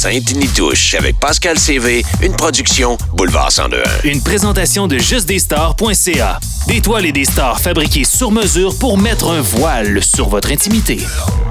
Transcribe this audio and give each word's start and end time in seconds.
Sainte-Nitouche 0.00 0.94
avec 0.94 1.20
Pascal 1.20 1.58
CV, 1.58 2.02
une 2.22 2.32
production 2.32 2.96
Boulevard 3.12 3.52
102. 3.52 3.82
Une 4.04 4.22
présentation 4.22 4.88
de 4.88 4.96
justdesstars.ca. 4.96 6.40
Des 6.68 6.80
toiles 6.80 7.04
et 7.04 7.12
des 7.12 7.26
stars 7.26 7.60
fabriquées 7.60 8.04
sur 8.04 8.30
mesure 8.30 8.78
pour 8.78 8.96
mettre 8.96 9.28
un 9.28 9.42
voile 9.42 10.02
sur 10.02 10.30
votre 10.30 10.50
intimité. 10.50 11.00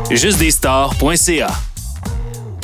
Justdesstars.ca. 0.10 1.69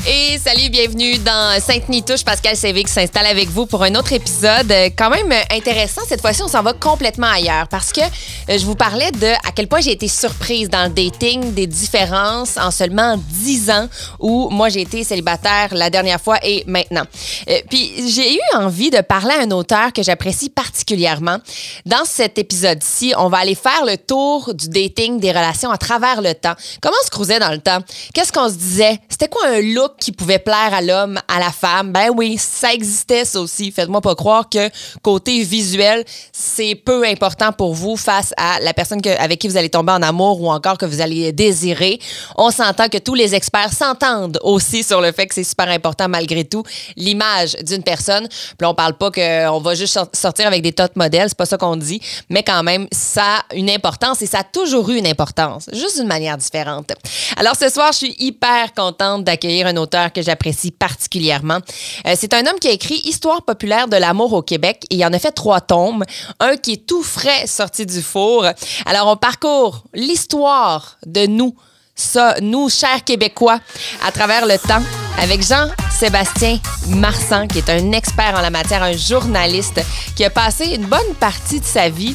Et 0.07 0.37
salut, 0.37 0.69
bienvenue 0.69 1.17
dans 1.17 1.59
Sainte-Nitouche. 1.59 2.23
Pascal 2.23 2.55
Sévé 2.55 2.83
qui 2.83 2.91
s'installe 2.91 3.25
avec 3.25 3.49
vous 3.49 3.65
pour 3.65 3.81
un 3.81 3.95
autre 3.95 4.13
épisode. 4.13 4.71
Euh, 4.71 4.89
Quand 4.95 5.09
même 5.09 5.33
intéressant. 5.49 6.01
Cette 6.07 6.21
fois-ci, 6.21 6.43
on 6.43 6.47
s'en 6.47 6.61
va 6.61 6.73
complètement 6.73 7.25
ailleurs 7.25 7.67
parce 7.69 7.91
que 7.91 8.01
euh, 8.01 8.55
je 8.59 8.63
vous 8.67 8.75
parlais 8.75 9.09
de 9.09 9.25
à 9.25 9.51
quel 9.55 9.67
point 9.67 9.81
j'ai 9.81 9.93
été 9.93 10.07
surprise 10.07 10.69
dans 10.69 10.83
le 10.83 10.89
dating, 10.91 11.55
des 11.55 11.65
différences 11.65 12.55
en 12.57 12.69
seulement 12.69 13.17
10 13.17 13.71
ans 13.71 13.89
où 14.19 14.47
moi 14.51 14.69
j'ai 14.69 14.81
été 14.81 15.03
célibataire 15.03 15.69
la 15.71 15.89
dernière 15.89 16.21
fois 16.21 16.37
et 16.43 16.63
maintenant. 16.67 17.05
Euh, 17.49 17.57
Puis 17.71 18.07
j'ai 18.11 18.35
eu 18.35 18.39
envie 18.53 18.91
de 18.91 19.01
parler 19.01 19.33
à 19.33 19.41
un 19.41 19.49
auteur 19.49 19.91
que 19.91 20.03
j'apprécie 20.03 20.51
particulièrement. 20.51 21.39
Dans 21.87 22.05
cet 22.05 22.37
épisode-ci, 22.37 23.15
on 23.17 23.27
va 23.29 23.39
aller 23.39 23.55
faire 23.55 23.83
le 23.87 23.97
tour 23.97 24.53
du 24.53 24.69
dating, 24.69 25.19
des 25.19 25.31
relations 25.31 25.71
à 25.71 25.77
travers 25.79 26.21
le 26.21 26.35
temps. 26.35 26.53
Comment 26.79 26.95
on 27.01 27.05
se 27.05 27.09
cruisait 27.09 27.39
dans 27.39 27.51
le 27.51 27.57
temps? 27.59 27.79
Qu'est-ce 28.13 28.31
qu'on 28.31 28.49
se 28.49 28.53
disait? 28.53 28.99
C'était 29.09 29.29
quoi 29.29 29.47
un 29.47 29.61
look 29.61 29.94
qui 29.99 30.11
pouvait 30.11 30.39
plaire 30.39 30.73
à 30.73 30.81
l'homme, 30.81 31.19
à 31.27 31.39
la 31.39 31.51
femme? 31.51 31.91
Ben 31.91 32.09
oui, 32.15 32.37
ça 32.37 32.73
existait 32.73 33.25
ça 33.25 33.39
aussi. 33.39 33.71
Faites-moi 33.71 34.01
pas 34.01 34.15
croire 34.15 34.49
que 34.49 34.69
côté 35.01 35.43
visuel, 35.43 36.03
c'est 36.31 36.75
peu 36.75 37.05
important 37.05 37.51
pour 37.51 37.73
vous 37.73 37.97
face 37.97 38.33
à 38.37 38.59
la 38.59 38.73
personne 38.73 39.01
avec 39.19 39.39
qui 39.39 39.47
vous 39.47 39.57
allez 39.57 39.69
tomber 39.69 39.91
en 39.91 40.01
amour 40.01 40.41
ou 40.41 40.49
encore 40.51 40.77
que 40.77 40.85
vous 40.85 41.01
allez 41.01 41.31
désirer. 41.31 41.99
On 42.37 42.51
s'entend 42.51 42.87
que 42.89 42.97
tous 42.97 43.15
les 43.15 43.35
experts 43.35 43.73
s'entendent 43.73 44.39
aussi 44.43 44.83
sur 44.83 45.01
le 45.01 45.11
fait 45.11 45.27
que 45.27 45.35
c'est 45.35 45.43
super 45.43 45.69
important 45.69 46.07
malgré 46.07 46.43
tout 46.43 46.63
l'image 46.95 47.55
d'une 47.63 47.83
personne. 47.83 48.27
Puis 48.57 48.65
on 48.65 48.73
parle 48.73 48.97
pas 48.97 49.11
qu'on 49.11 49.59
va 49.59 49.75
juste 49.75 49.93
sor- 49.93 50.09
sortir 50.13 50.47
avec 50.47 50.61
des 50.61 50.73
top 50.73 50.95
modèles, 50.95 51.29
c'est 51.29 51.37
pas 51.37 51.45
ça 51.45 51.57
qu'on 51.57 51.75
dit, 51.75 52.01
mais 52.29 52.43
quand 52.43 52.63
même, 52.63 52.87
ça 52.91 53.37
a 53.37 53.55
une 53.55 53.69
importance 53.69 54.21
et 54.21 54.25
ça 54.25 54.39
a 54.39 54.43
toujours 54.43 54.89
eu 54.89 54.97
une 54.97 55.07
importance, 55.07 55.69
juste 55.73 55.97
d'une 55.97 56.07
manière 56.07 56.37
différente. 56.37 56.91
Alors 57.37 57.55
ce 57.55 57.69
soir, 57.69 57.91
je 57.91 57.97
suis 57.97 58.15
hyper 58.19 58.73
contente 58.73 59.23
d'accueillir 59.23 59.67
un 59.67 59.77
que 59.85 60.21
j'apprécie 60.21 60.71
particulièrement. 60.71 61.59
Euh, 62.07 62.15
c'est 62.15 62.33
un 62.33 62.45
homme 62.45 62.59
qui 62.59 62.67
a 62.67 62.71
écrit 62.71 63.01
Histoire 63.05 63.43
populaire 63.43 63.87
de 63.87 63.97
l'amour 63.97 64.33
au 64.33 64.41
Québec 64.41 64.83
et 64.89 64.95
il 64.95 65.05
en 65.05 65.13
a 65.13 65.19
fait 65.19 65.31
trois 65.31 65.61
tomes, 65.61 66.03
un 66.39 66.57
qui 66.57 66.73
est 66.73 66.85
tout 66.85 67.03
frais 67.03 67.47
sorti 67.47 67.85
du 67.85 68.01
four. 68.01 68.45
Alors 68.85 69.07
on 69.07 69.17
parcourt 69.17 69.83
l'histoire 69.93 70.97
de 71.05 71.27
nous 71.27 71.55
ça, 71.97 72.35
nous, 72.41 72.69
chers 72.69 73.05
Québécois, 73.05 73.59
à 74.05 74.11
travers 74.11 74.45
le 74.45 74.57
temps, 74.57 74.83
avec 75.17 75.41
Jean-Sébastien 75.41 76.59
Marsan, 76.89 77.47
qui 77.47 77.59
est 77.59 77.69
un 77.69 77.93
expert 77.93 78.35
en 78.35 78.41
la 78.41 78.49
matière, 78.49 78.83
un 78.83 78.91
journaliste, 78.91 79.79
qui 80.17 80.25
a 80.25 80.29
passé 80.29 80.75
une 80.75 80.87
bonne 80.87 81.15
partie 81.21 81.61
de 81.61 81.65
sa 81.65 81.87
vie 81.87 82.13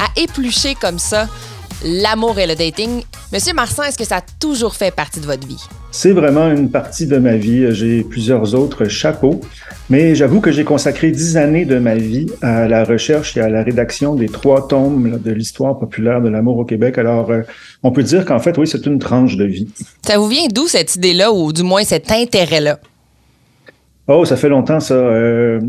à 0.00 0.20
éplucher 0.20 0.74
comme 0.74 0.98
ça 0.98 1.28
l'amour 1.84 2.38
et 2.38 2.46
le 2.46 2.54
dating. 2.54 3.02
Monsieur 3.32 3.54
Marsan, 3.54 3.84
est-ce 3.84 3.98
que 3.98 4.04
ça 4.04 4.16
a 4.16 4.22
toujours 4.40 4.74
fait 4.74 4.94
partie 4.94 5.20
de 5.20 5.26
votre 5.26 5.46
vie? 5.46 5.62
C'est 5.92 6.12
vraiment 6.12 6.50
une 6.50 6.70
partie 6.70 7.06
de 7.06 7.18
ma 7.18 7.36
vie. 7.36 7.72
J'ai 7.74 8.02
plusieurs 8.04 8.54
autres 8.54 8.84
chapeaux, 8.86 9.40
mais 9.88 10.14
j'avoue 10.14 10.40
que 10.40 10.52
j'ai 10.52 10.64
consacré 10.64 11.10
dix 11.10 11.36
années 11.36 11.64
de 11.64 11.78
ma 11.78 11.94
vie 11.94 12.26
à 12.42 12.68
la 12.68 12.84
recherche 12.84 13.36
et 13.36 13.40
à 13.40 13.48
la 13.48 13.62
rédaction 13.62 14.14
des 14.14 14.28
trois 14.28 14.68
tomes 14.68 15.18
de 15.18 15.30
l'histoire 15.32 15.78
populaire 15.78 16.20
de 16.20 16.28
l'amour 16.28 16.58
au 16.58 16.64
Québec. 16.64 16.98
Alors, 16.98 17.30
euh, 17.30 17.42
on 17.82 17.90
peut 17.90 18.02
dire 18.02 18.24
qu'en 18.24 18.38
fait, 18.38 18.56
oui, 18.58 18.66
c'est 18.66 18.86
une 18.86 18.98
tranche 18.98 19.36
de 19.36 19.44
vie. 19.44 19.68
Ça 20.06 20.18
vous 20.18 20.28
vient 20.28 20.46
d'où 20.52 20.68
cette 20.68 20.94
idée-là, 20.96 21.32
ou 21.32 21.52
du 21.52 21.62
moins 21.62 21.84
cet 21.84 22.10
intérêt-là? 22.10 22.78
Oh, 24.06 24.24
ça 24.24 24.36
fait 24.36 24.48
longtemps 24.48 24.80
ça. 24.80 24.94
Euh, 24.94 25.60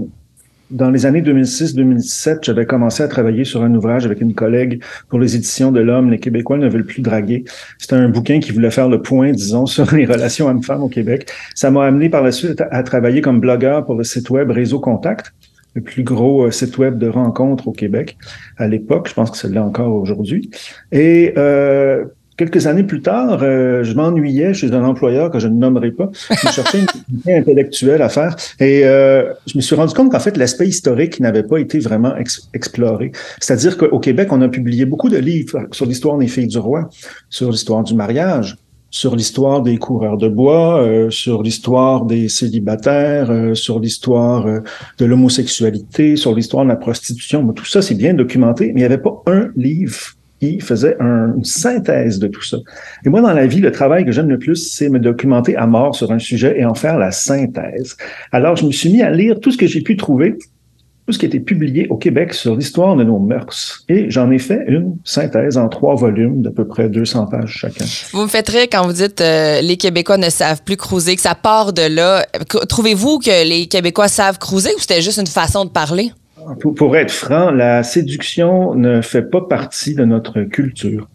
dans 0.72 0.90
les 0.90 1.06
années 1.06 1.22
2006-2007, 1.22 2.40
j'avais 2.44 2.66
commencé 2.66 3.04
à 3.04 3.08
travailler 3.08 3.44
sur 3.44 3.62
un 3.62 3.74
ouvrage 3.76 4.06
avec 4.06 4.22
une 4.22 4.34
collègue 4.34 4.82
pour 5.10 5.20
les 5.20 5.36
éditions 5.36 5.72
de 5.72 5.80
l'Homme. 5.80 6.10
Les 6.10 6.20
Québécois 6.20 6.58
ne 6.58 6.68
veulent 6.68 6.86
plus 6.86 7.02
draguer. 7.02 7.44
C'était 7.78 7.96
un 7.96 8.10
bouquin 8.10 8.40
qui 8.40 8.52
voulait 8.52 8.72
faire 8.72 8.90
le 8.90 9.02
point, 9.02 9.32
disons, 9.32 9.66
sur 9.68 9.94
les 9.94 10.06
relations 10.06 10.48
hommes-femmes 10.48 10.84
au 10.84 10.90
Québec. 10.90 11.30
Ça 11.56 11.70
m'a 11.72 11.86
amené 11.86 12.10
par 12.10 12.24
la 12.24 12.32
suite 12.32 12.64
à, 12.72 12.84
travailler 12.84 13.22
comme 13.22 13.40
blogueur 13.40 13.86
pour 13.86 13.96
le 13.96 14.04
site 14.04 14.30
web 14.30 14.50
Réseau 14.50 14.80
Contact, 14.80 15.34
le 15.76 15.82
plus 15.82 16.04
gros 16.04 16.46
euh, 16.46 16.52
site 16.52 16.78
web 16.78 16.98
de 16.98 17.08
rencontres 17.08 17.68
au 17.68 17.72
Québec 17.72 18.18
à 18.58 18.68
l'époque. 18.68 19.08
Je 19.10 19.14
pense 19.14 19.32
que 19.32 19.38
c'est 19.38 19.52
là 19.52 19.64
encore 19.64 19.94
aujourd'hui. 19.94 20.50
Et 20.92 21.34
euh, 21.38 22.06
quelques 22.42 22.66
années 22.66 22.82
plus 22.82 23.04
tard, 23.04 23.44
euh, 23.44 23.84
je 23.84 23.94
m'ennuyais 23.94 24.56
chez 24.56 24.72
un 24.72 24.84
employeur 24.84 25.30
que 25.30 25.38
je 25.38 25.48
ne 25.48 25.54
nommerai 25.54 25.92
pas. 25.92 26.10
Je 26.28 26.48
cherchais 26.50 26.80
une 26.80 26.84
activité 26.96 27.36
intellectuelle 27.36 28.02
à 28.02 28.10
faire 28.10 28.36
et 28.60 28.82
euh, 28.84 29.32
je 29.46 29.56
me 29.58 29.62
suis 29.62 29.76
rendu 29.76 29.94
compte 29.94 30.12
qu'en 30.12 30.20
fait, 30.20 30.36
l'aspect 30.38 30.68
historique 30.68 31.20
n'avait 31.20 31.44
pas 31.44 31.60
été 31.60 31.78
vraiment 31.78 32.16
ex- 32.16 32.50
exploré. 32.56 33.12
C'est-à-dire 33.40 33.78
qu'au 33.78 34.00
Québec, 34.00 34.30
on 34.32 34.42
a 34.42 34.50
publié 34.50 34.86
beaucoup 34.86 35.10
de 35.10 35.20
livres 35.20 35.68
sur 35.72 35.86
l'histoire 35.86 36.18
des 36.18 36.28
filles 36.28 36.48
du 36.48 36.58
roi, 36.58 36.90
sur 37.30 37.52
l'histoire 37.52 37.84
du 37.84 37.94
mariage, 37.94 38.58
sur 38.90 39.16
l'histoire 39.16 39.62
des 39.62 39.78
coureurs 39.78 40.18
de 40.18 40.28
bois, 40.28 40.82
euh, 40.82 41.12
sur 41.12 41.44
l'histoire 41.44 42.06
des 42.06 42.28
célibataires, 42.28 43.30
euh, 43.30 43.54
sur 43.54 43.80
l'histoire 43.80 44.48
euh, 44.48 44.62
de 44.98 45.06
l'homosexualité, 45.06 46.16
sur 46.16 46.34
l'histoire 46.34 46.64
de 46.64 46.70
la 46.70 46.76
prostitution. 46.76 47.48
Tout 47.54 47.66
ça, 47.66 47.84
c'est 47.84 47.94
bien 47.94 48.16
documenté, 48.16 48.72
mais 48.74 48.82
il 48.82 48.84
n'y 48.84 48.84
avait 48.84 48.98
pas 48.98 49.22
un 49.28 49.50
livre 49.56 50.16
qui 50.42 50.60
faisait 50.60 50.98
un- 51.00 51.36
une 51.38 51.46
synthèse 51.46 52.18
de 52.18 52.28
tout 52.28 52.42
ça. 52.44 52.58
Et 53.06 53.10
moi, 53.10 53.22
dans 53.22 53.32
la 53.34 53.46
vie, 53.46 53.60
le 53.60 53.72
travail 53.72 54.06
que 54.06 54.12
j'aime 54.12 54.28
le 54.30 54.40
plus, 54.40 54.56
c'est 54.72 54.90
me 54.90 54.98
documenter 55.00 55.56
à 55.56 55.68
mort 55.68 55.96
sur 55.96 56.12
un 56.12 56.18
sujet 56.20 56.60
et 56.60 56.66
en 56.66 56.74
faire 56.74 56.98
la 56.98 57.12
synthèse. 57.12 57.96
Alors, 58.32 58.56
je 58.56 58.66
me 58.66 58.72
suis 58.72 58.90
mis 58.92 59.02
à 59.04 59.12
lire 59.12 59.40
tout 59.40 59.52
ce 59.52 59.58
que 59.58 59.68
j'ai 59.68 59.82
pu 59.82 59.96
trouver, 59.98 60.36
tout 61.06 61.14
ce 61.14 61.20
qui 61.20 61.26
a 61.26 61.28
été 61.28 61.40
publié 61.40 61.88
au 61.90 61.98
Québec 61.98 62.34
sur 62.34 62.56
l'histoire 62.56 62.96
de 62.96 63.04
nos 63.04 63.20
mœurs. 63.20 63.84
Et 63.88 64.10
j'en 64.10 64.32
ai 64.32 64.40
fait 64.40 64.64
une 64.68 64.96
synthèse 65.04 65.58
en 65.58 65.68
trois 65.70 65.96
volumes 65.96 66.42
d'à 66.42 66.52
peu 66.52 66.66
près 66.68 66.90
200 66.90 67.28
pages 67.28 67.58
chacun. 67.62 67.86
Vous 68.12 68.24
me 68.24 68.28
faites 68.28 68.50
rire 68.50 68.68
quand 68.72 68.84
vous 68.86 68.94
dites 68.94 69.22
euh, 69.22 69.62
les 69.62 69.78
Québécois 69.78 70.18
ne 70.18 70.30
savent 70.30 70.64
plus 70.64 70.78
cruiser, 70.78 71.16
que 71.16 71.22
ça 71.22 71.36
part 71.36 71.72
de 71.74 71.84
là. 71.84 72.26
Trouvez-vous 72.70 73.20
que 73.20 73.48
les 73.48 73.68
Québécois 73.68 74.08
savent 74.08 74.40
cruiser 74.40 74.70
ou 74.76 74.80
c'était 74.80 75.02
juste 75.02 75.20
une 75.20 75.28
façon 75.28 75.66
de 75.66 75.70
parler? 75.70 76.12
Pour, 76.76 76.96
être 76.98 77.12
franc, 77.12 77.52
la 77.52 77.84
séduction 77.84 78.76
ne 78.76 79.02
fait 79.02 79.22
pas 79.22 79.42
partie 79.42 79.96
de 79.96 80.06
notre 80.06 80.44
culture. 80.44 81.08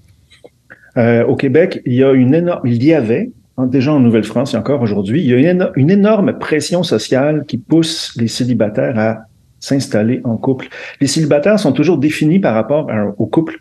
Euh, 0.96 1.24
au 1.24 1.36
Québec, 1.36 1.82
il 1.84 1.94
y 1.94 2.04
a 2.04 2.12
une 2.12 2.34
énorme, 2.34 2.62
il 2.64 2.82
y 2.82 2.94
avait 2.94 3.30
hein, 3.58 3.66
déjà 3.66 3.92
en 3.92 4.00
Nouvelle-France 4.00 4.54
et 4.54 4.56
encore 4.56 4.80
aujourd'hui, 4.82 5.22
il 5.22 5.28
y 5.28 5.34
a 5.34 5.38
une, 5.38 5.60
éno- 5.60 5.70
une 5.76 5.90
énorme 5.90 6.38
pression 6.38 6.82
sociale 6.82 7.44
qui 7.46 7.58
pousse 7.58 8.14
les 8.16 8.28
célibataires 8.28 8.98
à 8.98 9.18
s'installer 9.60 10.20
en 10.24 10.36
couple. 10.36 10.68
Les 11.00 11.06
célibataires 11.06 11.58
sont 11.58 11.72
toujours 11.72 11.98
définis 11.98 12.38
par 12.38 12.54
rapport 12.54 12.90
au 13.18 13.26
couple. 13.26 13.58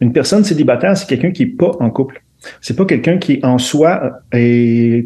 Une 0.00 0.12
personne 0.12 0.44
célibataire, 0.44 0.96
c'est 0.96 1.08
quelqu'un 1.08 1.30
qui 1.30 1.44
est 1.44 1.56
pas 1.56 1.70
en 1.80 1.90
couple. 1.90 2.22
C'est 2.60 2.76
pas 2.76 2.84
quelqu'un 2.84 3.18
qui 3.18 3.38
en 3.44 3.58
soi 3.58 4.20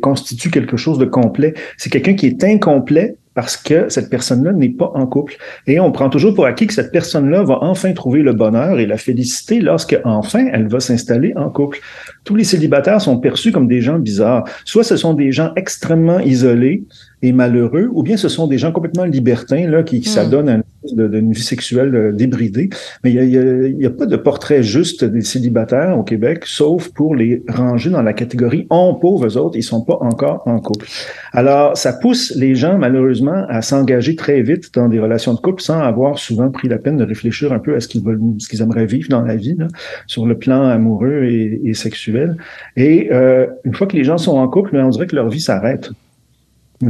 constitue 0.00 0.50
quelque 0.50 0.76
chose 0.76 0.98
de 0.98 1.04
complet. 1.04 1.54
C'est 1.76 1.90
quelqu'un 1.90 2.14
qui 2.14 2.26
est 2.26 2.42
incomplet 2.44 3.16
parce 3.36 3.58
que 3.58 3.90
cette 3.90 4.08
personne-là 4.08 4.52
n'est 4.54 4.70
pas 4.70 4.90
en 4.94 5.06
couple. 5.06 5.36
Et 5.66 5.78
on 5.78 5.92
prend 5.92 6.08
toujours 6.08 6.34
pour 6.34 6.46
acquis 6.46 6.66
que 6.66 6.72
cette 6.72 6.90
personne-là 6.90 7.42
va 7.42 7.58
enfin 7.60 7.92
trouver 7.92 8.22
le 8.22 8.32
bonheur 8.32 8.80
et 8.80 8.86
la 8.86 8.96
félicité 8.96 9.60
lorsque 9.60 10.00
enfin 10.04 10.46
elle 10.52 10.68
va 10.68 10.80
s'installer 10.80 11.34
en 11.36 11.50
couple. 11.50 11.78
Tous 12.24 12.34
les 12.34 12.44
célibataires 12.44 13.00
sont 13.00 13.18
perçus 13.18 13.52
comme 13.52 13.68
des 13.68 13.82
gens 13.82 13.98
bizarres. 13.98 14.44
Soit 14.64 14.84
ce 14.84 14.96
sont 14.96 15.12
des 15.12 15.32
gens 15.32 15.52
extrêmement 15.54 16.18
isolés 16.18 16.84
et 17.20 17.32
malheureux, 17.32 17.88
ou 17.92 18.02
bien 18.02 18.16
ce 18.16 18.30
sont 18.30 18.46
des 18.46 18.56
gens 18.56 18.72
complètement 18.72 19.04
libertins 19.04 19.68
là 19.68 19.82
qui, 19.82 20.00
qui 20.00 20.08
Hmm. 20.08 20.12
s'adonnent 20.12 20.48
à 20.48 20.54
une, 20.54 20.62
d'une 20.94 21.32
vie 21.32 21.42
sexuelle 21.42 21.94
euh, 21.94 22.12
débridée. 22.12 22.70
Mais 23.02 23.10
il 23.12 23.16
y 23.16 23.18
a, 23.20 23.24
il 23.24 23.80
y 23.80 23.84
a- 23.86 23.88
a 23.88 23.90
pas 23.90 24.06
de 24.06 24.16
portrait 24.16 24.62
juste 24.62 25.04
des 25.04 25.22
célibataires 25.22 25.98
au 25.98 26.02
Québec, 26.02 26.44
sauf 26.46 26.88
pour 26.90 27.14
les 27.14 27.42
ranger 27.48 27.90
dans 27.90 28.02
la 28.02 28.12
catégorie 28.12 28.66
on 28.70 28.94
pauvres 28.94 29.26
eux 29.26 29.36
autres, 29.36 29.56
ils 29.56 29.62
sont 29.62 29.82
pas 29.82 29.98
encore 30.00 30.42
en 30.46 30.58
couple. 30.60 30.86
Alors, 31.32 31.76
ça 31.76 31.92
pousse 31.92 32.32
les 32.36 32.54
gens, 32.54 32.78
malheureusement, 32.78 33.44
à 33.48 33.62
s'engager 33.62 34.16
très 34.16 34.42
vite 34.42 34.72
dans 34.74 34.88
des 34.88 34.98
relations 35.00 35.34
de 35.34 35.40
couple 35.40 35.62
sans 35.62 35.80
avoir 35.80 36.18
souvent 36.18 36.50
pris 36.50 36.68
la 36.68 36.78
peine 36.78 36.96
de 36.96 37.04
réfléchir 37.04 37.52
un 37.52 37.58
peu 37.58 37.74
à 37.74 37.80
ce 37.80 37.88
qu'ils 37.88 38.02
veulent, 38.02 38.20
ce 38.38 38.48
qu'ils 38.48 38.62
aimeraient 38.62 38.86
vivre 38.86 39.08
dans 39.08 39.22
la 39.22 39.36
vie, 39.36 39.54
là, 39.56 39.68
sur 40.06 40.26
le 40.26 40.36
plan 40.38 40.62
amoureux 40.68 41.24
et, 41.24 41.60
et 41.64 41.74
sexuel. 41.74 42.36
Et 42.76 43.08
euh, 43.12 43.46
une 43.64 43.74
fois 43.74 43.86
que 43.86 43.96
les 43.96 44.04
gens 44.04 44.18
sont 44.18 44.36
en 44.36 44.48
couple, 44.48 44.76
on 44.76 44.88
dirait 44.88 45.06
que 45.06 45.16
leur 45.16 45.28
vie 45.28 45.40
s'arrête. 45.40 45.90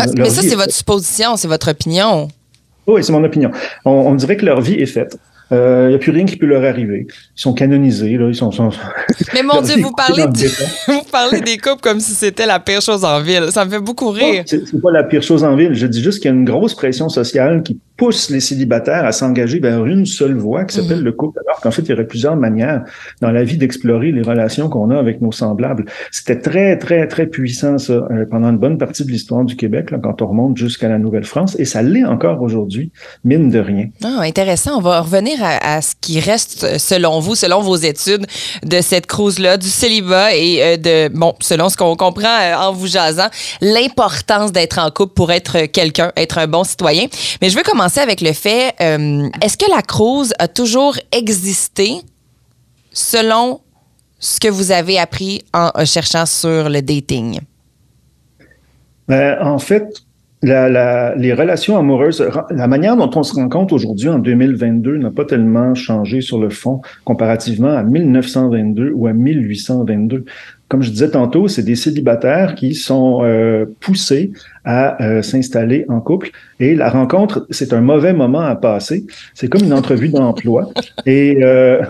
Ah, 0.00 0.06
mais 0.16 0.30
ça, 0.30 0.42
c'est 0.42 0.52
est- 0.52 0.54
votre 0.56 0.72
supposition, 0.72 1.36
c'est 1.36 1.48
votre 1.48 1.70
opinion. 1.70 2.28
Oui, 2.86 3.02
c'est 3.04 3.12
mon 3.12 3.24
opinion. 3.24 3.50
On, 3.84 3.90
on 3.90 4.14
dirait 4.14 4.36
que 4.36 4.44
leur 4.46 4.60
vie 4.60 4.74
est 4.74 4.86
faite. 4.86 5.18
Euh, 5.52 5.86
Il 5.86 5.88
n'y 5.90 5.94
a 5.94 5.98
plus 5.98 6.10
rien 6.10 6.24
qui 6.24 6.36
peut 6.36 6.46
leur 6.46 6.64
arriver. 6.64 7.06
Ils 7.08 7.40
sont 7.40 7.52
canonisés, 7.52 8.16
là. 8.18 8.26
Ils 8.28 8.34
sont. 8.34 8.50
sont- 8.50 8.70
Mais 9.34 9.42
mon 9.44 9.60
Dieu, 9.60 9.76
vous 9.80 9.92
parlez, 9.92 10.24
de, 10.26 10.48
vous 10.92 11.02
parlez 11.10 11.40
des 11.40 11.56
couples 11.56 11.80
comme 11.80 12.00
si 12.00 12.12
c'était 12.12 12.46
la 12.46 12.58
pire 12.58 12.80
chose 12.80 13.04
en 13.04 13.20
ville. 13.20 13.46
Ça 13.50 13.64
me 13.64 13.70
fait 13.70 13.78
beaucoup 13.80 14.10
rire. 14.10 14.42
C'est 14.46 14.80
pas 14.82 14.90
la 14.90 15.04
pire 15.04 15.22
chose 15.22 15.44
en 15.44 15.54
ville. 15.54 15.72
Je 15.74 15.86
dis 15.86 16.02
juste 16.02 16.20
qu'il 16.20 16.30
y 16.30 16.34
a 16.34 16.36
une 16.36 16.44
grosse 16.44 16.74
pression 16.74 17.08
sociale 17.08 17.62
qui 17.62 17.78
pousse 17.96 18.30
les 18.30 18.40
célibataires 18.40 19.04
à 19.04 19.12
s'engager 19.12 19.58
vers 19.58 19.86
une 19.86 20.06
seule 20.06 20.34
voie 20.34 20.64
qui 20.64 20.76
s'appelle 20.76 20.98
mhm. 20.98 21.04
le 21.04 21.12
couple, 21.12 21.40
alors 21.46 21.60
qu'en 21.60 21.70
fait, 21.70 21.82
il 21.82 21.90
y 21.90 21.92
aurait 21.92 22.06
plusieurs 22.06 22.36
manières 22.36 22.84
dans 23.20 23.30
la 23.30 23.42
vie 23.44 23.56
d'explorer 23.56 24.12
les 24.12 24.22
relations 24.22 24.68
qu'on 24.68 24.90
a 24.90 24.98
avec 24.98 25.20
nos 25.22 25.32
semblables. 25.32 25.86
C'était 26.10 26.38
très, 26.38 26.76
très, 26.78 27.06
très 27.08 27.26
puissant, 27.26 27.78
ça, 27.78 27.92
euh, 27.92 28.26
pendant 28.30 28.50
une 28.50 28.58
bonne 28.58 28.78
partie 28.78 29.04
de 29.04 29.10
l'histoire 29.10 29.44
du 29.44 29.56
Québec, 29.56 29.90
là, 29.90 29.98
quand 30.02 30.20
on 30.20 30.26
remonte 30.26 30.56
jusqu'à 30.56 30.88
la 30.88 30.98
Nouvelle-France, 30.98 31.56
et 31.58 31.64
ça 31.64 31.82
l'est 31.82 32.04
encore 32.04 32.42
aujourd'hui, 32.42 32.90
mine 33.24 33.50
de 33.50 33.58
rien. 33.58 33.86
Ah, 34.04 34.20
intéressant. 34.20 34.76
On 34.76 34.82
va 34.82 35.00
revenir 35.00 35.38
à, 35.42 35.80
ce 35.80 35.94
qui 36.00 36.20
reste, 36.20 36.78
selon 36.78 37.20
vous, 37.20 37.34
selon 37.34 37.60
vos 37.60 37.76
études, 37.76 38.26
de 38.64 38.80
cette 38.80 39.06
cruise-là, 39.06 39.56
du 39.56 39.68
célibat 39.68 40.34
et 40.34 40.62
euh, 40.62 40.76
de, 40.76 41.14
bon, 41.14 41.34
selon 41.40 41.68
ce 41.68 41.76
qu'on 41.76 41.96
comprend 41.96 42.28
euh, 42.28 42.56
en 42.56 42.72
vous 42.72 42.86
jasant, 42.86 43.28
l'importance 43.60 44.52
d'être 44.52 44.78
en 44.78 44.90
couple 44.90 45.14
pour 45.14 45.32
être 45.32 45.66
quelqu'un, 45.66 46.12
être 46.16 46.38
un 46.38 46.46
bon 46.46 46.64
citoyen. 46.64 47.06
Mais 47.40 47.48
je 47.48 47.56
veux 47.56 47.62
commencer 47.62 47.85
avec 47.94 48.20
le 48.20 48.32
fait, 48.32 48.74
euh, 48.80 49.28
est-ce 49.42 49.56
que 49.56 49.70
la 49.70 49.82
crouse 49.82 50.32
a 50.38 50.48
toujours 50.48 50.96
existé 51.12 52.00
selon 52.92 53.60
ce 54.18 54.40
que 54.40 54.48
vous 54.48 54.72
avez 54.72 54.98
appris 54.98 55.44
en 55.52 55.84
cherchant 55.84 56.26
sur 56.26 56.68
le 56.68 56.80
dating? 56.82 57.40
Ben, 59.08 59.38
en 59.40 59.58
fait, 59.58 60.02
les 60.42 61.32
relations 61.32 61.78
amoureuses, 61.78 62.26
la 62.50 62.66
manière 62.66 62.96
dont 62.96 63.10
on 63.14 63.22
se 63.22 63.34
rencontre 63.34 63.72
aujourd'hui 63.74 64.08
en 64.08 64.18
2022 64.18 64.98
n'a 64.98 65.10
pas 65.10 65.24
tellement 65.24 65.74
changé 65.74 66.20
sur 66.20 66.38
le 66.38 66.50
fond 66.50 66.82
comparativement 67.04 67.70
à 67.70 67.82
1922 67.82 68.92
ou 68.94 69.06
à 69.06 69.12
1822 69.12 70.24
comme 70.68 70.82
je 70.82 70.90
disais 70.90 71.10
tantôt, 71.10 71.48
c'est 71.48 71.62
des 71.62 71.76
célibataires 71.76 72.54
qui 72.54 72.74
sont 72.74 73.20
euh, 73.22 73.66
poussés 73.80 74.32
à 74.64 75.02
euh, 75.02 75.22
s'installer 75.22 75.84
en 75.88 76.00
couple. 76.00 76.30
Et 76.58 76.74
la 76.74 76.88
rencontre, 76.88 77.46
c'est 77.50 77.72
un 77.72 77.80
mauvais 77.80 78.12
moment 78.12 78.40
à 78.40 78.56
passer. 78.56 79.06
C'est 79.34 79.48
comme 79.48 79.62
une 79.62 79.72
entrevue 79.72 80.08
d'emploi. 80.08 80.68
Et 81.06 81.38
euh, 81.42 81.82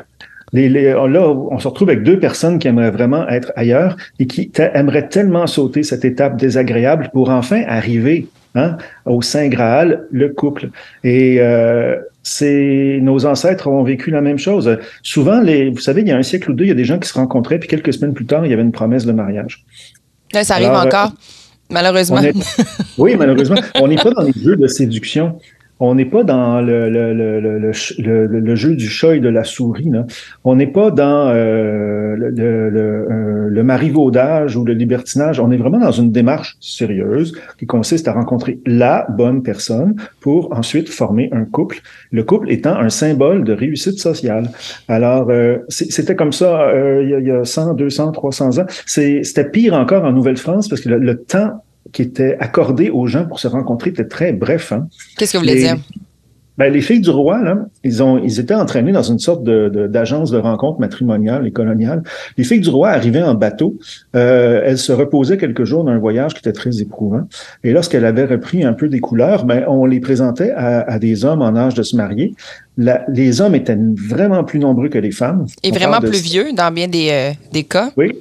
les, 0.53 0.69
les, 0.69 0.93
là, 0.93 1.29
on 1.29 1.59
se 1.59 1.69
retrouve 1.69 1.89
avec 1.89 2.03
deux 2.03 2.21
personnes 2.21 2.59
qui 2.59 2.69
aimeraient 2.69 2.91
vraiment 2.91 3.27
être 3.29 3.53
ailleurs 3.57 3.97
et 4.19 4.27
qui 4.27 4.53
aimeraient 4.75 5.09
tellement 5.09 5.47
sauter 5.47 5.83
cette 5.83 6.05
étape 6.05 6.37
désagréable 6.37 7.11
pour 7.13 7.31
enfin 7.31 7.63
arriver 7.67 8.29
hein, 8.55 8.77
au 9.07 9.23
Saint 9.23 9.49
Graal, 9.49 10.07
le 10.11 10.29
couple. 10.29 10.71
Et 11.03 11.39
euh, 11.41 11.97
c'est 12.29 12.99
nos 13.03 13.25
ancêtres 13.25 13.69
ont 13.69 13.85
vécu 13.85 14.11
la 14.11 14.21
même 14.21 14.37
chose. 14.37 14.79
Souvent, 15.05 15.41
les, 15.41 15.71
vous 15.71 15.79
savez, 15.79 16.01
il 16.01 16.09
y 16.09 16.11
a 16.11 16.17
un 16.17 16.25
siècle 16.25 16.51
ou 16.51 16.55
deux, 16.55 16.65
il 16.65 16.69
y 16.69 16.73
a 16.73 16.75
des 16.75 16.85
gens 16.85 16.99
qui 16.99 17.09
se 17.09 17.15
rencontraient, 17.15 17.61
puis 17.61 17.69
quelques 17.69 17.95
semaines 17.95 18.15
plus 18.15 18.27
tard, 18.27 18.45
il 18.45 18.51
y 18.51 18.53
avait 18.53 18.65
une 18.65 18.73
promesse 18.73 19.07
de 19.07 19.13
mariage. 19.13 19.65
ça 20.33 20.55
arrive 20.55 20.71
encore, 20.71 21.13
malheureusement. 21.71 22.21
oui, 22.99 23.15
malheureusement. 23.17 23.61
On 23.81 23.87
n'est 23.87 23.95
pas 23.95 24.11
dans 24.11 24.23
les 24.23 24.33
jeux 24.43 24.57
de 24.57 24.67
séduction 24.67 25.39
on 25.79 25.95
n'est 25.95 26.07
pas 26.07 26.25
dans 26.25 26.61
le, 26.61 26.89
le, 26.89 27.13
le, 27.13 28.27
le, 28.27 28.55
jeu 28.57 28.77
du 28.77 28.89
chat 28.89 29.17
et 29.17 29.21
de 29.21 29.29
la 29.29 29.45
souris. 29.45 29.91
Là. 29.91 30.07
On 30.45 30.57
n'est 30.57 30.67
pas 30.67 30.91
dans 30.91 31.29
euh, 31.29 32.17
le, 32.17 32.33
euh, 32.41 33.49
le, 33.51 33.63
marivaudage 33.63 34.57
ou 34.57 34.65
le 34.65 34.73
libertinage. 34.73 35.39
On 35.39 35.51
est 35.51 35.59
vraiment 35.59 35.79
dans 35.79 35.93
une 35.93 36.11
démarche 36.11 36.57
sérieuse 36.61 37.39
qui 37.59 37.67
consiste 37.67 38.09
à 38.09 38.13
rencontrer 38.13 38.59
la 38.65 39.07
bonne 39.11 39.43
personne 39.43 39.97
pour 40.21 40.57
ensuite 40.57 40.89
former 40.89 41.29
un 41.33 41.45
couple. 41.45 41.81
Le 42.11 42.25
couple 42.25 42.51
étant 42.51 42.77
un 42.77 42.89
symbole 42.89 43.45
de 43.45 43.53
réussite 43.53 43.99
sociale. 43.99 44.49
Alors, 44.89 45.29
euh, 45.29 45.59
c'était 45.69 46.17
comme 46.17 46.33
ça 46.33 46.69
a, 46.69 47.01
il 47.03 47.27
y 47.27 47.31
a 47.31 47.45
100, 47.45 47.75
200, 47.75 48.13
300 48.13 48.59
ans. 48.61 48.67
C'était 48.87 49.51
pire 49.51 49.75
encore 49.75 50.05
en 50.05 50.13
Nouvelle-France 50.13 50.69
parce 50.69 50.81
que 50.81 50.89
le 50.89 51.17
temps 51.23 51.63
qui 51.93 52.03
était 52.03 52.37
accordé 52.41 52.91
aux 52.91 53.07
gens 53.07 53.27
pour 53.27 53.41
se 53.41 53.49
rencontrer 53.49 53.91
était 53.91 54.07
très 54.07 54.33
bref. 54.33 54.73
Hein. 54.73 54.89
Qu'est-ce 55.17 55.33
que 55.33 55.39
vous 55.39 55.45
voulez 55.45 55.57
dire? 55.57 55.77
Ben, 56.59 56.73
les 56.73 56.81
filles 56.81 57.01
du 57.01 57.11
roi, 57.11 57.43
là, 57.43 57.67
ils 57.85 58.03
ont, 58.03 58.19
ils 58.19 58.41
étaient 58.41 58.55
entraînés 58.55 58.93
dans 58.93 59.03
une 59.03 59.19
sorte 59.19 59.45
de, 59.45 59.69
d'agence 59.89 60.31
de, 60.31 60.39
rencontre 60.39 60.81
matrimoniale 60.81 61.47
et 61.47 61.51
coloniale. 61.51 62.03
Les 62.39 62.45
filles 62.45 62.61
du 62.61 62.71
roi 62.71 62.91
arrivaient 62.91 63.23
en 63.23 63.35
bateau. 63.35 63.77
Euh, 64.15 64.63
elles 64.65 64.79
se 64.79 64.93
reposaient 64.93 65.37
quelques 65.37 65.65
jours 65.65 65.85
d'un 65.85 65.99
voyage 65.99 66.33
qui 66.33 66.39
était 66.39 66.53
très 66.53 66.81
éprouvant. 66.81 67.29
Et 67.63 67.73
lorsqu'elles 67.73 68.07
avaient 68.07 68.25
repris 68.25 68.65
un 68.65 68.73
peu 68.73 68.89
des 68.89 69.01
couleurs, 69.01 69.45
ben, 69.45 69.65
on 69.69 69.85
les 69.85 70.01
présentait 70.01 70.53
à, 70.53 70.99
des 70.99 71.27
hommes 71.27 71.43
en 71.43 71.55
âge 71.57 71.75
de 71.75 71.83
se 71.83 71.95
marier. 71.95 72.35
les 72.79 73.41
hommes 73.43 73.55
étaient 73.55 73.79
vraiment 74.09 74.43
plus 74.43 74.59
nombreux 74.59 74.89
que 74.89 74.99
les 74.99 75.11
femmes. 75.11 75.45
Et 75.63 75.73
vraiment 75.73 76.01
plus 76.01 76.23
vieux 76.23 76.53
dans 76.55 76.73
bien 76.73 76.89
des, 76.89 77.09
euh, 77.11 77.33
des 77.53 77.65
cas? 77.65 77.91
Oui, 77.99 78.13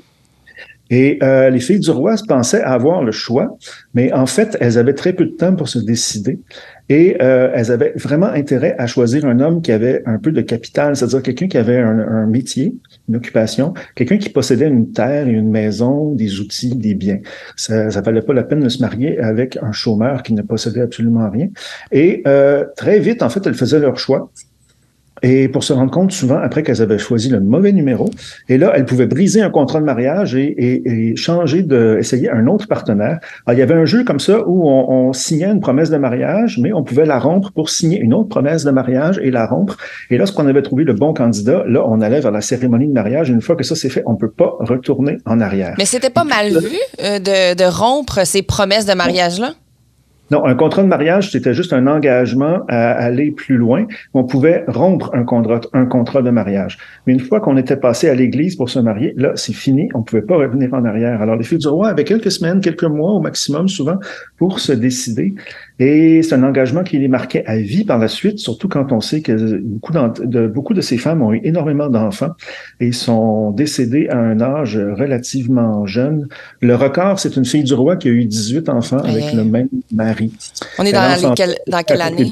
et 0.89 1.17
euh, 1.23 1.49
les 1.49 1.59
filles 1.59 1.79
du 1.79 1.89
roi 1.91 2.15
pensaient 2.27 2.61
avoir 2.61 3.03
le 3.03 3.11
choix, 3.11 3.57
mais 3.93 4.13
en 4.13 4.25
fait, 4.25 4.55
elles 4.59 4.77
avaient 4.77 4.93
très 4.93 5.13
peu 5.13 5.25
de 5.25 5.31
temps 5.31 5.55
pour 5.55 5.67
se 5.67 5.79
décider. 5.79 6.39
Et 6.87 7.17
euh, 7.19 7.51
elles 7.55 7.71
avaient 7.71 7.93
vraiment 7.95 8.27
intérêt 8.27 8.75
à 8.77 8.85
choisir 8.85 9.25
un 9.25 9.39
homme 9.39 9.63
qui 9.63 9.71
avait 9.71 10.03
un 10.05 10.19
peu 10.19 10.31
de 10.31 10.41
capital, 10.41 10.95
c'est-à-dire 10.95 11.23
quelqu'un 11.23 11.47
qui 11.47 11.57
avait 11.57 11.79
un, 11.79 12.27
métier, 12.27 12.75
une 13.09 13.15
occupation, 13.15 13.73
quelqu'un 13.95 14.17
qui 14.17 14.29
possédait 14.29 14.67
une 14.67 14.91
terre 14.91 15.27
une 15.27 15.49
maison, 15.49 16.13
des 16.13 16.39
outils, 16.39 16.75
des 16.75 16.93
biens. 16.93 17.19
Ça, 17.55 17.89
ça 17.89 18.01
valait 18.01 18.21
pas 18.21 18.33
la 18.33 18.43
peine 18.43 18.59
de 18.59 18.69
se 18.69 18.81
marier 18.81 19.19
avec 19.19 19.57
un 19.61 19.71
chômeur 19.71 20.21
qui 20.21 20.33
ne 20.33 20.43
possédait 20.43 20.81
absolument 20.81 21.29
rien. 21.29 21.49
Et 21.91 22.21
euh, 22.27 22.65
très 22.75 22.99
vite, 22.99 23.23
en 23.23 23.29
fait, 23.29 23.45
elles 23.47 23.55
faisaient 23.55 23.79
leur 23.79 23.97
choix. 23.97 24.31
Et 25.25 25.47
pour 25.47 25.63
se 25.63 25.73
rendre 25.73 25.89
compte, 25.89 26.11
souvent, 26.11 26.37
après 26.37 26.61
qu'elles 26.61 26.83
avaient 26.83 26.99
choisi 26.99 27.29
le 27.29 27.39
mauvais 27.39 27.71
numéro, 27.71 28.11
et 28.47 28.59
là, 28.59 28.73
elles 28.75 28.85
pouvaient 28.85 29.07
briser 29.07 29.41
un 29.41 29.49
contrat 29.49 29.79
de 29.79 29.85
mariage 29.85 30.35
et, 30.35 31.13
changer 31.15 31.63
de, 31.63 31.97
essayer 31.99 32.29
un 32.29 32.45
autre 32.45 32.67
partenaire. 32.67 33.17
Alors, 33.47 33.57
il 33.57 33.59
y 33.59 33.63
avait 33.63 33.73
un 33.73 33.85
jeu 33.85 34.03
comme 34.03 34.19
ça 34.19 34.47
où 34.47 34.69
on, 34.69 35.13
signait 35.13 35.47
une 35.47 35.61
promesse 35.61 35.89
de 35.89 35.97
mariage, 35.97 36.59
mais 36.61 36.73
on 36.73 36.83
pouvait 36.83 37.07
la 37.07 37.17
rompre 37.17 37.51
pour 37.51 37.71
signer 37.71 37.99
une 37.99 38.13
autre 38.13 38.29
promesse 38.29 38.65
de 38.65 38.69
mariage 38.69 39.19
et 39.23 39.31
la 39.31 39.47
rompre. 39.47 39.77
Et 40.11 40.17
lorsqu'on 40.19 40.45
avait 40.45 40.61
trouvé 40.61 40.83
le 40.83 40.93
bon 40.93 41.11
candidat, 41.11 41.63
là, 41.67 41.83
on 41.87 42.01
allait 42.01 42.19
vers 42.19 42.31
la 42.31 42.41
cérémonie 42.41 42.87
de 42.87 42.93
mariage. 42.93 43.31
Une 43.31 43.41
fois 43.41 43.55
que 43.55 43.63
ça 43.63 43.75
c'est 43.75 43.89
fait, 43.89 44.03
on 44.05 44.13
ne 44.13 44.17
peut 44.17 44.29
pas 44.29 44.53
retourner 44.59 45.17
en 45.25 45.39
arrière. 45.39 45.73
Mais 45.79 45.85
c'était 45.85 46.11
pas 46.11 46.23
mal 46.23 46.49
vu 46.49 46.77
euh, 47.01 47.17
de, 47.17 47.55
de 47.55 47.63
rompre 47.63 48.27
ces 48.27 48.43
promesses 48.43 48.85
de 48.85 48.93
mariage-là? 48.93 49.53
Non, 50.31 50.43
un 50.43 50.55
contrat 50.55 50.81
de 50.81 50.87
mariage, 50.87 51.31
c'était 51.31 51.53
juste 51.53 51.71
un 51.71 51.85
engagement 51.85 52.61
à 52.67 52.91
aller 52.93 53.29
plus 53.29 53.57
loin. 53.57 53.85
On 54.15 54.23
pouvait 54.23 54.63
rompre 54.67 55.11
un 55.13 55.23
contrat, 55.23 55.61
un 55.73 55.85
contrat 55.85 56.23
de 56.23 56.31
mariage. 56.31 56.79
Mais 57.05 57.13
une 57.13 57.19
fois 57.19 57.39
qu'on 57.39 57.57
était 57.57 57.77
passé 57.77 58.09
à 58.09 58.15
l'église 58.15 58.55
pour 58.55 58.69
se 58.69 58.79
marier, 58.79 59.13
là, 59.17 59.33
c'est 59.35 59.53
fini. 59.53 59.89
On 59.93 59.99
ne 59.99 60.03
pouvait 60.03 60.23
pas 60.23 60.37
revenir 60.37 60.73
en 60.73 60.83
arrière. 60.83 61.21
Alors, 61.21 61.35
les 61.35 61.43
filles 61.43 61.59
du 61.59 61.67
roi 61.67 61.89
avaient 61.89 62.03
quelques 62.03 62.31
semaines, 62.31 62.59
quelques 62.59 62.83
mois 62.85 63.11
au 63.11 63.19
maximum, 63.19 63.67
souvent, 63.67 63.99
pour 64.37 64.59
se 64.59 64.71
décider. 64.71 65.35
Et 65.77 66.23
c'est 66.23 66.35
un 66.35 66.43
engagement 66.43 66.83
qui 66.83 66.97
les 66.97 67.09
marquait 67.09 67.43
à 67.45 67.57
vie 67.57 67.83
par 67.83 67.99
la 67.99 68.07
suite, 68.07 68.39
surtout 68.39 68.69
quand 68.69 68.93
on 68.93 69.01
sait 69.01 69.19
que 69.21 69.59
beaucoup, 69.61 69.91
de, 69.91 70.47
beaucoup 70.47 70.73
de 70.73 70.79
ces 70.81 70.97
femmes 70.97 71.21
ont 71.21 71.33
eu 71.33 71.41
énormément 71.43 71.89
d'enfants 71.89 72.31
et 72.79 72.93
sont 72.93 73.51
décédées 73.51 74.07
à 74.09 74.17
un 74.17 74.39
âge 74.39 74.77
relativement 74.77 75.85
jeune. 75.85 76.29
Le 76.61 76.75
record, 76.75 77.19
c'est 77.19 77.35
une 77.35 77.43
fille 77.43 77.65
du 77.65 77.73
roi 77.73 77.97
qui 77.97 78.07
a 78.07 78.11
eu 78.11 78.23
18 78.25 78.69
enfants 78.69 78.99
avec 78.99 79.33
le 79.33 79.43
même 79.43 79.67
mari. 79.91 80.31
On 80.79 80.85
est 80.85 80.93
dans, 80.93 81.35
dans 81.67 81.83
quelle 81.83 82.01
année? 82.01 82.31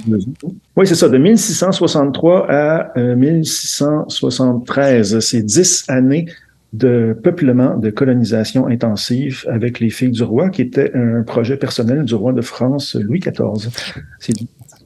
Oui, 0.77 0.87
c'est 0.87 0.95
ça, 0.95 1.09
de 1.09 1.17
1663 1.17 2.49
à 2.49 2.93
1673. 2.97 5.15
Euh, 5.15 5.19
c'est 5.19 5.43
10 5.43 5.83
années 5.89 6.27
de 6.73 7.15
peuplement, 7.23 7.77
de 7.77 7.91
colonisation 7.91 8.67
intensive 8.67 9.45
avec 9.49 9.79
les 9.79 9.91
filles 9.91 10.11
du 10.11 10.23
roi, 10.23 10.49
qui 10.49 10.63
était 10.63 10.91
un 10.95 11.21
projet 11.21 11.55
personnel 11.55 12.03
du 12.03 12.15
roi 12.15 12.33
de 12.33 12.41
France, 12.41 12.95
Louis 12.95 13.19
XIV. 13.19 13.69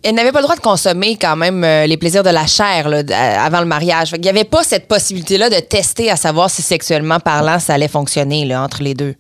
Elle 0.04 0.16
n'avait 0.16 0.32
pas 0.32 0.40
le 0.40 0.44
droit 0.44 0.56
de 0.56 0.62
consommer 0.62 1.18
quand 1.20 1.36
même 1.36 1.64
euh, 1.64 1.88
les 1.88 1.98
plaisirs 1.98 2.24
de 2.24 2.30
la 2.30 2.46
chair 2.46 2.88
avant 3.40 3.62
le 3.62 3.66
mariage. 3.66 4.12
Il 4.16 4.22
n'y 4.22 4.30
avait 4.30 4.44
pas 4.44 4.64
cette 4.64 4.88
possibilité-là 4.88 5.50
de 5.50 5.60
tester 5.60 6.12
à 6.12 6.16
savoir 6.16 6.50
si 6.50 6.62
sexuellement 6.62 7.20
parlant, 7.20 7.58
ça 7.58 7.74
allait 7.74 7.88
fonctionner 7.88 8.46
là, 8.46 8.62
entre 8.62 8.84
les 8.84 8.94
deux. 8.94 9.16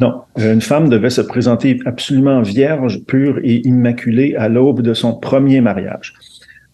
Non, 0.00 0.22
euh, 0.38 0.52
une 0.52 0.60
femme 0.60 0.88
devait 0.88 1.10
se 1.10 1.20
présenter 1.20 1.78
absolument 1.86 2.42
vierge, 2.42 3.00
pure 3.06 3.38
et 3.42 3.66
immaculée 3.66 4.34
à 4.36 4.48
l'aube 4.48 4.82
de 4.82 4.92
son 4.92 5.14
premier 5.14 5.60
mariage. 5.60 6.14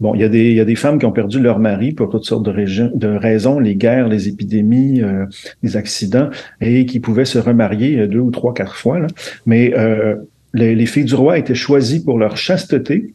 Bon, 0.00 0.14
il 0.14 0.22
y, 0.22 0.24
a 0.24 0.28
des, 0.28 0.48
il 0.50 0.56
y 0.56 0.60
a 0.60 0.64
des 0.64 0.76
femmes 0.76 0.98
qui 0.98 1.04
ont 1.04 1.12
perdu 1.12 1.40
leur 1.40 1.58
mari 1.58 1.92
pour 1.92 2.08
toutes 2.08 2.24
sortes 2.24 2.44
de, 2.44 2.96
de 2.96 3.08
raisons, 3.08 3.58
les 3.58 3.76
guerres, 3.76 4.08
les 4.08 4.28
épidémies, 4.28 5.02
euh, 5.02 5.26
les 5.62 5.76
accidents, 5.76 6.30
et 6.62 6.86
qui 6.86 7.00
pouvaient 7.00 7.26
se 7.26 7.38
remarier 7.38 7.98
euh, 7.98 8.06
deux 8.06 8.20
ou 8.20 8.30
trois, 8.30 8.54
quatre 8.54 8.76
fois. 8.76 8.98
Là. 8.98 9.08
Mais 9.44 9.74
euh, 9.76 10.16
les, 10.54 10.74
les, 10.74 10.86
filles 10.86 11.04
du 11.04 11.14
roi 11.14 11.36
étaient 11.36 11.54
choisies 11.54 12.02
pour 12.02 12.18
leur 12.18 12.38
chasteté. 12.38 13.12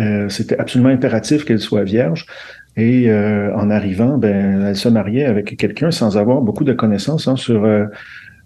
Euh, 0.00 0.28
C'était 0.28 0.58
absolument 0.58 0.90
impératif 0.90 1.44
qu'elles 1.44 1.60
soient 1.60 1.84
vierges. 1.84 2.26
Et 2.76 3.08
en 3.08 3.70
arrivant, 3.70 4.18
ben, 4.18 4.66
elles 4.66 4.74
se 4.74 4.88
mariaient 4.88 5.26
avec 5.26 5.56
quelqu'un 5.56 5.92
sans 5.92 6.18
avoir 6.18 6.40
beaucoup 6.40 6.64
de 6.64 6.72
connaissances 6.72 7.28
hein, 7.28 7.36
sur 7.36 7.64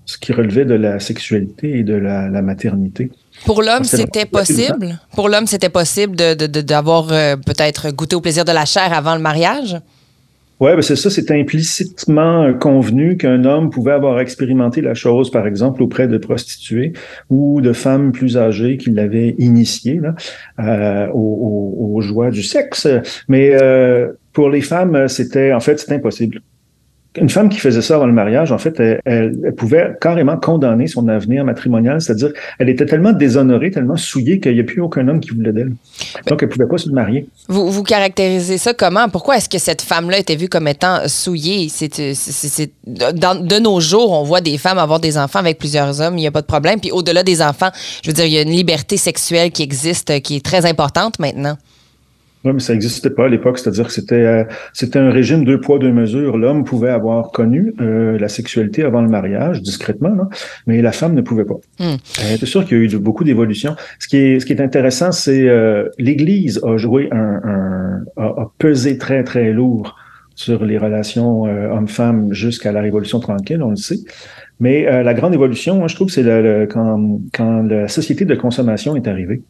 ce 0.04 0.18
qui 0.18 0.35
relevait 0.35 0.66
de 0.66 0.75
la 0.75 1.00
sexualité 1.00 1.78
et 1.78 1.83
de 1.83 1.95
la, 1.95 2.28
la 2.28 2.42
maternité. 2.42 3.11
Pour 3.45 3.62
l'homme, 3.62 3.85
c'était 3.85 4.26
possible. 4.26 4.99
Pour 5.14 5.28
l'homme, 5.28 5.47
c'était 5.47 5.68
possible 5.68 6.16
d'avoir 6.16 7.04
de, 7.04 7.11
de, 7.11 7.14
euh, 7.14 7.37
peut-être 7.37 7.90
goûté 7.90 8.16
au 8.16 8.21
plaisir 8.21 8.45
de 8.45 8.52
la 8.52 8.64
chair 8.64 8.92
avant 8.92 9.14
le 9.14 9.23
mariage? 9.23 9.76
Oui, 10.61 10.73
ben 10.75 10.83
c'est 10.83 10.97
ça, 10.97 11.09
c'est 11.09 11.30
implicitement 11.30 12.52
convenu 12.54 13.16
qu'un 13.16 13.45
homme 13.45 13.71
pouvait 13.71 13.92
avoir 13.92 14.18
expérimenté 14.18 14.80
la 14.80 14.95
chose, 14.95 15.30
par 15.30 15.47
exemple, 15.47 15.85
auprès 15.85 16.09
de 16.09 16.18
prostituées 16.18 16.95
ou 17.30 17.61
de 17.61 17.73
femmes 17.73 18.11
plus 18.11 18.37
âgées 18.37 18.76
qui 18.76 18.90
l'avaient 18.90 19.37
initié 19.38 20.00
là, 20.00 20.16
euh, 20.59 21.07
aux, 21.14 21.95
aux, 21.95 22.00
joies 22.00 22.30
du 22.30 22.42
sexe. 22.42 22.88
Mais 23.28 23.52
euh, 23.52 24.09
pour 24.33 24.50
les 24.50 24.61
femmes, 24.61 25.07
c'était 25.07 25.52
en 25.52 25.61
fait, 25.61 25.78
c'est 25.78 25.92
impossible 25.92 26.40
une 27.16 27.28
femme 27.28 27.48
qui 27.48 27.58
faisait 27.58 27.82
ça 27.82 27.96
avant 27.96 28.06
le 28.06 28.12
mariage, 28.12 28.52
en 28.52 28.58
fait, 28.58 28.80
elle, 29.04 29.54
pouvait 29.56 29.96
carrément 30.00 30.36
condamner 30.36 30.86
son 30.86 31.08
avenir 31.08 31.44
matrimonial, 31.44 32.00
c'est-à-dire 32.00 32.32
elle 32.58 32.68
était 32.68 32.86
tellement 32.86 33.12
déshonorée, 33.12 33.70
tellement 33.70 33.96
souillée 33.96 34.40
qu'il 34.40 34.54
n'y 34.54 34.60
a 34.60 34.64
plus 34.64 34.80
aucun 34.80 35.08
homme 35.08 35.20
qui 35.20 35.30
voulait 35.30 35.52
d'elle. 35.52 35.72
Donc, 36.26 36.42
elle 36.42 36.48
ne 36.48 36.52
pouvait 36.52 36.68
pas 36.68 36.78
se 36.78 36.88
marier. 36.90 37.26
Vous, 37.48 37.70
vous 37.70 37.82
caractérisez 37.82 38.58
ça 38.58 38.74
comment? 38.74 39.08
Pourquoi 39.08 39.36
est-ce 39.36 39.48
que 39.48 39.58
cette 39.58 39.82
femme-là 39.82 40.18
était 40.18 40.36
vue 40.36 40.48
comme 40.48 40.68
étant 40.68 41.00
souillée? 41.06 41.68
C'est, 41.68 41.98
de 41.98 43.58
nos 43.58 43.80
jours, 43.80 44.12
on 44.12 44.22
voit 44.22 44.40
des 44.40 44.58
femmes 44.58 44.78
avoir 44.78 45.00
des 45.00 45.18
enfants 45.18 45.38
avec 45.38 45.58
plusieurs 45.58 46.00
hommes, 46.00 46.18
il 46.18 46.22
n'y 46.22 46.26
a 46.26 46.30
pas 46.32 46.42
de 46.42 46.46
problème. 46.46 46.80
Puis 46.80 46.90
au-delà 46.92 47.22
des 47.22 47.42
enfants, 47.42 47.70
je 48.02 48.10
veux 48.10 48.14
dire, 48.14 48.26
il 48.26 48.32
y 48.32 48.38
a 48.38 48.42
une 48.42 48.50
liberté 48.50 48.96
sexuelle 48.96 49.50
qui 49.50 49.62
existe, 49.62 50.20
qui 50.20 50.36
est 50.36 50.44
très 50.44 50.66
importante 50.66 51.18
maintenant. 51.18 51.56
Oui, 52.45 52.52
mais 52.52 52.61
ça 52.61 52.73
n'existait 52.73 53.11
pas 53.11 53.25
à 53.25 53.28
l'époque, 53.28 53.59
c'est-à-dire 53.59 53.87
que 53.87 53.92
c'était 53.92 54.14
euh, 54.14 54.45
c'était 54.73 55.00
un 55.00 55.11
régime 55.11 55.45
deux 55.45 55.61
poids 55.61 55.78
deux 55.78 55.90
mesures. 55.90 56.38
L'homme 56.38 56.62
pouvait 56.62 56.90
avoir 56.90 57.33
connu 57.33 57.75
euh, 57.80 58.16
la 58.16 58.28
sexualité 58.28 58.85
avant 58.85 59.02
le 59.02 59.09
mariage, 59.09 59.61
discrètement, 59.61 60.14
mais 60.66 60.80
la 60.80 60.92
femme 60.92 61.14
ne 61.14 61.21
pouvait 61.21 61.45
pas. 61.45 61.57
Euh, 61.80 61.97
c'est 62.38 62.47
sûr 62.47 62.64
qu'il 62.64 62.78
y 62.78 62.80
a 62.80 62.85
eu 62.85 62.99
beaucoup 62.99 63.25
d'évolutions. 63.25 63.75
Ce 63.99 64.07
qui 64.07 64.18
est 64.18 64.40
ce 64.40 64.47
qui 64.47 64.52
est 64.52 64.61
intéressant, 64.61 65.11
c'est 65.11 65.49
l'Église 65.99 66.61
a 66.64 66.76
joué 66.76 67.09
un, 67.11 67.40
un 67.42 68.04
a, 68.16 68.50
pesé 68.59 68.99
très 68.99 69.25
très 69.25 69.52
lourd 69.52 69.97
sur 70.37 70.64
les 70.64 70.78
relations 70.78 71.42
homme-femme 71.42 72.33
jusqu'à 72.33 72.71
la 72.71 72.80
Révolution 72.80 73.18
tranquille, 73.18 73.61
on 73.62 73.71
le 73.71 73.76
sait. 73.76 73.99
Mais 74.61 74.85
la 75.02 75.14
grande 75.14 75.35
évolution, 75.35 75.76
moi, 75.76 75.88
je 75.88 75.97
trouve, 75.97 76.11
c'est 76.11 76.23
le, 76.23 76.68
quand, 76.71 77.21
quand 77.33 77.62
la 77.62 77.88
société 77.88 78.25
de 78.25 78.35
consommation 78.37 78.95
est 78.95 79.09
arrivée. 79.09 79.42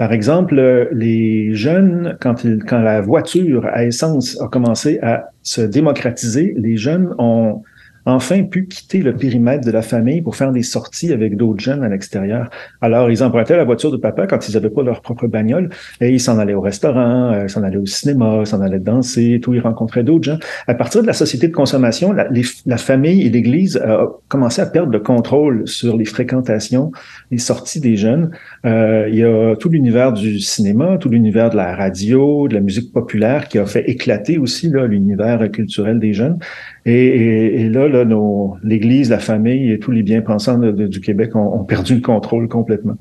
Par 0.00 0.14
exemple, 0.14 0.88
les 0.92 1.54
jeunes, 1.54 2.16
quand, 2.22 2.46
quand 2.66 2.80
la 2.80 3.02
voiture 3.02 3.66
à 3.66 3.84
essence 3.84 4.40
a 4.40 4.48
commencé 4.48 4.98
à 5.02 5.28
se 5.42 5.60
démocratiser, 5.60 6.54
les 6.56 6.78
jeunes 6.78 7.14
ont 7.18 7.62
enfin 8.10 8.42
pu 8.42 8.66
quitter 8.66 8.98
le 8.98 9.14
périmètre 9.14 9.64
de 9.64 9.70
la 9.70 9.82
famille 9.82 10.22
pour 10.22 10.36
faire 10.36 10.52
des 10.52 10.62
sorties 10.62 11.12
avec 11.12 11.36
d'autres 11.36 11.60
jeunes 11.60 11.82
à 11.82 11.88
l'extérieur. 11.88 12.50
Alors, 12.80 13.10
ils 13.10 13.22
empruntaient 13.22 13.56
la 13.56 13.64
voiture 13.64 13.90
de 13.90 13.96
papa 13.96 14.26
quand 14.26 14.48
ils 14.48 14.54
n'avaient 14.54 14.70
pas 14.70 14.82
leur 14.82 15.00
propre 15.00 15.26
bagnole 15.26 15.70
et 16.00 16.10
ils 16.10 16.20
s'en 16.20 16.38
allaient 16.38 16.54
au 16.54 16.60
restaurant, 16.60 17.32
euh, 17.32 17.48
s'en 17.48 17.62
allaient 17.62 17.76
au 17.76 17.86
cinéma, 17.86 18.44
s'en 18.44 18.60
allaient 18.60 18.78
danser, 18.78 19.40
tout, 19.42 19.54
ils 19.54 19.60
rencontraient 19.60 20.04
d'autres 20.04 20.24
gens. 20.24 20.38
À 20.66 20.74
partir 20.74 21.02
de 21.02 21.06
la 21.06 21.12
société 21.12 21.48
de 21.48 21.54
consommation, 21.54 22.12
la, 22.12 22.76
famille 22.76 23.26
et 23.26 23.30
l'Église 23.30 23.76
a 23.76 24.06
commencé 24.28 24.62
à 24.62 24.66
perdre 24.66 24.92
le 24.92 25.00
contrôle 25.00 25.66
sur 25.66 25.96
les 25.96 26.04
fréquentations, 26.04 26.92
les 27.30 27.38
sorties 27.38 27.80
des 27.80 27.96
jeunes. 27.96 28.30
Euh, 28.64 29.08
il 29.08 29.16
y 29.16 29.24
a 29.24 29.56
tout 29.56 29.68
l'univers 29.68 30.12
du 30.12 30.40
cinéma, 30.40 30.96
tout 30.98 31.08
l'univers 31.08 31.50
de 31.50 31.56
la 31.56 31.74
radio, 31.76 32.48
de 32.48 32.54
la 32.54 32.60
musique 32.60 32.92
populaire 32.92 33.48
qui 33.48 33.58
a 33.58 33.66
fait 33.66 33.88
éclater 33.88 34.38
aussi 34.38 34.70
l'univers 34.70 35.50
culturel 35.50 35.98
des 35.98 36.12
jeunes. 36.12 36.38
Et, 36.86 37.68
là 37.68 37.99
l'Église, 38.62 39.10
la 39.10 39.18
famille 39.18 39.72
et 39.72 39.78
tous 39.78 39.90
les 39.90 40.02
bien-pensants 40.02 40.58
du 40.58 41.00
Québec 41.00 41.34
ont, 41.36 41.64
perdu 41.64 41.96
le 41.96 42.00
contrôle 42.00 42.48
complètement. 42.48 42.94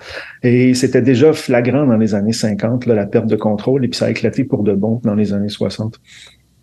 Et 0.43 0.73
c'était 0.73 1.01
déjà 1.01 1.33
flagrant 1.33 1.85
dans 1.85 1.97
les 1.97 2.15
années 2.15 2.33
50, 2.33 2.85
là, 2.85 2.95
la 2.95 3.05
perte 3.05 3.27
de 3.27 3.35
contrôle, 3.35 3.85
et 3.85 3.87
puis 3.87 3.97
ça 3.97 4.05
a 4.05 4.09
éclaté 4.09 4.43
pour 4.43 4.63
de 4.63 4.73
bon 4.73 5.01
dans 5.03 5.15
les 5.15 5.33
années 5.33 5.49
60. 5.49 5.99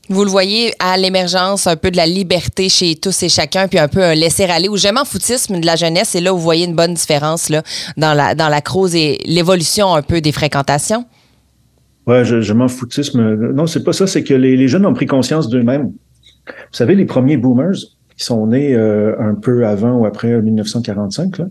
Vous 0.09 0.23
le 0.23 0.31
voyez 0.31 0.73
à 0.78 0.97
l'émergence 0.97 1.66
un 1.66 1.75
peu 1.75 1.90
de 1.90 1.97
la 1.97 2.07
liberté 2.07 2.69
chez 2.69 2.95
tous 2.95 3.25
et 3.25 3.28
chacun, 3.28 3.66
puis 3.66 3.78
un 3.78 3.88
peu 3.88 4.05
un 4.05 4.14
laisser-aller 4.14 4.69
ou 4.69 4.76
je 4.76 4.88
m'en 4.88 5.05
foutisme 5.05 5.59
de 5.59 5.66
la 5.66 5.75
jeunesse. 5.75 6.14
Et 6.14 6.21
là, 6.21 6.31
vous 6.31 6.38
voyez 6.38 6.64
une 6.64 6.76
bonne 6.76 6.95
différence 6.95 7.49
là, 7.49 7.64
dans, 7.97 8.14
la, 8.14 8.37
dans 8.37 8.49
la 8.49 8.61
cause 8.61 8.95
et 8.95 9.19
l'évolution 9.25 9.95
un 9.95 10.02
peu 10.02 10.21
des 10.21 10.31
fréquentations. 10.31 11.05
Ouais, 12.07 12.25
je, 12.25 12.52
m'en 12.52 12.69
foutisme. 12.69 13.35
Non, 13.52 13.66
c'est 13.66 13.83
pas 13.83 13.93
ça. 13.93 14.07
C'est 14.07 14.23
que 14.23 14.35
les, 14.35 14.57
les 14.57 14.69
jeunes 14.69 14.87
ont 14.87 14.95
pris 14.95 15.07
conscience 15.07 15.49
d'eux-mêmes. 15.49 15.90
Vous 16.47 16.52
savez, 16.71 16.95
les 16.95 17.05
premiers 17.05 17.37
boomers, 17.37 17.75
qui 18.17 18.25
sont 18.25 18.47
nés 18.47 18.75
euh, 18.75 19.15
un 19.21 19.35
peu 19.35 19.67
avant 19.67 19.99
ou 19.99 20.07
après 20.07 20.41
1945, 20.41 21.39
là, 21.39 21.47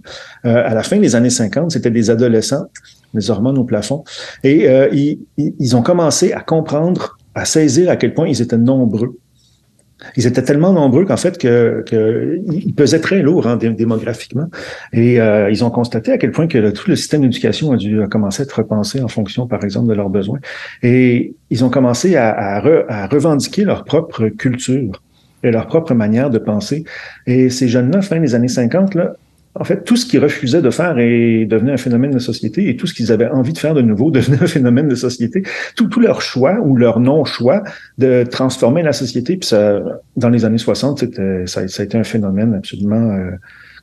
euh, 0.45 0.63
à 0.65 0.73
la 0.73 0.83
fin 0.83 0.97
des 0.97 1.15
années 1.15 1.29
50, 1.29 1.71
c'était 1.71 1.91
des 1.91 2.09
adolescents, 2.09 2.65
des 3.13 3.29
hormones 3.29 3.57
au 3.57 3.63
plafond, 3.63 4.03
et 4.43 4.67
euh, 4.67 4.89
ils, 4.91 5.19
ils, 5.37 5.75
ont 5.75 5.83
commencé 5.83 6.33
à 6.33 6.41
comprendre, 6.41 7.17
à 7.35 7.45
saisir 7.45 7.89
à 7.89 7.95
quel 7.95 8.13
point 8.13 8.27
ils 8.27 8.41
étaient 8.41 8.57
nombreux. 8.57 9.17
Ils 10.17 10.27
étaient 10.27 10.43
tellement 10.43 10.73
nombreux 10.73 11.05
qu'en 11.05 11.17
fait 11.17 11.37
que, 11.37 11.83
que 11.87 12.39
ils 12.51 12.75
pesaient 12.75 12.99
très 12.99 13.21
lourd 13.21 13.47
hein, 13.47 13.55
démographiquement, 13.55 14.49
et 14.91 15.15
ils 15.15 15.63
ont 15.63 15.69
constaté 15.69 16.11
à 16.11 16.17
quel 16.17 16.31
point 16.31 16.47
que 16.47 16.69
tout 16.71 16.89
le 16.89 16.97
système 16.97 17.21
d'éducation 17.21 17.71
a 17.71 17.77
dû 17.77 18.01
commencer 18.09 18.41
à 18.41 18.43
être 18.43 18.57
repensé 18.57 19.01
en 19.01 19.07
fonction, 19.07 19.47
par 19.47 19.63
exemple, 19.63 19.87
de 19.87 19.93
leurs 19.93 20.09
besoins. 20.09 20.39
Et 20.83 21.33
ils 21.49 21.63
ont 21.63 21.69
commencé 21.69 22.17
à, 22.17 22.29
à, 22.29 22.57
à 22.89 23.07
revendiquer 23.07 23.63
leur 23.63 23.85
propre 23.85 24.27
culture 24.27 25.01
et 25.45 25.51
leur 25.51 25.67
propre 25.67 25.93
manière 25.93 26.29
de 26.29 26.39
penser. 26.39 26.83
Et 27.27 27.49
ces 27.49 27.67
jeunes-là, 27.67 28.01
fin 28.01 28.19
des 28.19 28.35
années 28.35 28.47
50, 28.47 28.95
là, 28.95 29.15
en 29.57 29.63
fait, 29.63 29.85
tout 29.85 29.95
ce 29.95 30.05
qu'ils 30.05 30.19
refusaient 30.19 30.61
de 30.61 30.69
faire 30.69 30.97
est 30.99 31.45
devenu 31.45 31.71
un 31.71 31.77
phénomène 31.77 32.11
de 32.11 32.19
société 32.19 32.69
et 32.69 32.75
tout 32.75 32.87
ce 32.87 32.93
qu'ils 32.93 33.13
avaient 33.13 33.29
envie 33.29 33.53
de 33.53 33.57
faire 33.57 33.73
de 33.73 33.81
nouveau 33.81 34.11
devenait 34.11 34.43
un 34.43 34.47
phénomène 34.47 34.89
de 34.89 34.95
société. 34.95 35.43
Tout, 35.77 35.87
tout 35.87 36.01
leur 36.01 36.21
choix 36.21 36.59
ou 36.61 36.75
leur 36.75 36.99
non-choix 36.99 37.63
de 37.97 38.23
transformer 38.23 38.83
la 38.83 38.91
société, 38.91 39.37
puis 39.37 39.47
ça, 39.47 39.79
dans 40.17 40.29
les 40.29 40.43
années 40.43 40.57
60, 40.57 40.99
c'était, 40.99 41.47
ça, 41.47 41.67
ça 41.67 41.83
a 41.83 41.85
été 41.85 41.97
un 41.97 42.03
phénomène 42.03 42.53
absolument 42.53 43.13
euh, 43.13 43.31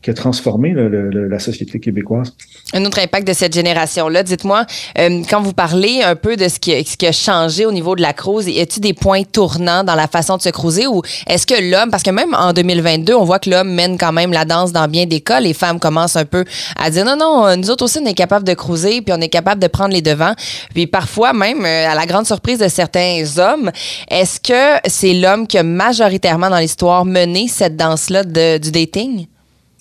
qui 0.02 0.10
a 0.10 0.14
transformé 0.14 0.74
la 0.74 1.38
société 1.38 1.78
québécoise. 1.78 2.34
Un 2.74 2.84
autre 2.84 2.98
impact 2.98 3.26
de 3.26 3.32
cette 3.32 3.54
génération-là, 3.54 4.22
dites-moi, 4.22 4.66
euh, 4.98 5.22
quand 5.30 5.40
vous 5.40 5.52
parlez 5.52 6.02
un 6.02 6.16
peu 6.16 6.36
de 6.36 6.48
ce 6.48 6.58
qui, 6.58 6.72
a 7.06 7.12
changé 7.12 7.66
au 7.66 7.72
niveau 7.72 7.94
de 7.94 8.02
la 8.02 8.12
cruise, 8.12 8.48
y 8.48 8.60
a-t-il 8.60 8.80
des 8.80 8.94
points 8.94 9.22
tournants 9.22 9.84
dans 9.84 9.94
la 9.94 10.08
façon 10.08 10.36
de 10.36 10.42
se 10.42 10.48
cruiser 10.48 10.86
ou 10.86 11.02
est-ce 11.26 11.46
que 11.46 11.70
l'homme, 11.70 11.90
parce 11.90 12.02
que 12.02 12.10
même 12.10 12.34
en 12.34 12.52
2022, 12.52 13.14
on 13.14 13.24
voit 13.24 13.38
que 13.38 13.50
l'homme 13.50 13.72
mène 13.72 13.96
quand 13.96 14.12
même 14.12 14.32
la 14.32 14.44
danse 14.44 14.72
dans 14.72 14.88
bien 14.88 15.06
des 15.06 15.20
cas, 15.20 15.40
les 15.40 15.54
femmes 15.54 15.78
commencent 15.78 16.16
un 16.16 16.24
peu 16.24 16.44
à 16.76 16.90
dire 16.90 17.04
non, 17.04 17.16
non, 17.16 17.56
nous 17.56 17.70
autres 17.70 17.84
aussi, 17.84 17.98
on 18.02 18.06
est 18.06 18.14
capable 18.14 18.46
de 18.46 18.54
cruiser, 18.54 19.02
puis 19.02 19.14
on 19.16 19.20
est 19.20 19.28
capable 19.28 19.62
de 19.62 19.68
prendre 19.68 19.92
les 19.92 20.02
devants. 20.02 20.34
Puis 20.74 20.86
parfois, 20.86 21.32
même, 21.32 21.64
euh, 21.64 21.88
à 21.88 21.94
la 21.94 22.06
grande 22.06 22.26
surprise 22.26 22.58
de 22.58 22.68
certains 22.68 23.22
hommes, 23.38 23.70
est-ce 24.08 24.40
que 24.40 24.80
c'est 24.88 25.14
l'homme 25.14 25.46
qui 25.46 25.58
a 25.58 25.62
majoritairement 25.62 26.50
dans 26.50 26.58
l'histoire 26.58 27.04
mené 27.04 27.46
cette 27.48 27.76
danse-là 27.76 28.24
du 28.24 28.70
dating? 28.70 29.26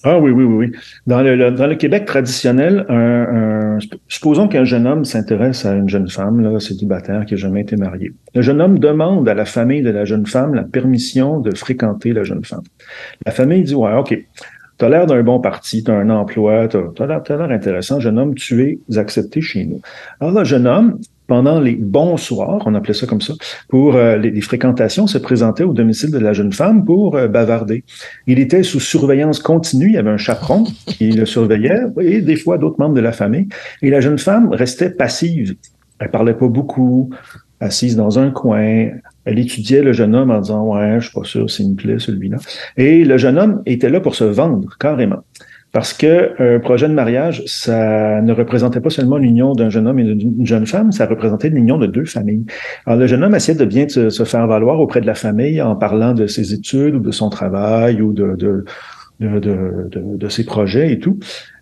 Ah 0.03 0.20
oui, 0.20 0.31
oui, 0.31 0.43
oui, 0.43 0.55
oui. 0.55 0.72
Dans 1.05 1.22
le, 1.22 1.51
dans 1.51 1.67
le 1.67 1.75
Québec 1.75 2.05
traditionnel, 2.05 2.86
supposons 4.08 4.48
qu'un 4.48 4.63
jeune 4.63 4.88
homme 4.88 5.05
s'intéresse 5.05 5.65
à 5.65 5.74
une 5.75 5.89
jeune 5.89 6.10
femme, 6.10 6.41
là, 6.41 6.60
célibataire, 6.60 7.25
qui 7.25 7.36
n'a 7.36 7.39
jamais 7.39 7.62
été 7.62 7.75
mariée. 7.75 8.12
Le 8.34 8.41
jeune 8.41 8.62
homme 8.62 8.79
demande 8.79 9.29
à 9.29 9.34
la 9.34 9.46
famille 9.46 9.84
de 9.84 9.91
la 9.91 10.05
jeune 10.05 10.25
femme 10.25 10.55
la 10.55 10.63
permission 10.63 11.39
de 11.39 11.55
fréquenter 11.55 12.13
la 12.13 12.24
jeune 12.24 12.43
femme. 12.43 12.63
La 13.25 13.31
famille 13.31 13.63
dit, 13.63 13.75
ouais, 13.75 13.93
OK, 13.93 14.17
tu 14.79 14.86
as 14.86 14.89
l'air 14.89 15.05
d'un 15.05 15.22
bon 15.22 15.39
parti, 15.39 15.84
tu 15.84 15.91
as 15.91 15.96
un 15.96 16.10
emploi, 16.10 16.67
tu 16.67 16.77
as, 16.77 17.03
as 17.03 17.38
l'air 17.38 17.51
intéressant, 17.51 18.00
jeune 18.00 18.17
homme, 18.17 18.34
tu 18.34 18.79
es 18.89 18.98
accepté 18.98 19.41
chez 19.41 19.65
nous. 19.65 19.81
Alors, 20.20 20.34
le 20.34 20.43
jeune 20.43 20.65
homme, 20.65 20.98
pendant 21.31 21.61
les 21.61 21.75
bons 21.75 22.17
soirs, 22.17 22.61
on 22.65 22.75
appelait 22.75 22.93
ça 22.93 23.07
comme 23.07 23.21
ça, 23.21 23.33
pour 23.69 23.95
euh, 23.95 24.17
les, 24.17 24.41
fréquentations, 24.41 25.07
se 25.07 25.17
présentait 25.17 25.63
au 25.63 25.71
domicile 25.71 26.11
de 26.11 26.17
la 26.17 26.33
jeune 26.33 26.51
femme 26.51 26.83
pour 26.83 27.15
euh, 27.15 27.29
bavarder. 27.29 27.85
Il 28.27 28.38
était 28.38 28.63
sous 28.63 28.81
surveillance 28.81 29.39
continue, 29.39 29.85
il 29.85 29.93
y 29.93 29.97
avait 29.97 30.09
un 30.09 30.17
chaperon 30.17 30.65
qui 30.88 31.13
le 31.13 31.25
surveillait 31.25 31.83
et 32.01 32.19
des 32.19 32.35
fois 32.35 32.57
d'autres 32.57 32.75
membres 32.79 32.95
de 32.95 33.00
la 33.00 33.13
famille. 33.13 33.47
Et 33.81 33.89
la 33.89 34.01
jeune 34.01 34.17
femme 34.17 34.50
restait 34.51 34.89
passive. 34.89 35.55
Elle 36.00 36.11
parlait 36.11 36.33
pas 36.33 36.50
beaucoup, 36.50 37.11
assise 37.61 37.95
dans 37.95 38.19
un 38.19 38.29
coin. 38.29 38.89
Elle 39.23 39.39
étudiait 39.39 39.83
le 39.83 39.93
jeune 39.93 40.13
homme 40.15 40.31
en 40.31 40.41
disant 40.41 40.65
ouais, 40.65 41.00
je 41.00 41.05
suis 41.05 41.13
pas 41.13 41.23
sûr, 41.23 41.50
c'est 41.50 41.63
une 41.63 41.77
plaît 41.77 42.00
celui-là. 42.00 42.39
Et 42.75 43.05
le 43.05 43.15
jeune 43.15 43.39
homme 43.39 43.61
était 43.65 43.89
là 43.89 44.01
pour 44.01 44.15
se 44.15 44.25
vendre 44.25 44.75
carrément. 44.77 45.23
Parce 45.71 45.93
que 45.93 46.55
un 46.55 46.59
projet 46.59 46.89
de 46.89 46.93
mariage, 46.93 47.43
ça 47.45 48.21
ne 48.21 48.33
représentait 48.33 48.81
pas 48.81 48.89
seulement 48.89 49.17
l'union 49.17 49.53
d'un 49.53 49.69
jeune 49.69 49.87
homme 49.87 49.99
et 49.99 50.15
d'une 50.15 50.45
jeune 50.45 50.65
femme, 50.65 50.91
ça 50.91 51.05
représentait 51.05 51.49
l'union 51.49 51.77
de 51.77 51.87
deux 51.87 52.03
familles. 52.03 52.45
Alors 52.85 52.99
le 52.99 53.07
jeune 53.07 53.23
homme 53.23 53.35
essayait 53.35 53.57
de 53.57 53.65
bien 53.65 53.87
se, 53.87 54.09
faire 54.25 54.47
valoir 54.47 54.79
auprès 54.81 54.99
de 54.99 55.07
la 55.07 55.15
famille 55.15 55.61
en 55.61 55.75
parlant 55.75 56.13
de 56.13 56.27
ses 56.27 56.53
études 56.53 56.95
ou 56.95 56.99
de 56.99 57.11
son 57.11 57.29
travail 57.29 58.01
ou 58.01 58.11
de, 58.11 58.35
de, 58.35 58.65
de, 59.21 59.39
de, 59.39 59.89
de 60.17 60.29
ses 60.29 60.43
projets 60.43 60.91
et 60.91 60.99
tout. 60.99 61.19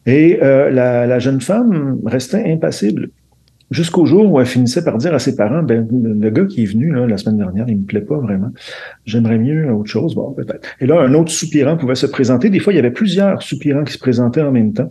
Et 0.08 0.40
euh, 0.42 0.72
la, 0.72 1.06
la 1.06 1.20
jeune 1.20 1.42
femme 1.42 2.00
restait 2.06 2.52
impassible. 2.52 3.10
Jusqu'au 3.72 4.06
jour 4.06 4.32
où 4.32 4.40
elle 4.40 4.46
finissait 4.46 4.84
par 4.84 4.98
dire 4.98 5.14
à 5.14 5.20
ses 5.20 5.36
parents, 5.36 5.62
ben, 5.62 5.88
le 5.92 6.30
gars 6.30 6.46
qui 6.46 6.64
est 6.64 6.66
venu 6.66 6.92
là, 6.92 7.06
la 7.06 7.18
semaine 7.18 7.38
dernière, 7.38 7.66
il 7.68 7.78
me 7.78 7.86
plaît 7.86 8.02
pas 8.02 8.18
vraiment. 8.18 8.50
J'aimerais 9.06 9.38
mieux 9.38 9.72
autre 9.72 9.90
chose. 9.90 10.16
Bon, 10.16 10.32
peut-être. 10.32 10.68
Et 10.80 10.88
là, 10.88 11.02
un 11.02 11.14
autre 11.14 11.32
soupirant 11.32 11.78
pouvait 11.78 11.96
se 11.96 12.08
présenter. 12.08 12.50
Des 12.50 12.60
fois, 12.60 12.74
il 12.74 12.78
y 12.78 12.80
avait 12.80 12.92
plusieurs 12.92 13.44
soupirants 13.44 13.84
qui 13.84 13.94
se 13.94 14.00
présentaient 14.00 14.42
en 14.42 14.52
même 14.52 14.74
temps. 14.74 14.90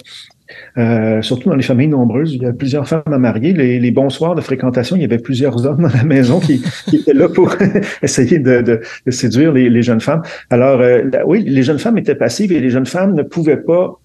Euh, 0.79 1.21
surtout 1.23 1.51
dans 1.51 1.57
les 1.57 1.63
familles 1.63 1.89
nombreuses, 1.89 2.33
il 2.33 2.43
y 2.43 2.47
a 2.47 2.53
plusieurs 2.53 2.89
femmes 2.89 3.03
à 3.07 3.19
marier. 3.19 3.53
Les, 3.53 3.81
les 3.81 3.91
bons 3.91 4.11
soirs 4.11 4.35
de 4.35 4.41
fréquentation, 4.41 4.97
il 4.97 5.03
y 5.03 5.05
avait 5.05 5.19
plusieurs 5.19 5.67
hommes 5.67 5.83
dans 5.83 5.95
la 5.95 6.05
maison 6.05 6.41
qui, 6.41 6.63
qui 6.89 6.97
étaient 6.97 7.15
là 7.15 7.29
pour 7.29 7.55
essayer 8.03 8.39
de, 8.39 8.63
de, 8.63 8.81
de 9.07 9.11
séduire 9.11 9.53
les, 9.53 9.69
les, 9.69 9.83
jeunes 9.83 10.01
femmes. 10.01 10.23
Alors, 10.51 10.81
euh, 10.81 11.03
oui, 11.27 11.43
les 11.47 11.63
jeunes 11.63 11.79
femmes 11.79 11.99
étaient 11.99 12.15
passives 12.15 12.53
et 12.53 12.61
les 12.61 12.71
jeunes 12.71 12.87
femmes 12.87 13.15
ne 13.15 13.23
pouvaient 13.23 13.63
pas 13.63 14.01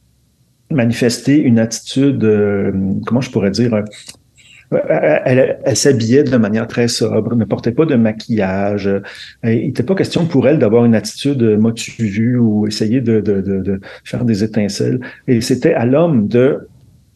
manifester 0.74 1.38
une 1.39 1.60
attitude, 1.60 2.24
euh, 2.24 2.72
comment 3.06 3.22
je 3.22 3.32
pourrais 3.32 3.51
dire, 3.51 3.74
euh, 3.74 3.84
elle, 5.25 5.60
elle, 5.63 5.75
s'habillait 5.75 6.24
de 6.24 6.38
manière 6.38 6.68
très 6.68 6.88
sobre, 6.88 7.36
ne 7.36 7.46
portait 7.46 7.72
pas 7.72 7.86
de 7.86 7.96
maquillage. 7.96 8.89
Il 9.44 9.68
n'était 9.68 9.84
pas 9.84 9.96
question 9.96 10.25
pour 10.25 10.48
elle 10.48 10.60
d'avoir 10.60 10.86
une 10.86 10.96
attitude 10.96 11.42
motu 11.42 12.38
ou 12.38 12.68
essayer 12.68 13.01
de, 13.01 13.20
de, 13.20 13.42
de, 13.42 13.60
de, 13.60 13.80
faire 14.03 14.25
des 14.25 14.44
étincelles. 14.44 15.00
Et 15.27 15.42
c'était 15.42 15.74
à 15.74 15.86
l'homme 15.86 16.27
de 16.27 16.68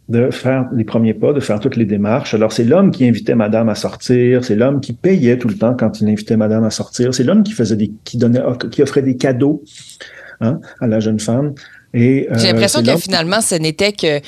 de 0.10 0.32
faire 0.32 0.70
les 0.74 0.86
premiers 0.86 1.14
pas, 1.14 1.34
de 1.34 1.40
faire 1.40 1.60
toutes 1.60 1.76
les 1.76 1.86
démarches. 1.86 2.34
Alors, 2.34 2.54
c'est 2.54 2.64
l'homme 2.64 2.92
qui 2.92 3.06
invitait 3.06 3.36
madame 3.36 3.68
à 3.68 3.76
sortir, 3.76 4.46
c'est 4.46 4.56
l'homme 4.56 4.80
qui 4.80 4.94
payait 4.94 5.38
tout 5.38 5.50
le 5.50 5.56
temps 5.56 5.76
quand 5.78 6.00
il 6.00 6.08
invitait 6.08 6.38
madame 6.38 6.64
à 6.64 6.70
sortir, 6.70 7.14
c'est 7.14 7.24
l'homme 7.24 7.44
qui 7.44 7.52
faisait 7.52 7.76
des, 7.76 7.92
qui 8.06 8.18
donnait, 8.18 8.40
qui 8.72 8.82
offrait 8.82 9.02
des 9.02 9.18
cadeaux 9.18 9.64
hein, 10.40 10.60
à 10.80 10.88
la 10.88 11.00
jeune 11.00 11.20
femme. 11.20 11.54
Et, 11.94 12.28
euh, 12.32 12.36
J'ai 12.38 12.48
l'impression 12.48 12.84
que 12.84 12.96
finalement, 12.98 13.42
ce 13.42 13.56
n'était 13.56 13.92
que 13.92 14.22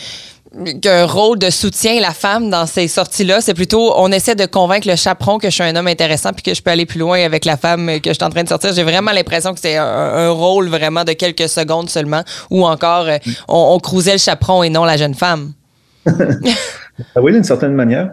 qu'un 0.81 1.05
rôle 1.05 1.37
de 1.37 1.49
soutien 1.49 1.99
la 2.01 2.11
femme 2.11 2.49
dans 2.49 2.65
ces 2.65 2.87
sorties-là. 2.87 3.41
C'est 3.41 3.53
plutôt, 3.53 3.93
on 3.97 4.11
essaie 4.11 4.35
de 4.35 4.45
convaincre 4.45 4.87
le 4.87 4.95
chaperon 4.95 5.37
que 5.37 5.49
je 5.49 5.53
suis 5.53 5.63
un 5.63 5.75
homme 5.75 5.87
intéressant 5.87 6.31
puis 6.33 6.43
que 6.43 6.53
je 6.53 6.61
peux 6.61 6.71
aller 6.71 6.85
plus 6.85 6.99
loin 6.99 7.23
avec 7.23 7.45
la 7.45 7.57
femme 7.57 7.99
que 8.01 8.09
je 8.09 8.13
suis 8.13 8.23
en 8.23 8.29
train 8.29 8.43
de 8.43 8.49
sortir. 8.49 8.73
J'ai 8.73 8.83
vraiment 8.83 9.11
l'impression 9.11 9.53
que 9.53 9.59
c'est 9.59 9.77
un, 9.77 10.29
rôle 10.29 10.69
vraiment 10.69 11.03
de 11.03 11.13
quelques 11.13 11.49
secondes 11.49 11.89
seulement 11.89 12.23
ou 12.49 12.65
encore 12.65 13.05
euh, 13.07 13.17
on, 13.47 13.79
on 13.83 13.99
le 13.99 14.17
chaperon 14.17 14.63
et 14.63 14.69
non 14.69 14.85
la 14.85 14.97
jeune 14.97 15.15
femme. 15.15 15.53
ah 16.05 17.21
oui, 17.21 17.31
d'une 17.31 17.43
certaine 17.43 17.73
manière. 17.73 18.11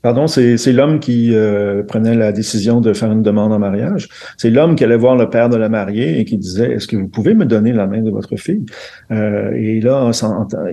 Pardon, 0.00 0.28
c'est 0.28 0.72
l'homme 0.72 1.00
qui 1.00 1.34
euh, 1.34 1.82
prenait 1.82 2.14
la 2.14 2.30
décision 2.30 2.80
de 2.80 2.92
faire 2.92 3.10
une 3.10 3.22
demande 3.22 3.52
en 3.52 3.58
mariage. 3.58 4.08
C'est 4.36 4.50
l'homme 4.50 4.76
qui 4.76 4.84
allait 4.84 4.96
voir 4.96 5.16
le 5.16 5.28
père 5.28 5.48
de 5.48 5.56
la 5.56 5.68
mariée 5.68 6.20
et 6.20 6.24
qui 6.24 6.38
disait 6.38 6.72
Est-ce 6.72 6.86
que 6.86 6.96
vous 6.96 7.08
pouvez 7.08 7.34
me 7.34 7.44
donner 7.44 7.72
la 7.72 7.88
main 7.88 8.00
de 8.00 8.10
votre 8.10 8.36
fille? 8.36 8.64
Euh, 9.10 9.50
Et 9.56 9.80
là, 9.80 10.08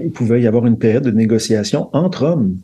il 0.04 0.12
pouvait 0.12 0.42
y 0.42 0.48
avoir 0.48 0.68
une 0.68 0.78
période 0.78 1.04
de 1.04 1.12
négociation 1.12 1.90
entre 1.94 2.24
hommes 2.24 2.58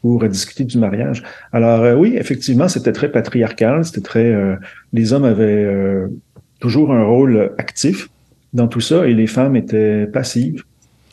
pour 0.00 0.24
discuter 0.28 0.62
du 0.62 0.78
mariage. 0.78 1.24
Alors 1.52 1.82
euh, 1.82 1.96
oui, 1.96 2.14
effectivement, 2.16 2.68
c'était 2.68 2.92
très 2.92 3.10
patriarcal. 3.10 3.84
C'était 3.84 4.00
très. 4.00 4.32
les 4.92 5.12
hommes 5.12 5.24
avaient 5.24 5.66
toujours 6.60 6.92
un 6.92 7.04
rôle 7.04 7.52
actif 7.58 8.08
dans 8.52 8.68
tout 8.68 8.80
ça 8.80 9.06
et 9.08 9.14
les 9.14 9.26
femmes 9.26 9.56
étaient 9.56 10.06
passives. 10.06 10.62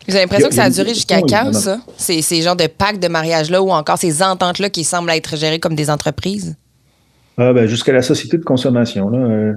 Vous 0.07 0.13
avez 0.15 0.23
l'impression 0.23 0.49
que 0.49 0.55
ça 0.55 0.63
a 0.63 0.69
duré 0.69 0.89
jusqu'à 0.89 1.21
quand, 1.21 1.53
ça? 1.53 1.79
Ces, 1.97 2.21
ces 2.21 2.41
genres 2.41 2.55
de 2.55 2.67
pactes 2.67 3.01
de 3.01 3.07
mariage-là 3.07 3.61
ou 3.61 3.71
encore 3.71 3.97
ces 3.97 4.21
ententes-là 4.21 4.69
qui 4.69 4.83
semblent 4.83 5.09
être 5.11 5.35
gérées 5.35 5.59
comme 5.59 5.75
des 5.75 5.89
entreprises? 5.89 6.55
Ah, 7.37 7.53
ben, 7.53 7.67
jusqu'à 7.67 7.91
la 7.91 8.01
société 8.01 8.37
de 8.37 8.43
consommation. 8.43 9.09
Là. 9.09 9.17
Euh, 9.17 9.53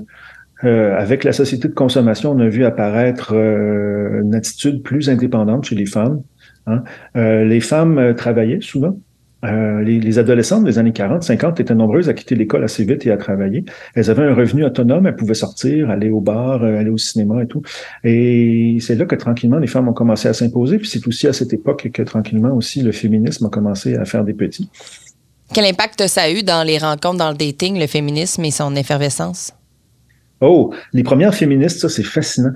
euh, 0.65 0.99
avec 0.99 1.23
la 1.23 1.33
société 1.33 1.69
de 1.69 1.75
consommation, 1.75 2.33
on 2.33 2.41
a 2.41 2.49
vu 2.49 2.65
apparaître 2.65 3.35
euh, 3.35 4.23
une 4.23 4.35
attitude 4.35 4.83
plus 4.83 5.09
indépendante 5.09 5.67
chez 5.67 5.77
les 5.77 5.87
femmes. 5.87 6.23
Hein. 6.67 6.83
les 7.15 7.61
femmes 7.61 8.15
travaillaient 8.15 8.61
souvent. 8.61 8.99
Euh, 9.45 9.83
les, 9.83 10.01
les, 10.01 10.19
adolescentes 10.19 10.65
des 10.65 10.79
années 10.79 10.93
40, 10.93 11.23
50 11.23 11.61
étaient 11.61 11.75
nombreuses 11.75 12.09
à 12.09 12.15
quitter 12.15 12.35
l'école 12.35 12.65
assez 12.65 12.85
vite 12.85 13.07
et 13.07 13.13
à 13.13 13.17
travailler. 13.17 13.65
Elles 13.95 14.11
avaient 14.11 14.25
un 14.25 14.35
revenu 14.35 14.65
autonome, 14.65 15.07
elles 15.07 15.15
pouvaient 15.15 15.35
sortir, 15.35 15.91
aller 15.91 16.11
au 16.11 16.21
bar, 16.21 16.65
euh, 16.65 16.79
aller 16.79 16.91
au 16.91 16.99
cinéma 16.99 17.45
et 17.45 17.47
tout. 17.47 17.63
Et 18.03 18.79
c'est 18.81 18.97
là 18.97 19.05
que 19.05 19.15
tranquillement 19.15 19.59
les 19.59 19.69
femmes 19.69 19.89
ont 19.89 19.93
commencé 19.93 20.27
à 20.27 20.33
s'imposer. 20.33 20.79
Puis 20.79 20.89
c'est 20.89 21.07
aussi 21.07 21.29
à 21.29 21.33
cette 21.33 21.53
époque 21.53 21.89
que 21.93 22.03
tranquillement 22.03 22.53
aussi 22.53 22.83
le 22.83 22.91
féminisme 22.91 23.47
a 23.47 23.49
commencé 23.49 23.95
à 23.95 24.05
faire 24.05 24.25
des 24.25 24.35
petits. 24.35 24.71
Quel 25.55 25.65
impact 25.65 26.09
ça 26.09 26.23
a 26.23 26.31
eu 26.31 26.43
dans 26.43 26.67
les 26.67 26.79
rencontres, 26.79 27.19
dans 27.19 27.31
le 27.31 27.37
dating, 27.37 27.79
le 27.79 27.87
féminisme 27.87 28.45
et 28.45 28.51
son 28.51 28.75
effervescence? 28.75 29.53
Oh, 30.41 30.73
les 30.93 31.03
premières 31.03 31.35
féministes, 31.35 31.81
ça 31.81 31.89
c'est 31.89 32.05
fascinant. 32.05 32.53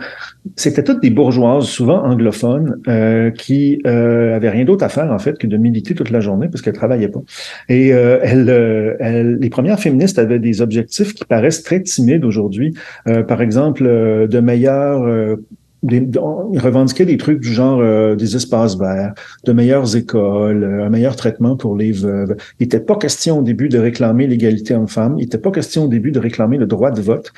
C'était 0.54 0.84
toutes 0.84 1.02
des 1.02 1.10
bourgeoises, 1.10 1.66
souvent 1.66 2.04
anglophones, 2.04 2.80
euh, 2.86 3.30
qui 3.30 3.80
euh, 3.86 4.36
avaient 4.36 4.50
rien 4.50 4.64
d'autre 4.64 4.84
à 4.84 4.88
faire 4.88 5.10
en 5.10 5.18
fait 5.18 5.36
que 5.36 5.48
de 5.48 5.56
militer 5.56 5.94
toute 5.94 6.10
la 6.10 6.20
journée 6.20 6.48
parce 6.48 6.62
qu'elles 6.62 6.74
travaillaient 6.74 7.08
pas. 7.08 7.22
Et 7.68 7.92
euh, 7.92 8.20
elles, 8.22 8.48
euh, 8.50 8.94
elles, 9.00 9.38
les 9.40 9.50
premières 9.50 9.80
féministes 9.80 10.20
avaient 10.20 10.38
des 10.38 10.60
objectifs 10.60 11.12
qui 11.14 11.24
paraissent 11.24 11.64
très 11.64 11.82
timides 11.82 12.24
aujourd'hui. 12.24 12.74
Par 13.26 13.42
exemple, 13.42 13.84
de 13.84 14.40
meilleures 14.40 15.36
des, 15.82 16.08
ils 16.52 16.58
revendiquaient 16.60 17.04
des 17.04 17.16
trucs 17.16 17.40
du 17.40 17.52
genre 17.52 17.80
euh, 17.80 18.14
des 18.14 18.36
espaces 18.36 18.78
verts, 18.78 19.14
de 19.44 19.52
meilleures 19.52 19.96
écoles, 19.96 20.62
euh, 20.62 20.86
un 20.86 20.90
meilleur 20.90 21.16
traitement 21.16 21.56
pour 21.56 21.76
les 21.76 21.90
veuves. 21.90 22.36
Il 22.60 22.64
n'était 22.64 22.80
pas 22.80 22.96
question 22.96 23.40
au 23.40 23.42
début 23.42 23.68
de 23.68 23.78
réclamer 23.78 24.26
l'égalité 24.26 24.74
homme-femme. 24.74 25.16
Il 25.18 25.22
n'était 25.22 25.38
pas 25.38 25.50
question 25.50 25.84
au 25.84 25.88
début 25.88 26.12
de 26.12 26.20
réclamer 26.20 26.56
le 26.56 26.66
droit 26.66 26.92
de 26.92 27.00
vote. 27.00 27.32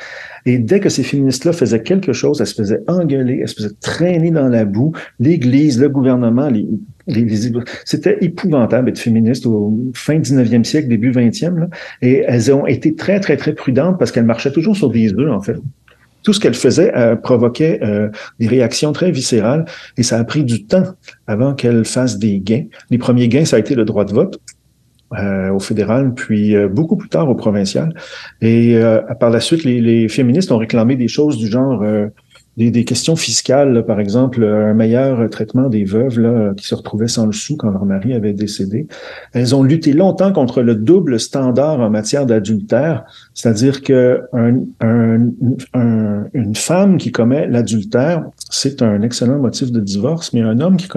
Et 0.44 0.58
dès 0.58 0.80
que 0.80 0.90
ces 0.90 1.02
féministes-là 1.02 1.52
faisaient 1.52 1.82
quelque 1.82 2.12
chose, 2.12 2.40
elles 2.40 2.46
se 2.46 2.54
faisaient 2.54 2.82
engueuler, 2.86 3.40
elles 3.42 3.48
se 3.48 3.54
faisaient 3.54 3.74
traîner 3.80 4.30
dans 4.30 4.48
la 4.48 4.66
boue. 4.66 4.92
L'Église, 5.20 5.80
le 5.80 5.88
gouvernement, 5.88 6.50
les, 6.50 6.66
les, 7.06 7.52
c'était 7.86 8.18
épouvantable 8.20 8.86
d'être 8.86 8.98
féministe 8.98 9.46
au 9.46 9.72
fin 9.94 10.18
19e 10.18 10.64
siècle, 10.64 10.88
début 10.88 11.12
20e. 11.12 11.60
Là. 11.60 11.68
Et 12.02 12.24
elles 12.26 12.52
ont 12.52 12.66
été 12.66 12.94
très, 12.94 13.20
très, 13.20 13.38
très 13.38 13.54
prudentes 13.54 13.98
parce 13.98 14.12
qu'elles 14.12 14.24
marchaient 14.24 14.52
toujours 14.52 14.76
sur 14.76 14.90
des 14.90 15.14
œufs, 15.14 15.30
en 15.30 15.40
fait 15.40 15.56
tout 16.24 16.32
ce 16.32 16.40
qu'elle 16.40 16.54
faisait 16.54 16.92
euh, 16.96 17.14
provoquait 17.14 17.78
euh, 17.82 18.08
des 18.40 18.48
réactions 18.48 18.92
très 18.92 19.12
viscérales 19.12 19.66
et 19.96 20.02
ça 20.02 20.18
a 20.18 20.24
pris 20.24 20.42
du 20.42 20.64
temps 20.64 20.84
avant 21.28 21.54
qu'elle 21.54 21.84
fasse 21.84 22.18
des 22.18 22.40
gains. 22.40 22.64
Les 22.90 22.98
premiers 22.98 23.28
gains, 23.28 23.44
ça 23.44 23.56
a 23.56 23.58
été 23.60 23.76
le 23.76 23.84
droit 23.84 24.04
de 24.04 24.12
vote. 24.12 24.40
Euh, 25.18 25.50
au 25.52 25.60
fédéral, 25.60 26.12
puis 26.12 26.56
beaucoup 26.66 26.96
plus 26.96 27.10
tard 27.10 27.28
au 27.28 27.36
provincial. 27.36 27.94
Et 28.40 28.76
par 29.20 29.30
la 29.30 29.38
suite, 29.38 29.62
les, 29.62 29.80
les, 29.80 30.08
féministes 30.08 30.50
ont 30.50 30.56
réclamé 30.56 30.96
des 30.96 31.06
choses 31.06 31.36
du 31.36 31.46
genre 31.46 31.84
des, 32.56 32.84
questions 32.84 33.16
fiscales, 33.16 33.84
par 33.84 33.98
exemple, 33.98 34.44
un 34.44 34.74
meilleur 34.74 35.28
traitement 35.30 35.68
des 35.68 35.84
veuves 35.84 36.20
là, 36.20 36.52
qui 36.56 36.66
se 36.66 36.74
retrouvaient 36.74 37.08
sans 37.08 37.26
le 37.26 37.32
sou 37.32 37.56
quand 37.56 37.70
leur 37.70 37.84
mari 37.84 38.12
avait 38.12 38.32
décédé. 38.32 38.86
Elles 39.32 39.54
ont 39.54 39.62
lutté 39.62 39.92
longtemps 39.92 40.32
contre 40.32 40.62
le 40.62 40.74
double 40.74 41.18
standard 41.18 41.80
en 41.80 41.90
matière 41.90 42.26
d'adultère, 42.26 43.04
c'est-à-dire 43.34 43.82
que 43.82 44.22
un, 44.32 44.60
un, 44.80 46.24
une 46.32 46.54
femme 46.54 46.96
qui 46.96 47.10
commet 47.10 47.46
l'adultère, 47.48 48.24
c'est 48.50 48.82
un 48.82 49.02
excellent 49.02 49.38
motif 49.38 49.72
de 49.72 49.80
divorce, 49.80 50.32
mais 50.32 50.42
un 50.42 50.60
homme 50.60 50.76
qui 50.76 50.88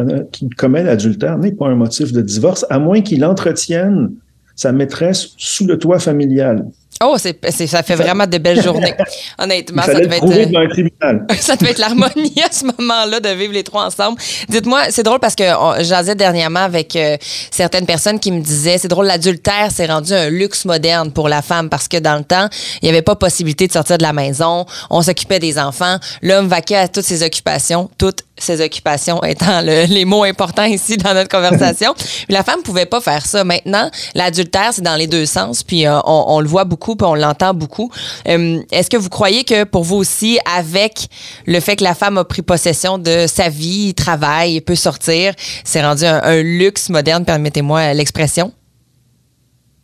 commet 0.57 0.83
l'adultère 0.83 1.37
n'est 1.37 1.51
pas 1.51 1.67
un 1.67 1.75
motif 1.75 2.11
de 2.11 2.21
divorce, 2.21 2.65
à 2.69 2.77
moins 2.79 3.01
qu'il 3.01 3.25
entretienne 3.25 4.11
sa 4.55 4.71
maîtresse 4.71 5.33
sous 5.37 5.65
le 5.65 5.77
toit 5.77 5.99
familial. 5.99 6.65
Oh, 7.03 7.15
c'est, 7.17 7.67
ça 7.67 7.83
fait 7.83 7.95
vraiment 7.95 8.25
de 8.25 8.37
belles 8.39 8.61
journées. 8.61 8.95
Honnêtement, 9.37 9.83
ça 9.83 9.99
devait, 9.99 10.17
être, 10.17 11.35
ça 11.39 11.55
devait 11.55 11.71
être 11.71 11.77
l'harmonie 11.77 12.41
à 12.43 12.51
ce 12.51 12.65
moment-là 12.65 13.19
de 13.19 13.29
vivre 13.29 13.53
les 13.53 13.63
trois 13.63 13.85
ensemble. 13.85 14.19
Dites-moi, 14.49 14.85
c'est 14.89 15.03
drôle 15.03 15.19
parce 15.19 15.35
que 15.35 15.43
j'en 15.81 16.03
dernièrement 16.15 16.61
avec 16.61 16.95
euh, 16.95 17.17
certaines 17.51 17.85
personnes 17.85 18.19
qui 18.19 18.31
me 18.31 18.41
disaient, 18.41 18.77
c'est 18.77 18.87
drôle, 18.87 19.05
l'adultère 19.05 19.71
s'est 19.71 19.85
rendu 19.85 20.13
un 20.13 20.29
luxe 20.29 20.65
moderne 20.65 21.11
pour 21.11 21.29
la 21.29 21.41
femme 21.41 21.69
parce 21.69 21.87
que 21.87 21.97
dans 21.97 22.17
le 22.17 22.23
temps, 22.23 22.47
il 22.81 22.85
n'y 22.85 22.89
avait 22.89 23.01
pas 23.01 23.15
possibilité 23.15 23.67
de 23.67 23.73
sortir 23.73 23.97
de 23.97 24.03
la 24.03 24.13
maison, 24.13 24.65
on 24.89 25.01
s'occupait 25.01 25.39
des 25.39 25.59
enfants, 25.59 25.97
l'homme 26.21 26.47
vaquait 26.47 26.77
à 26.77 26.87
toutes 26.87 27.03
ses 27.03 27.23
occupations, 27.23 27.89
toutes 27.97 28.26
ses 28.37 28.61
occupations 28.61 29.21
étant 29.23 29.61
les 29.61 30.05
mots 30.05 30.23
importants 30.23 30.65
ici 30.65 30.97
dans 30.97 31.13
notre 31.13 31.29
conversation. 31.29 31.93
la 32.29 32.43
femme 32.43 32.61
pouvait 32.63 32.85
pas 32.85 33.01
faire 33.01 33.25
ça. 33.25 33.43
Maintenant, 33.43 33.89
l'adultère, 34.15 34.69
c'est 34.73 34.81
dans 34.81 34.95
les 34.95 35.07
deux 35.07 35.25
sens, 35.25 35.63
puis 35.63 35.85
euh, 35.85 35.99
on, 36.05 36.25
on, 36.27 36.39
le 36.39 36.47
voit 36.47 36.65
beaucoup, 36.65 36.95
puis 36.95 37.07
on 37.07 37.15
l'entend 37.15 37.53
beaucoup. 37.53 37.91
Euh, 38.27 38.61
est-ce 38.71 38.89
que 38.89 38.97
vous 38.97 39.09
croyez 39.09 39.43
que 39.43 39.63
pour 39.63 39.83
vous 39.83 39.95
aussi, 39.95 40.39
avec 40.57 41.07
le 41.45 41.59
fait 41.59 41.75
que 41.75 41.83
la 41.83 41.95
femme 41.95 42.17
a 42.17 42.23
pris 42.23 42.41
possession 42.41 42.97
de 42.97 43.25
sa 43.27 43.49
vie, 43.49 43.93
travaille, 43.93 44.61
peut 44.61 44.75
sortir, 44.75 45.33
c'est 45.63 45.81
rendu 45.81 46.05
un, 46.05 46.41
luxe 46.41 46.89
moderne, 46.89 47.25
permettez-moi 47.25 47.93
l'expression? 47.93 48.51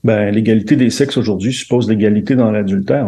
Ben, 0.04 0.32
l'égalité 0.32 0.76
des 0.76 0.90
sexes 0.90 1.18
aujourd'hui 1.18 1.54
suppose 1.54 1.90
l'égalité 1.90 2.36
dans 2.36 2.52
l'adultère. 2.52 3.08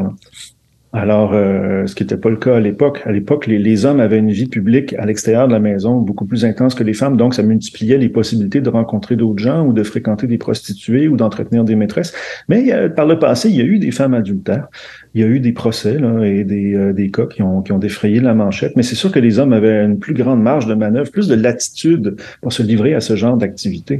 Alors, 0.96 1.34
euh, 1.34 1.86
ce 1.88 1.94
qui 1.94 2.04
n'était 2.04 2.16
pas 2.16 2.30
le 2.30 2.38
cas 2.38 2.56
à 2.56 2.60
l'époque. 2.62 3.02
À 3.04 3.12
l'époque, 3.12 3.48
les, 3.48 3.86
hommes 3.86 4.00
avaient 4.00 4.18
une 4.18 4.32
vie 4.32 4.48
publique 4.48 4.94
à 4.94 5.06
l'extérieur 5.06 5.46
de 5.46 5.52
la 5.52 5.60
maison 5.60 6.00
beaucoup 6.00 6.26
plus 6.26 6.46
intense 6.46 6.74
que 6.74 6.86
les 6.86 6.94
femmes, 6.94 7.18
donc 7.18 7.34
ça 7.34 7.44
multipliait 7.44 7.98
les 7.98 8.08
possibilités 8.08 8.62
de 8.62 8.70
rencontrer 8.70 9.18
d'autres 9.18 9.44
gens 9.44 9.66
ou 9.66 9.74
de 9.74 9.84
fréquenter 9.84 10.26
des 10.26 10.38
prostituées 10.38 11.10
ou 11.10 11.18
d'entretenir 11.18 11.66
des 11.66 11.76
maîtresses. 11.76 12.14
Mais 12.48 12.72
euh, 12.72 12.88
par 12.88 13.06
le 13.06 13.20
passé, 13.20 13.50
il 13.50 13.58
y 13.58 13.62
a 13.62 13.66
eu 13.66 13.78
des 13.78 13.92
femmes 13.92 14.14
adultères, 14.14 14.70
il 15.14 15.22
y 15.22 15.24
a 15.26 15.28
eu 15.28 15.42
des 15.42 15.52
procès 15.52 16.00
là, 16.00 16.24
et 16.24 16.46
des, 16.46 16.74
euh, 16.74 16.94
des 16.94 17.12
cas 17.12 17.26
qui 17.26 17.42
ont, 17.42 17.62
qui 17.62 17.74
ont 17.74 17.80
défrayé 17.80 18.22
la 18.22 18.34
manchette, 18.34 18.78
mais 18.78 18.84
c'est 18.84 18.96
sûr 18.96 19.12
que 19.12 19.20
les 19.20 19.38
hommes 19.38 19.52
avaient 19.52 19.84
une 19.84 20.00
plus 20.00 20.14
grande 20.14 20.42
marge 20.42 20.66
de 20.66 20.76
manœuvre, 20.76 21.12
plus 21.12 21.28
de 21.28 21.36
latitude 21.36 22.16
pour 22.42 22.54
se 22.54 22.64
livrer 22.64 22.94
à 22.94 23.02
ce 23.02 23.18
genre 23.18 23.36
d'activité. 23.36 24.00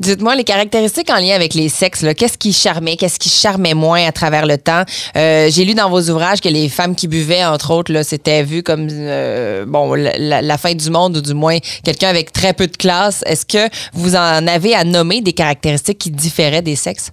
Dites-moi 0.00 0.34
les 0.34 0.42
caractéristiques 0.42 1.08
en 1.10 1.20
lien 1.20 1.34
avec 1.36 1.54
les 1.54 1.68
sexes. 1.68 2.04
Qu'est-ce 2.16 2.36
qui 2.36 2.52
charmait, 2.52 2.96
qu'est-ce 2.96 3.20
qui 3.20 3.28
charmait 3.28 3.74
moins 3.74 4.04
à 4.04 4.10
travers 4.10 4.44
le 4.44 4.58
temps? 4.58 4.82
Euh, 5.16 5.48
j'ai 5.50 5.64
lu 5.64 5.74
dans 5.74 5.88
vos 5.88 6.10
ouvrages 6.10 6.40
que 6.40 6.48
les 6.48 6.68
femmes 6.68 6.96
qui 6.96 7.06
buvaient, 7.06 7.44
entre 7.44 7.70
autres, 7.70 7.92
là, 7.92 8.02
c'était 8.02 8.42
vu 8.42 8.64
comme 8.64 8.88
euh, 8.90 9.64
bon 9.66 9.94
la, 9.94 10.42
la, 10.42 10.58
fin 10.58 10.74
du 10.74 10.90
monde 10.90 11.18
ou 11.18 11.20
du 11.20 11.32
moins 11.32 11.58
quelqu'un 11.84 12.08
avec 12.08 12.32
très 12.32 12.54
peu 12.54 12.66
de 12.66 12.76
classe. 12.76 13.22
Est-ce 13.24 13.46
que 13.46 13.72
vous 13.92 14.16
en 14.16 14.46
avez 14.48 14.74
à 14.74 14.82
nommer 14.82 15.20
des 15.20 15.32
caractéristiques 15.32 15.98
qui 15.98 16.10
différaient 16.10 16.62
des 16.62 16.76
sexes? 16.76 17.12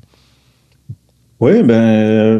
Oui, 1.39 1.62
ben 1.62 2.39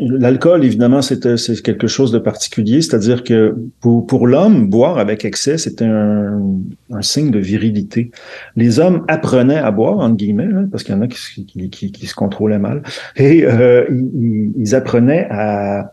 L'alcool, 0.00 0.64
évidemment, 0.64 1.02
c'est 1.02 1.20
quelque 1.62 1.88
chose 1.88 2.10
de 2.10 2.18
particulier, 2.18 2.80
c'est-à-dire 2.80 3.22
que 3.22 3.54
pour, 3.80 4.06
pour 4.06 4.26
l'homme, 4.26 4.70
boire 4.70 4.98
avec 4.98 5.26
excès, 5.26 5.58
c'était 5.58 5.84
un, 5.84 6.40
un, 6.90 7.02
signe 7.02 7.30
de 7.30 7.38
virilité. 7.38 8.10
Les 8.56 8.80
hommes 8.80 9.04
apprenaient 9.08 9.58
à 9.58 9.70
boire, 9.70 9.98
entre 9.98 10.16
guillemets, 10.16 10.48
hein, 10.50 10.68
parce 10.70 10.84
qu'il 10.84 10.94
y 10.94 10.98
en 10.98 11.02
a 11.02 11.06
qui, 11.06 11.44
qui, 11.44 11.92
qui, 11.92 12.06
se 12.06 12.14
contrôlaient 12.14 12.58
mal, 12.58 12.82
et 13.16 13.44
euh, 13.44 13.84
ils, 13.90 14.52
ils, 14.56 14.74
apprenaient 14.74 15.26
à... 15.30 15.92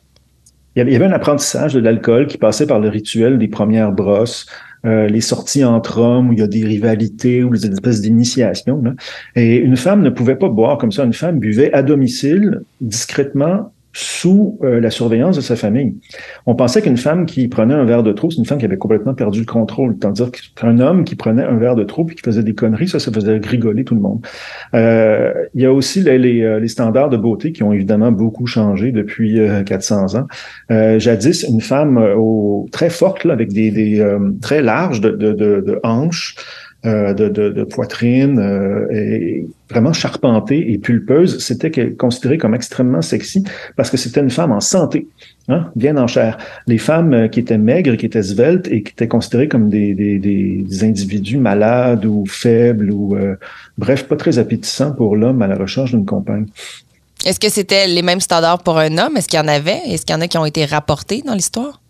Il 0.77 0.89
y 0.89 0.95
avait 0.95 1.05
un 1.05 1.13
apprentissage 1.13 1.73
de 1.73 1.79
l'alcool 1.79 2.27
qui 2.27 2.38
passait 2.38 2.67
par 2.67 2.79
le 2.79 2.89
rituel 2.89 3.38
des 3.38 3.47
premières 3.47 3.91
brosses, 3.91 4.45
euh, 4.85 5.07
les 5.07 5.21
sorties 5.21 5.63
entre 5.63 5.99
hommes 5.99 6.29
où 6.29 6.33
il 6.33 6.39
y 6.39 6.43
a 6.43 6.47
des 6.47 6.63
rivalités 6.63 7.43
ou 7.43 7.49
des 7.49 7.65
espèces 7.65 8.01
d'initiation. 8.01 8.83
Et 9.35 9.57
une 9.57 9.77
femme 9.77 10.01
ne 10.01 10.09
pouvait 10.09 10.35
pas 10.35 10.49
boire 10.49 10.77
comme 10.77 10.91
ça. 10.91 11.03
Une 11.03 11.13
femme 11.13 11.39
buvait 11.39 11.73
à 11.73 11.83
domicile, 11.83 12.61
discrètement, 12.81 13.71
sous 13.97 14.60
euh, 14.62 14.81
la 14.81 14.91
surveillance 14.91 15.38
de 15.38 15.41
sa 15.41 15.55
famille. 15.55 15.95
On 16.45 16.53
pensait 16.53 16.81
qu'une 16.81 16.97
femme 16.97 17.25
qui 17.25 17.47
prenait 17.47 17.73
un 17.73 17.86
verre 17.86 18.03
de 18.03 18.12
trop, 18.12 18.29
c'est 18.29 18.39
une 18.39 18.45
femme 18.45 18.58
qui 18.58 18.65
avait 18.65 18.77
complètement 18.77 19.13
perdu 19.13 19.39
le 19.39 19.45
contrôle. 19.45 19.97
Tandis 19.97 20.21
qu'un 20.53 20.79
homme 20.79 21.05
qui 21.05 21.15
prenait 21.15 21.45
un 21.45 21.55
verre 21.55 21.75
de 21.75 21.86
trop 21.86 22.05
et 22.10 22.13
qui 22.13 22.21
faisait 22.21 22.43
des 22.43 22.53
conneries, 22.53 22.89
ça, 22.89 22.99
ça 22.99 23.10
faisait 23.10 23.38
rigoler 23.38 23.86
tout 23.86 23.95
le 23.95 24.01
monde. 24.01 24.19
Euh, 24.73 25.31
il 25.53 25.62
y 25.62 25.65
a 25.65 25.71
aussi 25.71 26.01
les, 26.01 26.17
les, 26.17 26.41
euh, 26.41 26.60
les, 26.60 26.67
standards 26.67 27.10
de 27.10 27.15
beauté 27.15 27.53
qui 27.53 27.63
ont 27.63 27.71
évidemment 27.71 28.12
beaucoup 28.12 28.47
changé 28.47 28.91
depuis 28.91 29.39
400 29.65 30.15
ans. 30.15 30.27
jadis, 30.69 31.43
une 31.43 31.62
femme 31.62 31.97
au, 31.97 32.67
très 32.73 32.89
forte, 32.89 33.23
là, 33.23 33.31
avec 33.31 33.53
des, 33.53 33.71
des 33.71 34.17
très 34.41 34.62
larges 34.62 34.99
de, 34.99 35.12
de, 35.12 35.31
de, 35.31 35.63
de 35.65 35.79
hanches, 35.84 36.36
euh, 36.36 36.64
de, 36.85 37.29
de, 37.29 37.63
poitrine 37.63 38.39
euh, 38.39 38.87
et 38.91 39.47
vraiment 39.69 39.93
charpentée 39.93 40.71
et 40.71 40.77
pulpeuse, 40.77 41.39
c'était 41.39 41.91
considéré 41.91 42.37
comme 42.37 42.53
extrêmement 42.53 43.01
sexy 43.01 43.43
parce 43.75 43.89
que 43.89 43.97
c'était 43.97 44.21
une 44.21 44.29
femme 44.29 44.51
en 44.51 44.59
santé, 44.59 45.07
hein, 45.47 45.71
bien 45.75 45.97
en 45.97 46.07
chair. 46.07 46.37
Les 46.67 46.77
femmes 46.77 47.13
euh, 47.13 47.27
qui 47.27 47.39
étaient 47.39 47.57
maigres, 47.57 47.97
qui 47.97 48.05
étaient 48.05 48.23
sveltes 48.23 48.67
et 48.67 48.83
qui 48.83 48.91
étaient 48.91 49.07
considérées 49.07 49.47
comme 49.47 49.69
des 49.69 50.65
individus 50.83 51.37
malades 51.37 52.05
ou 52.05 52.25
faibles 52.27 52.91
ou 52.91 53.17
bref, 53.77 54.03
pas 54.07 54.15
très 54.15 54.37
appétissants 54.37 54.91
pour 54.91 55.15
l'homme 55.15 55.41
à 55.41 55.47
la 55.47 55.55
recherche 55.55 55.91
d'une 55.91 56.05
compagne. 56.05 56.45
Est-ce 57.25 57.39
que 57.39 57.49
c'était 57.49 57.87
les 57.87 58.01
mêmes 58.01 58.19
standards 58.19 58.61
pour 58.61 58.77
un 58.77 58.97
homme? 58.97 59.17
Est-ce 59.17 59.27
qu'il 59.27 59.39
y 59.39 59.41
en 59.41 59.47
avait? 59.47 59.81
Est-ce 59.87 60.05
qu'il 60.05 60.15
y 60.15 60.17
en 60.17 60.21
a 60.21 60.27
qui 60.27 60.37
ont 60.37 60.45
été 60.45 60.65
rapportés 60.65 61.23
dans 61.25 61.33
l'histoire? 61.33 61.81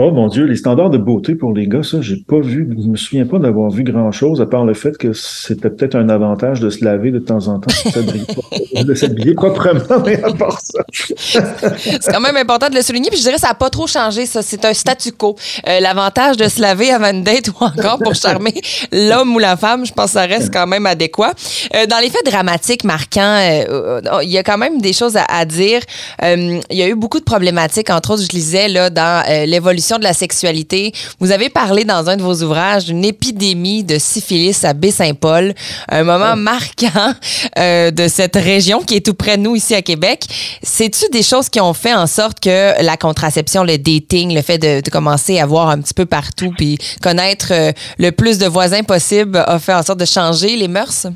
Oh 0.00 0.12
mon 0.12 0.28
Dieu, 0.28 0.44
les 0.44 0.54
standards 0.54 0.90
de 0.90 0.98
beauté 0.98 1.34
pour 1.34 1.52
les 1.52 1.66
gars, 1.66 1.82
ça, 1.82 2.00
j'ai 2.00 2.18
pas 2.18 2.38
vu, 2.38 2.68
je 2.80 2.86
me 2.86 2.94
souviens 2.96 3.26
pas 3.26 3.40
d'avoir 3.40 3.68
vu 3.68 3.82
grand 3.82 4.12
chose, 4.12 4.40
à 4.40 4.46
part 4.46 4.64
le 4.64 4.72
fait 4.72 4.96
que 4.96 5.12
c'était 5.12 5.70
peut-être 5.70 5.96
un 5.96 6.08
avantage 6.08 6.60
de 6.60 6.70
se 6.70 6.84
laver 6.84 7.10
de 7.10 7.18
temps 7.18 7.48
en 7.48 7.58
temps, 7.58 7.74
de 8.84 8.94
s'habiller 8.94 9.34
proprement, 9.34 10.00
mais 10.06 10.22
à 10.22 10.32
part 10.32 10.60
ça. 10.60 10.84
c'est 10.92 12.12
quand 12.12 12.20
même 12.20 12.36
important 12.36 12.68
de 12.68 12.76
le 12.76 12.82
souligner, 12.82 13.10
puis 13.10 13.18
je 13.18 13.24
dirais 13.24 13.34
que 13.34 13.40
ça 13.40 13.48
n'a 13.48 13.54
pas 13.54 13.70
trop 13.70 13.88
changé, 13.88 14.24
ça. 14.26 14.40
C'est 14.40 14.64
un 14.64 14.72
statu 14.72 15.10
quo. 15.10 15.34
Euh, 15.66 15.80
l'avantage 15.80 16.36
de 16.36 16.46
se 16.46 16.60
laver 16.60 16.92
avant 16.92 17.10
une 17.10 17.24
date 17.24 17.48
ou 17.48 17.64
encore 17.64 17.98
pour 17.98 18.14
charmer 18.14 18.54
l'homme 18.92 19.34
ou 19.34 19.40
la 19.40 19.56
femme, 19.56 19.84
je 19.84 19.92
pense 19.92 20.06
que 20.06 20.12
ça 20.12 20.26
reste 20.26 20.52
quand 20.52 20.68
même 20.68 20.86
adéquat. 20.86 21.34
Euh, 21.74 21.86
dans 21.86 21.98
les 21.98 22.10
faits 22.10 22.24
dramatiques 22.24 22.84
marquants, 22.84 23.40
euh, 23.40 24.00
il 24.22 24.30
y 24.30 24.38
a 24.38 24.44
quand 24.44 24.58
même 24.58 24.80
des 24.80 24.92
choses 24.92 25.16
à, 25.16 25.24
à 25.24 25.44
dire. 25.44 25.80
il 26.22 26.60
y 26.70 26.82
a 26.82 26.86
eu 26.86 26.94
beaucoup 26.94 27.18
de 27.18 27.24
problématiques, 27.24 27.90
entre 27.90 28.12
autres, 28.12 28.22
je 28.22 28.36
lisais 28.36 28.68
là, 28.68 28.90
dans 28.90 29.24
l'évolution 29.44 29.87
de 29.96 30.04
la 30.04 30.12
sexualité. 30.12 30.92
Vous 31.20 31.30
avez 31.30 31.48
parlé 31.48 31.84
dans 31.84 32.10
un 32.10 32.16
de 32.16 32.22
vos 32.22 32.42
ouvrages 32.42 32.86
d'une 32.86 33.04
épidémie 33.04 33.84
de 33.84 33.98
syphilis 33.98 34.64
à 34.64 34.74
Baie-Saint-Paul, 34.74 35.54
un 35.88 36.04
moment 36.04 36.36
marquant 36.36 37.14
euh, 37.58 37.90
de 37.90 38.08
cette 38.08 38.36
région 38.36 38.82
qui 38.82 38.96
est 38.96 39.06
tout 39.06 39.14
près 39.14 39.38
de 39.38 39.42
nous 39.42 39.56
ici 39.56 39.74
à 39.74 39.82
Québec. 39.82 40.24
C'est-tu 40.62 41.08
des 41.10 41.22
choses 41.22 41.48
qui 41.48 41.60
ont 41.60 41.72
fait 41.72 41.94
en 41.94 42.06
sorte 42.06 42.40
que 42.40 42.82
la 42.82 42.96
contraception, 42.96 43.64
le 43.64 43.78
dating, 43.78 44.34
le 44.34 44.42
fait 44.42 44.58
de, 44.58 44.82
commencer 44.90 45.38
à 45.38 45.46
voir 45.46 45.68
un 45.68 45.80
petit 45.80 45.94
peu 45.94 46.06
partout 46.06 46.52
puis 46.56 46.78
connaître 47.02 47.48
euh, 47.52 47.72
le 47.98 48.10
plus 48.10 48.38
de 48.38 48.46
voisins 48.46 48.82
possible 48.82 49.36
a 49.36 49.58
fait 49.58 49.74
en 49.74 49.82
sorte 49.82 50.00
de 50.00 50.04
changer 50.04 50.56
les 50.56 50.68
mœurs? 50.68 51.06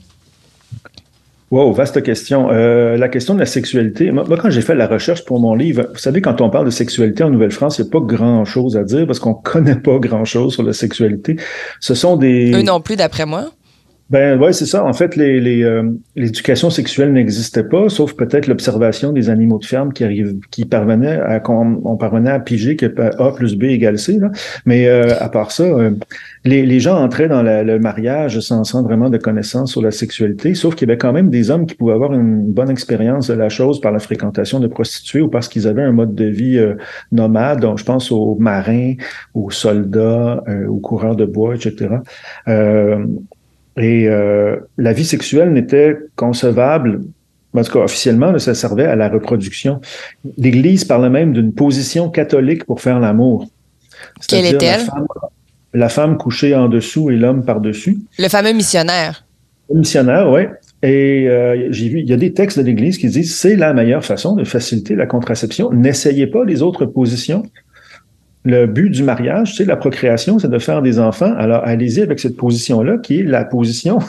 Wow, 1.52 1.70
vaste 1.74 2.02
question. 2.02 2.50
Euh, 2.50 2.96
la 2.96 3.10
question 3.10 3.34
de 3.34 3.38
la 3.38 3.44
sexualité. 3.44 4.10
Moi, 4.10 4.24
quand 4.40 4.48
j'ai 4.48 4.62
fait 4.62 4.74
la 4.74 4.86
recherche 4.86 5.22
pour 5.26 5.38
mon 5.38 5.54
livre, 5.54 5.86
vous 5.92 5.98
savez, 5.98 6.22
quand 6.22 6.40
on 6.40 6.48
parle 6.48 6.64
de 6.64 6.70
sexualité 6.70 7.24
en 7.24 7.28
Nouvelle-France, 7.28 7.76
il 7.76 7.82
n'y 7.82 7.88
a 7.88 7.90
pas 7.90 8.00
grand-chose 8.00 8.74
à 8.78 8.84
dire 8.84 9.06
parce 9.06 9.18
qu'on 9.18 9.34
connaît 9.34 9.76
pas 9.76 9.98
grand-chose 9.98 10.54
sur 10.54 10.62
la 10.62 10.72
sexualité. 10.72 11.36
Ce 11.78 11.94
sont 11.94 12.16
des... 12.16 12.52
Eux 12.54 12.62
non 12.62 12.80
plus, 12.80 12.96
d'après 12.96 13.26
moi. 13.26 13.50
Ben 14.12 14.38
ouais, 14.38 14.52
c'est 14.52 14.66
ça. 14.66 14.84
En 14.84 14.92
fait, 14.92 15.16
les, 15.16 15.40
les, 15.40 15.62
euh, 15.62 15.90
l'éducation 16.16 16.68
sexuelle 16.68 17.14
n'existait 17.14 17.64
pas, 17.64 17.88
sauf 17.88 18.12
peut-être 18.12 18.46
l'observation 18.46 19.10
des 19.10 19.30
animaux 19.30 19.58
de 19.58 19.64
ferme 19.64 19.94
qui 19.94 20.04
arrivent, 20.04 20.36
qui 20.50 20.66
parvenaient 20.66 21.18
à 21.18 21.40
qu'on 21.40 21.80
on 21.82 21.96
parvenait 21.96 22.28
à 22.30 22.38
piger 22.38 22.76
que 22.76 22.84
A 23.18 23.32
plus 23.32 23.56
B 23.56 23.64
égale 23.64 23.98
C. 23.98 24.18
Là. 24.18 24.30
Mais 24.66 24.86
euh, 24.86 25.18
à 25.18 25.30
part 25.30 25.50
ça, 25.50 25.62
euh, 25.62 25.92
les, 26.44 26.66
les, 26.66 26.78
gens 26.78 27.02
entraient 27.02 27.26
dans 27.26 27.42
le 27.42 27.78
mariage 27.78 28.38
sans, 28.40 28.64
sans 28.64 28.82
vraiment 28.82 29.08
de 29.08 29.16
connaissances 29.16 29.70
sur 29.70 29.80
la 29.80 29.90
sexualité, 29.90 30.54
sauf 30.54 30.74
qu'il 30.74 30.88
y 30.88 30.90
avait 30.90 30.98
quand 30.98 31.14
même 31.14 31.30
des 31.30 31.50
hommes 31.50 31.64
qui 31.64 31.74
pouvaient 31.74 31.94
avoir 31.94 32.12
une 32.12 32.52
bonne 32.52 32.68
expérience 32.68 33.28
de 33.28 33.34
la 33.34 33.48
chose 33.48 33.80
par 33.80 33.92
la 33.92 33.98
fréquentation 33.98 34.60
de 34.60 34.66
prostituées 34.66 35.22
ou 35.22 35.28
parce 35.28 35.48
qu'ils 35.48 35.66
avaient 35.66 35.84
un 35.84 35.92
mode 35.92 36.14
de 36.14 36.26
vie 36.26 36.60
nomade. 37.12 37.60
Donc, 37.60 37.78
je 37.78 37.84
pense 37.84 38.12
aux 38.12 38.36
marins, 38.38 38.92
aux 39.32 39.50
soldats, 39.50 40.44
aux 40.68 40.80
coureurs 40.80 41.16
de 41.16 41.24
bois, 41.24 41.54
etc. 41.54 41.88
Et 43.76 44.06
euh, 44.06 44.56
la 44.76 44.92
vie 44.92 45.04
sexuelle 45.04 45.52
n'était 45.52 45.96
concevable, 46.16 47.00
en 47.54 47.62
tout 47.62 47.72
cas 47.72 47.80
officiellement, 47.80 48.38
ça 48.38 48.54
servait 48.54 48.86
à 48.86 48.96
la 48.96 49.08
reproduction. 49.08 49.80
L'Église 50.36 50.84
parlait 50.84 51.10
même 51.10 51.32
d'une 51.32 51.52
position 51.52 52.10
catholique 52.10 52.64
pour 52.64 52.80
faire 52.80 53.00
l'amour. 53.00 53.48
Quelle 54.28 54.46
est-elle? 54.46 54.82
La, 55.74 55.88
femme 55.88 56.18
couchée 56.18 56.54
en 56.54 56.68
dessous 56.68 57.10
et 57.10 57.16
l'homme 57.16 57.44
par-dessus. 57.44 57.98
Le 58.18 58.28
fameux 58.28 58.52
missionnaire. 58.52 59.24
Le 59.70 59.78
missionnaire, 59.78 60.30
oui. 60.30 60.42
Et 60.82 61.28
euh, 61.28 61.68
j'ai 61.70 61.88
vu, 61.88 62.00
il 62.00 62.10
y 62.10 62.12
a 62.12 62.16
des 62.16 62.32
textes 62.32 62.58
de 62.58 62.64
l'Église 62.64 62.98
qui 62.98 63.08
disent 63.08 63.36
c'est 63.36 63.56
la 63.56 63.72
meilleure 63.72 64.04
façon 64.04 64.34
de 64.34 64.44
faciliter 64.44 64.96
la 64.96 65.06
contraception. 65.06 65.72
N'essayez 65.72 66.26
pas 66.26 66.44
les 66.44 66.60
autres 66.60 66.84
positions 66.84 67.44
le 68.44 68.66
but 68.66 68.90
du 68.90 69.04
mariage, 69.04 69.56
c'est 69.56 69.64
la 69.64 69.76
procréation, 69.76 70.38
c'est 70.38 70.50
de 70.50 70.58
faire 70.58 70.82
des 70.82 70.98
enfants. 70.98 71.32
Alors, 71.36 71.62
allez-y 71.64 72.00
avec 72.02 72.18
cette 72.18 72.36
position-là, 72.36 72.98
qui 72.98 73.20
est 73.20 73.22
la 73.22 73.44
position 73.44 74.00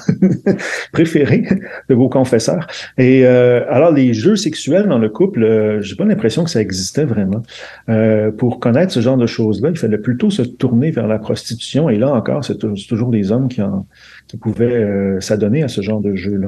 préférée 0.91 1.43
de 1.89 1.95
vos 1.95 2.09
confesseurs. 2.09 2.67
Et 2.97 3.25
euh, 3.25 3.63
alors, 3.69 3.91
les 3.91 4.13
jeux 4.13 4.35
sexuels 4.35 4.87
dans 4.87 4.97
le 4.97 5.09
couple, 5.09 5.43
euh, 5.43 5.81
j'ai 5.81 5.95
pas 5.95 6.05
l'impression 6.05 6.43
que 6.43 6.49
ça 6.49 6.61
existait 6.61 7.05
vraiment. 7.05 7.43
Euh, 7.89 8.31
pour 8.31 8.59
connaître 8.59 8.91
ce 8.91 9.01
genre 9.01 9.17
de 9.17 9.27
choses-là, 9.27 9.69
il 9.69 9.77
fallait 9.77 9.99
plutôt 9.99 10.31
se 10.31 10.41
tourner 10.41 10.89
vers 10.89 11.07
la 11.07 11.19
prostitution. 11.19 11.89
Et 11.89 11.97
là 11.97 12.11
encore, 12.11 12.43
c'est 12.43 12.57
toujours 12.57 13.11
des 13.11 13.31
hommes 13.31 13.49
qui 13.49 13.61
en, 13.61 13.85
qui 14.33 14.37
pouvaient 14.37 14.83
s'adonner 15.19 15.61
à 15.61 15.67
ce 15.67 15.81
genre 15.81 16.01
de 16.01 16.15
jeu-là. 16.15 16.47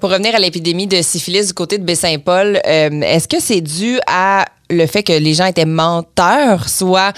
Pour 0.00 0.10
revenir 0.10 0.34
à 0.34 0.38
l'épidémie 0.38 0.86
de 0.86 1.02
syphilis 1.02 1.48
du 1.48 1.52
côté 1.52 1.76
de 1.76 1.84
Baie-Saint-Paul, 1.84 2.60
est-ce 2.64 3.28
que 3.28 3.40
c'est 3.40 3.60
dû 3.60 3.98
à 4.06 4.46
le 4.70 4.86
fait 4.86 5.02
que 5.02 5.12
les 5.12 5.34
gens 5.34 5.44
étaient 5.44 5.66
menteurs, 5.66 6.70
soit 6.70 7.12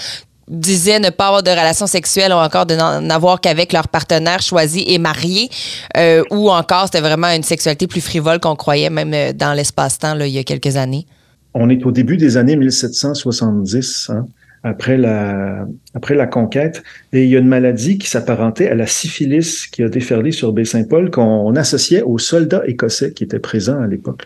disaient 0.49 0.99
ne 0.99 1.09
pas 1.09 1.27
avoir 1.27 1.43
de 1.43 1.51
relations 1.51 1.87
sexuelles 1.87 2.31
ou 2.31 2.37
encore 2.37 2.65
de 2.65 2.75
n'en 2.75 3.07
avoir 3.09 3.39
qu'avec 3.39 3.71
leur 3.71 3.87
partenaire 3.87 4.41
choisi 4.41 4.83
et 4.87 4.97
marié, 4.97 5.49
euh, 5.95 6.23
ou 6.31 6.49
encore 6.49 6.85
c'était 6.85 7.01
vraiment 7.01 7.27
une 7.27 7.43
sexualité 7.43 7.87
plus 7.87 8.01
frivole 8.01 8.39
qu'on 8.39 8.55
croyait 8.55 8.89
même 8.89 9.13
euh, 9.13 9.31
dans 9.31 9.53
l'espace-temps 9.53 10.19
il 10.19 10.29
y 10.29 10.39
a 10.39 10.43
quelques 10.43 10.75
années? 10.75 11.05
On 11.53 11.69
est 11.69 11.85
au 11.85 11.91
début 11.91 12.17
des 12.17 12.37
années 12.37 12.55
1770. 12.55 14.09
Hein 14.09 14.27
après 14.63 14.97
la, 14.97 15.67
après 15.93 16.15
la 16.15 16.27
conquête. 16.27 16.83
Et 17.13 17.23
il 17.23 17.29
y 17.29 17.35
a 17.35 17.39
une 17.39 17.47
maladie 17.47 17.97
qui 17.97 18.09
s'apparentait 18.09 18.69
à 18.69 18.75
la 18.75 18.87
syphilis 18.87 19.67
qui 19.67 19.83
a 19.83 19.89
déferlé 19.89 20.31
sur 20.31 20.53
Baie-Saint-Paul 20.53 21.11
qu'on 21.11 21.55
associait 21.55 22.01
aux 22.01 22.17
soldats 22.17 22.63
écossais 22.65 23.11
qui 23.13 23.23
étaient 23.23 23.39
présents 23.39 23.81
à 23.81 23.87
l'époque. 23.87 24.25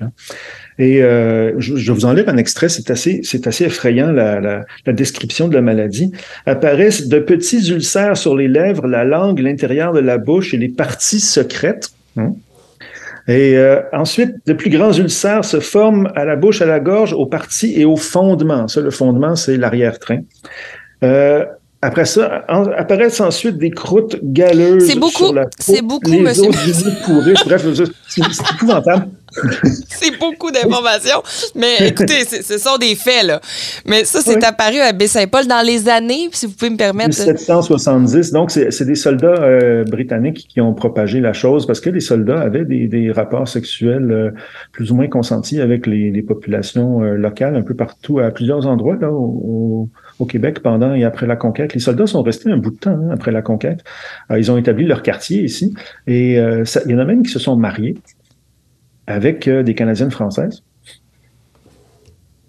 Et 0.79 1.03
euh, 1.03 1.53
je, 1.59 1.75
je, 1.75 1.91
vous 1.91 2.05
en 2.05 2.13
lire 2.13 2.27
un 2.29 2.37
extrait, 2.37 2.67
c'est 2.67 2.89
assez, 2.89 3.21
c'est 3.23 3.45
assez 3.45 3.65
effrayant 3.65 4.11
la, 4.11 4.39
la, 4.39 4.65
la, 4.85 4.93
description 4.93 5.47
de 5.47 5.53
la 5.53 5.61
maladie. 5.61 6.11
Apparaissent 6.45 7.07
de 7.07 7.19
petits 7.19 7.69
ulcères 7.69 8.17
sur 8.17 8.35
les 8.35 8.47
lèvres, 8.47 8.87
la 8.87 9.03
langue, 9.03 9.39
l'intérieur 9.39 9.93
de 9.93 9.99
la 9.99 10.17
bouche 10.17 10.53
et 10.53 10.57
les 10.57 10.69
parties 10.69 11.19
secrètes. 11.19 11.91
Hein. 12.17 12.33
Et 13.27 13.57
euh, 13.57 13.81
ensuite, 13.93 14.35
de 14.45 14.53
plus 14.53 14.69
grands 14.69 14.91
ulcères 14.91 15.45
se 15.45 15.59
forment 15.59 16.09
à 16.15 16.25
la 16.25 16.35
bouche, 16.35 16.61
à 16.61 16.65
la 16.65 16.79
gorge, 16.79 17.13
aux 17.13 17.25
parties 17.25 17.73
et 17.79 17.85
au 17.85 17.95
fondement. 17.95 18.67
Ça, 18.67 18.81
le 18.81 18.91
fondement, 18.91 19.35
c'est 19.35 19.55
l'arrière-train. 19.55 20.21
Euh, 21.03 21.45
après 21.81 22.05
ça, 22.05 22.45
apparaissent 22.47 23.19
ensuite 23.19 23.57
des 23.57 23.71
croûtes 23.71 24.17
galeuses. 24.23 24.87
C'est 24.87 24.99
beaucoup, 24.99 25.35
c'est 25.59 25.81
beaucoup, 25.81 26.11
les 26.11 26.21
monsieur. 26.21 26.49
Autres 26.49 27.45
bref, 27.45 27.65
c'est 28.07 28.21
épouvantable. 28.53 29.07
c'est 29.89 30.17
beaucoup 30.19 30.51
d'informations. 30.51 31.21
Mais 31.55 31.87
écoutez, 31.87 32.23
ce 32.25 32.57
sont 32.57 32.77
des 32.77 32.95
faits, 32.95 33.25
là. 33.25 33.41
Mais 33.85 34.05
ça, 34.05 34.19
c'est 34.21 34.43
apparu 34.43 34.77
à 34.79 34.91
Baie-Saint-Paul 34.91 35.47
dans 35.47 35.65
les 35.65 35.89
années, 35.89 36.29
si 36.31 36.45
vous 36.45 36.53
pouvez 36.53 36.71
me 36.71 36.77
permettre. 36.77 37.09
1770. 37.09 38.31
Donc, 38.31 38.51
c'est 38.51 38.85
des 38.85 38.95
soldats 38.95 39.41
euh, 39.41 39.83
britanniques 39.83 40.45
qui 40.47 40.61
ont 40.61 40.73
propagé 40.73 41.19
la 41.19 41.33
chose 41.33 41.65
parce 41.65 41.79
que 41.79 41.89
les 41.89 41.99
soldats 41.99 42.39
avaient 42.39 42.65
des, 42.65 42.87
des 42.87 43.11
rapports 43.11 43.47
sexuels 43.47 44.11
euh, 44.11 44.31
plus 44.71 44.91
ou 44.91 44.95
moins 44.95 45.07
consentis 45.07 45.61
avec 45.61 45.87
les, 45.87 46.11
les 46.11 46.21
populations 46.21 47.03
euh, 47.03 47.15
locales 47.15 47.55
un 47.55 47.61
peu 47.61 47.73
partout, 47.73 48.19
à 48.19 48.31
plusieurs 48.31 48.67
endroits, 48.67 48.97
là, 48.99 49.11
au, 49.11 49.89
au, 50.19 50.25
Québec 50.25 50.61
pendant 50.61 50.93
et 50.93 51.03
après 51.03 51.27
la 51.27 51.35
conquête. 51.35 51.73
Les 51.73 51.81
soldats 51.81 52.07
sont 52.07 52.23
restés 52.23 52.49
un 52.49 52.57
bout 52.57 52.71
de 52.71 52.77
temps 52.77 52.91
hein, 52.91 53.09
après 53.11 53.31
la 53.31 53.41
conquête. 53.41 53.83
ils 54.35 54.51
ont 54.51 54.57
établi 54.57 54.85
leur 54.85 55.03
quartier 55.03 55.43
ici 55.43 55.73
et 56.07 56.39
ça, 56.63 56.79
il 56.85 56.91
y 56.91 56.95
en 56.95 56.99
a 56.99 57.03
même 57.03 57.23
qui 57.23 57.29
se 57.29 57.39
sont 57.39 57.57
mariés 57.57 57.97
avec 59.07 59.47
euh, 59.47 59.63
des 59.63 59.75
Canadiennes 59.75 60.11
françaises 60.11 60.63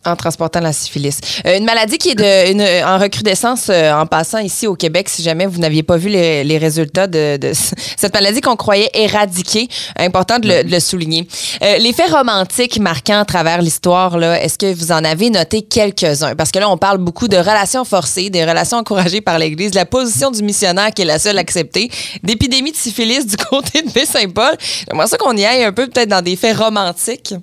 en 0.04 0.16
transportant 0.16 0.60
la 0.60 0.72
syphilis. 0.72 1.18
Euh, 1.46 1.58
une 1.58 1.64
maladie 1.64 1.98
qui 1.98 2.10
est 2.10 2.14
de, 2.14 2.52
une, 2.52 2.62
en 2.84 2.98
recrudescence 2.98 3.68
euh, 3.70 3.92
en 3.92 4.06
passant 4.06 4.38
ici 4.38 4.66
au 4.66 4.74
Québec, 4.74 5.08
si 5.08 5.22
jamais 5.22 5.46
vous 5.46 5.58
n'aviez 5.58 5.82
pas 5.82 5.96
vu 5.96 6.08
les, 6.08 6.44
les 6.44 6.58
résultats 6.58 7.06
de, 7.06 7.36
de, 7.36 7.52
cette 7.96 8.14
maladie 8.14 8.40
qu'on 8.40 8.56
croyait 8.56 8.90
éradiquée. 8.94 9.68
Important 9.98 10.38
de 10.38 10.48
le, 10.48 10.64
de 10.64 10.70
le 10.70 10.80
souligner. 10.80 11.26
Euh, 11.62 11.78
les 11.78 11.92
faits 11.92 12.10
romantiques 12.10 12.78
marquants 12.78 13.20
à 13.20 13.24
travers 13.24 13.62
l'histoire, 13.62 14.18
là, 14.18 14.40
est-ce 14.42 14.58
que 14.58 14.72
vous 14.72 14.92
en 14.92 15.04
avez 15.04 15.30
noté 15.30 15.62
quelques-uns? 15.62 16.34
Parce 16.34 16.50
que 16.50 16.58
là, 16.58 16.68
on 16.68 16.76
parle 16.76 16.98
beaucoup 16.98 17.28
de 17.28 17.36
relations 17.36 17.84
forcées, 17.84 18.30
des 18.30 18.44
relations 18.44 18.78
encouragées 18.78 19.20
par 19.20 19.38
l'Église, 19.38 19.74
la 19.74 19.86
position 19.86 20.30
du 20.30 20.42
missionnaire 20.42 20.90
qui 20.90 21.02
est 21.02 21.06
la 21.06 21.18
seule 21.18 21.38
acceptée, 21.38 21.90
d'épidémie 22.22 22.72
de 22.72 22.76
syphilis 22.76 23.26
du 23.26 23.36
côté 23.50 23.82
de 23.82 23.90
Baie-Saint-Paul. 23.90 24.56
J'aimerais 24.88 25.06
ça 25.06 25.16
qu'on 25.16 25.36
y 25.36 25.44
aille 25.44 25.64
un 25.64 25.72
peu 25.72 25.86
peut-être 25.86 26.08
dans 26.08 26.22
des 26.22 26.36
faits 26.36 26.56
romantiques. 26.56 27.34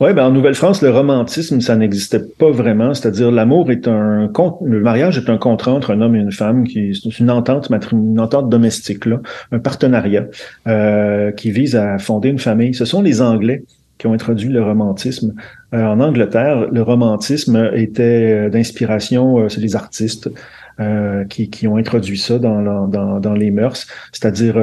Oui, 0.00 0.12
ben 0.12 0.26
en 0.26 0.30
Nouvelle-France, 0.30 0.80
le 0.80 0.90
romantisme, 0.90 1.60
ça 1.60 1.74
n'existait 1.74 2.20
pas 2.20 2.52
vraiment. 2.52 2.94
C'est-à-dire, 2.94 3.32
l'amour 3.32 3.72
est 3.72 3.88
un 3.88 4.30
le 4.64 4.80
mariage 4.80 5.18
est 5.18 5.28
un 5.28 5.38
contrat 5.38 5.72
entre 5.72 5.92
un 5.92 6.00
homme 6.00 6.14
et 6.14 6.20
une 6.20 6.30
femme 6.30 6.68
qui 6.68 6.92
une 7.18 7.30
entente, 7.32 7.68
une 7.90 8.20
entente 8.20 8.48
domestique, 8.48 9.06
là, 9.06 9.20
un 9.50 9.58
partenariat 9.58 10.26
euh, 10.68 11.32
qui 11.32 11.50
vise 11.50 11.74
à 11.74 11.98
fonder 11.98 12.28
une 12.28 12.38
famille. 12.38 12.74
Ce 12.74 12.84
sont 12.84 13.02
les 13.02 13.20
Anglais 13.20 13.64
qui 13.98 14.06
ont 14.06 14.12
introduit 14.12 14.50
le 14.50 14.62
romantisme. 14.62 15.34
Euh, 15.74 15.82
en 15.82 15.98
Angleterre, 15.98 16.68
le 16.70 16.82
romantisme 16.82 17.72
était 17.74 18.46
euh, 18.46 18.50
d'inspiration, 18.50 19.48
c'est 19.48 19.60
les 19.60 19.74
artistes 19.74 20.30
qui, 21.28 21.50
qui 21.50 21.66
ont 21.66 21.76
introduit 21.76 22.18
ça 22.18 22.38
dans, 22.38 22.86
dans, 22.86 23.18
dans 23.18 23.32
les 23.32 23.50
mœurs, 23.50 23.88
c'est-à-dire 24.12 24.56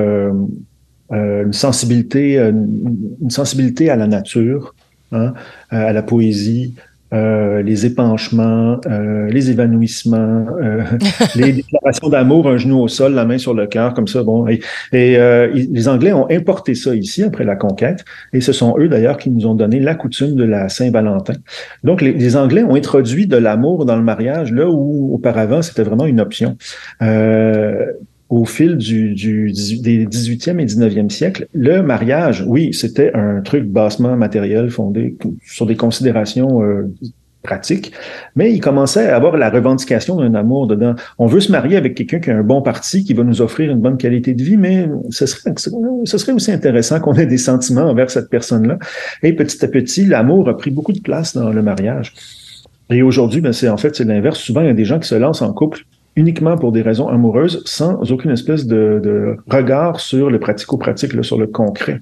une 1.11 1.51
sensibilité, 1.51 2.37
une 2.37 3.29
sensibilité 3.29 3.89
à 3.89 3.97
la 3.97 4.07
nature, 4.07 4.73
Hein, 5.11 5.33
euh, 5.71 5.89
à 5.89 5.93
la 5.93 6.01
poésie, 6.01 6.73
euh, 7.13 7.61
les 7.61 7.85
épanchements, 7.85 8.81
euh, 8.87 9.29
les 9.29 9.51
évanouissements, 9.51 10.47
les 11.35 11.53
déclarations 11.53 12.09
d'amour, 12.09 12.49
un 12.49 12.57
genou 12.57 12.79
au 12.79 12.87
sol, 12.87 13.13
la 13.13 13.23
main 13.23 13.37
sur 13.37 13.53
le 13.53 13.67
cœur, 13.67 13.93
comme 13.93 14.07
ça. 14.07 14.23
Bon, 14.23 14.47
et, 14.47 14.61
les 14.91 15.87
Anglais 15.87 16.11
ont 16.11 16.29
importé 16.31 16.73
ça 16.73 16.95
ici 16.95 17.23
après 17.23 17.43
la 17.43 17.55
conquête, 17.55 18.03
et 18.33 18.41
ce 18.41 18.51
sont 18.51 18.75
eux 18.79 18.87
d'ailleurs 18.87 19.17
qui 19.17 19.29
nous 19.29 19.45
ont 19.45 19.53
donné 19.53 19.79
la 19.79 19.93
coutume 19.93 20.35
de 20.35 20.43
la 20.43 20.69
Saint-Valentin. 20.69 21.35
Donc, 21.83 22.01
les, 22.01 22.11
les, 22.11 22.35
Anglais 22.35 22.63
ont 22.63 22.75
introduit 22.75 23.27
de 23.27 23.37
l'amour 23.37 23.85
dans 23.85 23.95
le 23.95 24.03
mariage 24.03 24.51
là 24.51 24.67
où 24.67 25.13
auparavant 25.13 25.61
c'était 25.61 25.83
vraiment 25.83 26.05
une 26.05 26.19
option 26.19 26.57
au 28.29 28.45
fil 28.45 28.77
du, 28.77 29.13
du, 29.13 29.51
des 29.51 30.05
18e 30.05 30.59
et 30.59 30.65
19e 30.65 31.09
siècle, 31.09 31.47
le 31.53 31.81
mariage, 31.81 32.43
oui, 32.47 32.73
c'était 32.73 33.13
un 33.13 33.41
truc 33.41 33.65
bassement 33.65 34.15
matériel 34.17 34.69
fondé 34.69 35.15
sur 35.45 35.65
des 35.65 35.75
considérations 35.75 36.63
euh, 36.63 36.91
pratiques, 37.43 37.91
mais 38.35 38.51
il 38.51 38.59
commençait 38.59 39.07
à 39.07 39.15
avoir 39.15 39.37
la 39.37 39.51
revendication 39.51 40.15
d'un 40.15 40.33
amour 40.33 40.65
dedans. 40.65 40.95
On 41.19 41.27
veut 41.27 41.39
se 41.39 41.51
marier 41.51 41.77
avec 41.77 41.93
quelqu'un 41.93 42.19
qui 42.19 42.31
a 42.31 42.37
un 42.37 42.43
bon 42.43 42.63
parti, 42.63 43.03
qui 43.03 43.13
va 43.13 43.23
nous 43.23 43.41
offrir 43.41 43.69
une 43.71 43.79
bonne 43.79 43.97
qualité 43.97 44.33
de 44.33 44.43
vie, 44.43 44.57
mais 44.57 44.89
ce 45.11 45.27
serait, 45.27 45.53
ce 45.55 46.17
serait 46.17 46.31
aussi 46.31 46.51
intéressant 46.51 46.99
qu'on 46.99 47.13
ait 47.13 47.27
des 47.27 47.37
sentiments 47.37 47.83
envers 47.83 48.09
cette 48.09 48.29
personne-là. 48.29 48.79
Et 49.21 49.33
petit 49.33 49.63
à 49.63 49.67
petit, 49.67 50.05
l'amour 50.05 50.49
a 50.49 50.57
pris 50.57 50.71
beaucoup 50.71 50.93
de 50.93 51.01
place 51.01 51.35
dans 51.35 51.51
le 51.51 51.61
mariage. 51.61 52.13
Et 52.89 53.01
aujourd'hui, 53.01 53.41
ben 53.41 53.53
c'est 53.53 53.69
en 53.69 53.77
fait 53.77 53.95
c'est 53.95 54.03
l'inverse. 54.03 54.39
Souvent, 54.39 54.61
il 54.61 54.67
y 54.67 54.69
a 54.69 54.73
des 54.73 54.85
gens 54.85 54.99
qui 54.99 55.07
se 55.07 55.15
lancent 55.15 55.41
en 55.41 55.53
couple 55.53 55.85
uniquement 56.15 56.57
pour 56.57 56.71
des 56.71 56.81
raisons 56.81 57.07
amoureuses, 57.07 57.61
sans 57.65 58.11
aucune 58.11 58.31
espèce 58.31 58.65
de, 58.65 59.01
de 59.03 59.37
regard 59.49 59.99
sur 59.99 60.29
le 60.29 60.39
pratico-pratique, 60.39 61.23
sur 61.23 61.37
le 61.37 61.47
concret. 61.47 62.01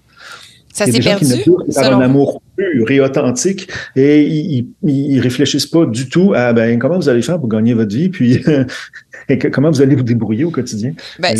Ça 0.71 0.85
s'est 0.85 0.99
perdu. 0.99 1.25
Qui 1.25 1.79
un 1.79 2.01
amour 2.01 2.41
pur 2.55 2.91
et 2.91 2.99
authentique 2.99 3.69
et 3.95 4.23
ils, 4.23 4.67
ils, 4.83 5.19
réfléchissent 5.19 5.67
pas 5.67 5.85
du 5.85 6.09
tout 6.09 6.33
à 6.35 6.53
ben 6.53 6.79
comment 6.79 6.97
vous 6.97 7.09
allez 7.09 7.21
faire 7.21 7.39
pour 7.39 7.49
gagner 7.49 7.73
votre 7.73 7.95
vie 7.95 8.09
puis 8.09 8.43
et 9.29 9.37
comment 9.37 9.69
vous 9.69 9.81
allez 9.81 9.95
vous 9.95 10.03
débrouiller 10.03 10.43
au 10.43 10.51
quotidien. 10.51 10.93
Ben, 11.19 11.37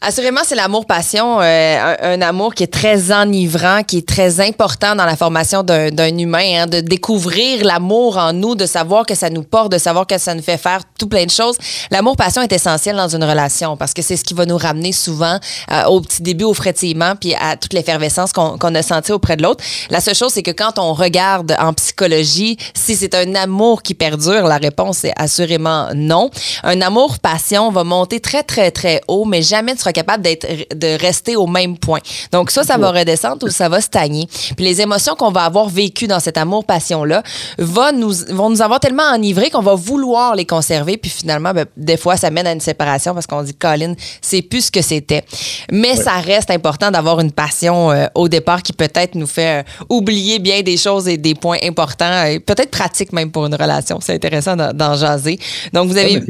assurément, 0.00 0.40
c'est 0.44 0.54
l'amour-passion, 0.54 1.40
euh, 1.40 1.94
un, 2.00 2.22
amour 2.22 2.54
qui 2.54 2.62
est 2.62 2.72
très 2.72 3.12
enivrant, 3.12 3.82
qui 3.82 3.98
est 3.98 4.08
très 4.08 4.40
important 4.40 4.94
dans 4.94 5.04
la 5.04 5.16
formation 5.16 5.62
d'un 5.62 6.18
humain, 6.18 6.62
hein, 6.62 6.66
de 6.66 6.80
découvrir 6.80 7.64
l'amour 7.64 8.18
en 8.18 8.32
nous, 8.32 8.54
de 8.54 8.66
savoir 8.66 9.06
que 9.06 9.14
ça 9.14 9.30
nous 9.30 9.42
porte, 9.42 9.72
de 9.72 9.78
savoir 9.78 10.06
que 10.06 10.18
ça 10.18 10.34
nous 10.34 10.42
fait 10.42 10.58
faire 10.58 10.80
tout 10.98 11.08
plein 11.08 11.24
de 11.24 11.30
choses. 11.30 11.56
L'amour-passion 11.90 12.42
est 12.42 12.52
essentiel 12.52 12.96
dans 12.96 13.08
une 13.08 13.24
relation 13.24 13.76
parce 13.76 13.92
que 13.92 14.02
c'est 14.02 14.16
ce 14.16 14.24
qui 14.24 14.34
va 14.34 14.46
nous 14.46 14.56
ramener 14.56 14.92
souvent 14.92 15.38
euh, 15.72 15.84
au 15.84 16.00
petit 16.00 16.22
début, 16.22 16.44
au 16.44 16.54
frétillement, 16.54 17.14
puis 17.16 17.34
à 17.34 17.56
toute 17.56 17.72
l'effervescence 17.72 18.32
qu'on 18.32 18.74
a 18.74 18.82
senti 18.82 19.12
auprès 19.12 19.36
de 19.36 19.42
l'autre. 19.42 19.64
La 19.90 20.00
seule 20.06 20.14
chose, 20.14 20.32
c'est 20.32 20.42
que 20.42 20.52
quand 20.52 20.78
on 20.78 20.92
regarde 20.92 21.56
en 21.58 21.72
psychologie, 21.72 22.56
si 22.74 22.94
c'est 22.94 23.14
un 23.14 23.34
amour 23.34 23.82
qui 23.82 23.94
perdure, 23.94 24.46
la 24.46 24.56
réponse 24.56 25.04
est 25.04 25.12
assurément 25.16 25.88
non. 25.94 26.30
Un 26.62 26.80
amour-passion 26.80 27.70
va 27.70 27.82
monter 27.82 28.20
très, 28.20 28.44
très, 28.44 28.70
très 28.70 29.00
haut, 29.08 29.24
mais 29.24 29.42
jamais 29.42 29.72
tu 29.72 29.80
seras 29.80 29.92
capable 29.92 30.22
d'être, 30.22 30.46
de 30.74 30.98
rester 31.00 31.34
au 31.34 31.46
même 31.46 31.76
point. 31.76 31.98
Donc 32.30 32.50
ça, 32.50 32.62
ça 32.62 32.78
va 32.78 32.92
redescendre 32.92 33.46
ou 33.46 33.50
ça 33.50 33.68
va 33.68 33.80
stagner. 33.80 34.28
Puis 34.56 34.64
les 34.64 34.80
émotions 34.80 35.16
qu'on 35.16 35.32
va 35.32 35.42
avoir 35.42 35.68
vécues 35.68 36.06
dans 36.06 36.20
cet 36.20 36.36
amour-passion-là 36.36 37.22
va 37.58 37.90
nous, 37.90 38.12
vont 38.30 38.50
nous 38.50 38.62
avoir 38.62 38.78
tellement 38.78 39.10
enivrés 39.12 39.50
qu'on 39.50 39.62
va 39.62 39.74
vouloir 39.74 40.36
les 40.36 40.46
conserver. 40.46 40.96
Puis 40.98 41.10
finalement, 41.10 41.52
ben, 41.52 41.66
des 41.76 41.96
fois, 41.96 42.16
ça 42.16 42.30
mène 42.30 42.46
à 42.46 42.52
une 42.52 42.60
séparation 42.60 43.12
parce 43.12 43.26
qu'on 43.26 43.42
dit, 43.42 43.54
Colin, 43.54 43.94
c'est 44.22 44.42
plus 44.42 44.66
ce 44.66 44.70
que 44.70 44.82
c'était. 44.82 45.24
Mais 45.72 45.96
ça 45.96 46.12
reste 46.18 46.50
important 46.50 46.92
d'avoir 46.92 47.18
une 47.20 47.32
passion 47.32 47.90
euh, 47.90 48.06
au 48.14 48.28
départ 48.28 48.62
qui 48.62 48.72
peut-être 48.72 49.16
nous 49.16 49.26
fait 49.26 49.62
euh, 49.62 49.84
oublier 49.96 50.38
bien 50.38 50.62
des 50.62 50.76
choses 50.76 51.08
et 51.08 51.16
des 51.16 51.34
points 51.34 51.58
importants, 51.62 52.24
et 52.24 52.40
peut-être 52.40 52.70
pratiques 52.70 53.12
même 53.12 53.30
pour 53.30 53.46
une 53.46 53.54
relation. 53.54 53.98
C'est 54.00 54.14
intéressant 54.14 54.56
d'en 54.56 54.94
jaser. 54.94 55.38
Donc, 55.72 55.88
vous 55.88 55.96
avez. 55.96 56.22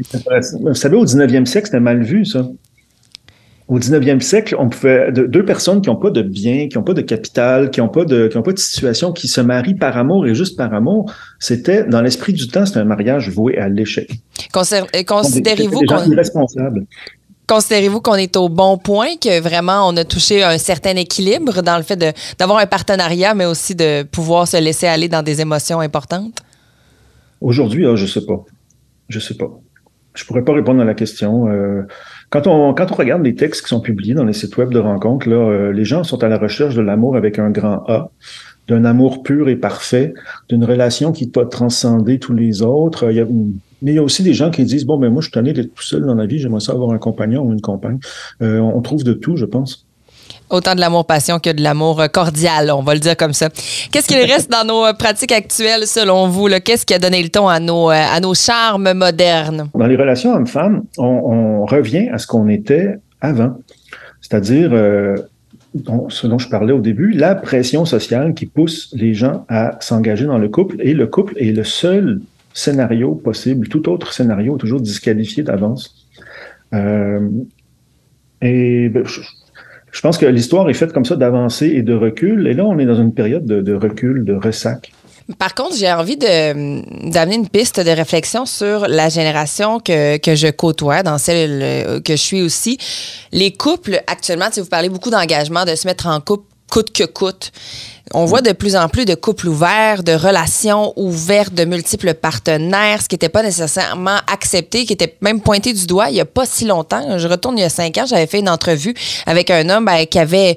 Vous 0.60 0.74
savez, 0.74 0.96
au 0.96 1.04
19e 1.04 1.46
siècle, 1.46 1.66
c'était 1.66 1.80
mal 1.80 2.02
vu, 2.02 2.24
ça. 2.24 2.48
Au 3.68 3.80
19e 3.80 4.20
siècle, 4.20 4.54
on 4.60 4.68
pouvait 4.68 5.10
deux 5.10 5.44
personnes 5.44 5.80
qui 5.80 5.88
n'ont 5.88 5.96
pas 5.96 6.10
de 6.10 6.22
biens, 6.22 6.68
qui 6.68 6.78
n'ont 6.78 6.84
pas 6.84 6.94
de 6.94 7.00
capital, 7.00 7.70
qui 7.70 7.80
n'ont 7.80 7.88
pas 7.88 8.04
de 8.04 8.28
qui 8.28 8.36
ont 8.36 8.42
pas 8.42 8.52
de 8.52 8.60
situation, 8.60 9.12
qui 9.12 9.26
se 9.26 9.40
marient 9.40 9.74
par 9.74 9.96
amour 9.96 10.24
et 10.24 10.36
juste 10.36 10.56
par 10.56 10.72
amour, 10.72 11.12
c'était 11.40 11.82
dans 11.82 12.00
l'esprit 12.00 12.32
du 12.32 12.46
temps, 12.46 12.64
c'était 12.64 12.78
un 12.78 12.84
mariage 12.84 13.28
voué 13.28 13.58
à 13.58 13.68
l'échec. 13.68 14.08
Euh, 14.54 15.02
considérez-vous 15.04 15.80
qu'on 15.80 16.14
Considérez-vous 17.46 18.00
qu'on 18.00 18.16
est 18.16 18.36
au 18.36 18.48
bon 18.48 18.76
point, 18.76 19.16
que 19.20 19.40
vraiment 19.40 19.88
on 19.88 19.96
a 19.96 20.04
touché 20.04 20.42
un 20.42 20.58
certain 20.58 20.96
équilibre 20.96 21.62
dans 21.62 21.76
le 21.76 21.84
fait 21.84 21.96
d'avoir 22.38 22.58
un 22.58 22.66
partenariat, 22.66 23.34
mais 23.34 23.46
aussi 23.46 23.76
de 23.76 24.02
pouvoir 24.02 24.48
se 24.48 24.56
laisser 24.56 24.88
aller 24.88 25.08
dans 25.08 25.22
des 25.22 25.40
émotions 25.40 25.78
importantes? 25.78 26.42
Aujourd'hui, 27.40 27.84
je 27.84 27.88
ah, 27.88 27.94
je 27.94 28.06
sais 28.06 28.26
pas. 28.26 28.44
Je 29.08 29.20
sais 29.20 29.34
pas. 29.34 29.50
Je 30.14 30.24
pourrais 30.24 30.42
pas 30.42 30.54
répondre 30.54 30.80
à 30.80 30.84
la 30.84 30.94
question. 30.94 31.48
Euh, 31.48 31.82
quand 32.30 32.48
on 32.48 32.74
quand 32.74 32.90
on 32.90 32.94
regarde 32.94 33.22
les 33.22 33.36
textes 33.36 33.62
qui 33.62 33.68
sont 33.68 33.80
publiés 33.80 34.14
dans 34.14 34.24
les 34.24 34.32
sites 34.32 34.56
web 34.56 34.70
de 34.70 34.80
rencontres, 34.80 35.28
là, 35.28 35.36
euh, 35.36 35.72
les 35.72 35.84
gens 35.84 36.02
sont 36.02 36.24
à 36.24 36.28
la 36.28 36.38
recherche 36.38 36.74
de 36.74 36.80
l'amour 36.80 37.16
avec 37.16 37.38
un 37.38 37.50
grand 37.50 37.84
A, 37.86 38.10
d'un 38.66 38.84
amour 38.84 39.22
pur 39.22 39.48
et 39.48 39.56
parfait, 39.56 40.14
d'une 40.48 40.64
relation 40.64 41.12
qui 41.12 41.28
peut 41.28 41.48
transcender 41.48 42.18
tous 42.18 42.34
les 42.34 42.62
autres. 42.62 43.06
A, 43.06 43.26
mais 43.86 43.92
il 43.92 43.94
y 43.94 43.98
a 43.98 44.02
aussi 44.02 44.24
des 44.24 44.34
gens 44.34 44.50
qui 44.50 44.64
disent 44.64 44.84
bon, 44.84 44.98
ben 44.98 45.10
moi 45.10 45.20
je 45.22 45.26
suis 45.26 45.32
tanné 45.32 45.52
d'être 45.52 45.72
tout 45.72 45.82
seul 45.84 46.04
dans 46.04 46.16
la 46.16 46.26
vie, 46.26 46.40
j'aimerais 46.40 46.58
ça 46.58 46.72
avoir 46.72 46.90
un 46.90 46.98
compagnon 46.98 47.44
ou 47.44 47.52
une 47.52 47.60
compagne. 47.60 48.00
Euh, 48.42 48.58
on 48.58 48.82
trouve 48.82 49.04
de 49.04 49.12
tout, 49.12 49.36
je 49.36 49.44
pense. 49.44 49.86
Autant 50.50 50.74
de 50.74 50.80
l'amour-passion 50.80 51.38
que 51.38 51.50
de 51.50 51.62
l'amour 51.62 52.02
cordial, 52.12 52.72
on 52.72 52.82
va 52.82 52.94
le 52.94 53.00
dire 53.00 53.16
comme 53.16 53.32
ça. 53.32 53.48
Qu'est-ce 53.92 54.08
qu'il 54.08 54.18
reste 54.18 54.50
dans 54.50 54.64
nos 54.64 54.92
pratiques 54.94 55.30
actuelles, 55.30 55.86
selon 55.86 56.26
vous? 56.26 56.48
Qu'est-ce 56.64 56.84
qui 56.84 56.94
a 56.94 56.98
donné 56.98 57.22
le 57.22 57.28
ton 57.28 57.46
à 57.46 57.60
nos, 57.60 57.88
euh, 57.88 57.94
à 57.94 58.18
nos 58.18 58.34
charmes 58.34 58.92
modernes? 58.92 59.68
Dans 59.72 59.86
les 59.86 59.96
relations 59.96 60.34
hommes-femmes, 60.34 60.82
on, 60.98 61.64
revient 61.64 62.08
à 62.12 62.18
ce 62.18 62.26
qu'on 62.26 62.48
était 62.48 62.98
avant. 63.20 63.56
C'est-à-dire, 64.20 64.70
euh, 64.72 65.14
ce 66.08 66.26
dont 66.26 66.38
je 66.38 66.48
parlais 66.48 66.72
au 66.72 66.80
début, 66.80 67.12
la 67.12 67.36
pression 67.36 67.84
sociale 67.84 68.34
qui 68.34 68.46
pousse 68.46 68.92
les 68.94 69.14
gens 69.14 69.44
à 69.48 69.76
s'engager 69.78 70.26
dans 70.26 70.38
le 70.38 70.48
couple. 70.48 70.76
Et 70.80 70.92
le 70.92 71.06
couple 71.06 71.34
est 71.38 71.52
le 71.52 71.62
seul 71.62 72.20
scénario 72.56 73.14
possible. 73.14 73.68
Tout 73.68 73.88
autre 73.90 74.12
scénario 74.12 74.56
est 74.56 74.58
toujours 74.58 74.80
disqualifié 74.80 75.42
d'avance. 75.42 76.08
Euh, 76.72 77.28
et 78.40 78.88
ben, 78.88 79.04
je, 79.04 80.00
pense 80.00 80.16
que 80.16 80.24
l'histoire 80.24 80.68
est 80.70 80.74
faite 80.74 80.92
comme 80.92 81.04
ça 81.04 81.16
d'avancée 81.16 81.66
et 81.66 81.82
de 81.82 81.92
recul. 81.92 82.46
Et 82.46 82.54
là, 82.54 82.64
on 82.64 82.78
est 82.78 82.86
dans 82.86 83.00
une 83.00 83.12
période 83.12 83.44
de, 83.44 83.74
recul, 83.74 84.24
de 84.24 84.32
ressac. 84.32 84.92
Par 85.38 85.54
contre, 85.54 85.76
j'ai 85.76 85.92
envie 85.92 86.16
d'amener 86.16 87.34
une 87.34 87.48
piste 87.48 87.80
de 87.80 87.90
réflexion 87.90 88.46
sur 88.46 88.86
la 88.88 89.10
génération 89.10 89.78
que, 89.78 90.16
que 90.16 90.34
je 90.34 90.46
côtoie, 90.48 91.02
dans 91.02 91.18
celle 91.18 91.60
euh, 91.62 92.00
que 92.00 92.12
je 92.14 92.22
suis 92.22 92.42
aussi. 92.42 92.78
Les 93.32 93.52
couples, 93.52 94.00
actuellement, 94.06 94.46
si 94.50 94.60
vous 94.60 94.68
parlez 94.68 94.88
beaucoup 94.88 95.10
d'engagement, 95.10 95.64
de 95.64 95.74
se 95.74 95.86
mettre 95.86 96.06
en 96.06 96.20
couple 96.20 96.46
coûte 96.70 96.92
que 96.92 97.04
coûte. 97.04 97.52
On 98.14 98.24
voit 98.24 98.40
de 98.40 98.52
plus 98.52 98.76
en 98.76 98.88
plus 98.88 99.04
de 99.04 99.14
couples 99.14 99.48
ouverts, 99.48 100.04
de 100.04 100.12
relations 100.12 100.92
ouvertes, 100.96 101.54
de 101.54 101.64
multiples 101.64 102.14
partenaires, 102.14 103.02
ce 103.02 103.08
qui 103.08 103.14
n'était 103.14 103.28
pas 103.28 103.42
nécessairement 103.42 104.18
accepté, 104.32 104.86
qui 104.86 104.92
était 104.92 105.16
même 105.20 105.40
pointé 105.40 105.72
du 105.72 105.86
doigt 105.86 106.08
il 106.10 106.14
n'y 106.14 106.20
a 106.20 106.24
pas 106.24 106.46
si 106.46 106.64
longtemps. 106.66 107.18
Je 107.18 107.26
retourne 107.26 107.58
il 107.58 107.62
y 107.62 107.64
a 107.64 107.68
cinq 107.68 107.98
ans, 107.98 108.06
j'avais 108.06 108.26
fait 108.26 108.38
une 108.38 108.48
entrevue 108.48 108.94
avec 109.26 109.50
un 109.50 109.68
homme 109.70 109.86
ben, 109.86 110.06
qui 110.06 110.18
avait 110.18 110.56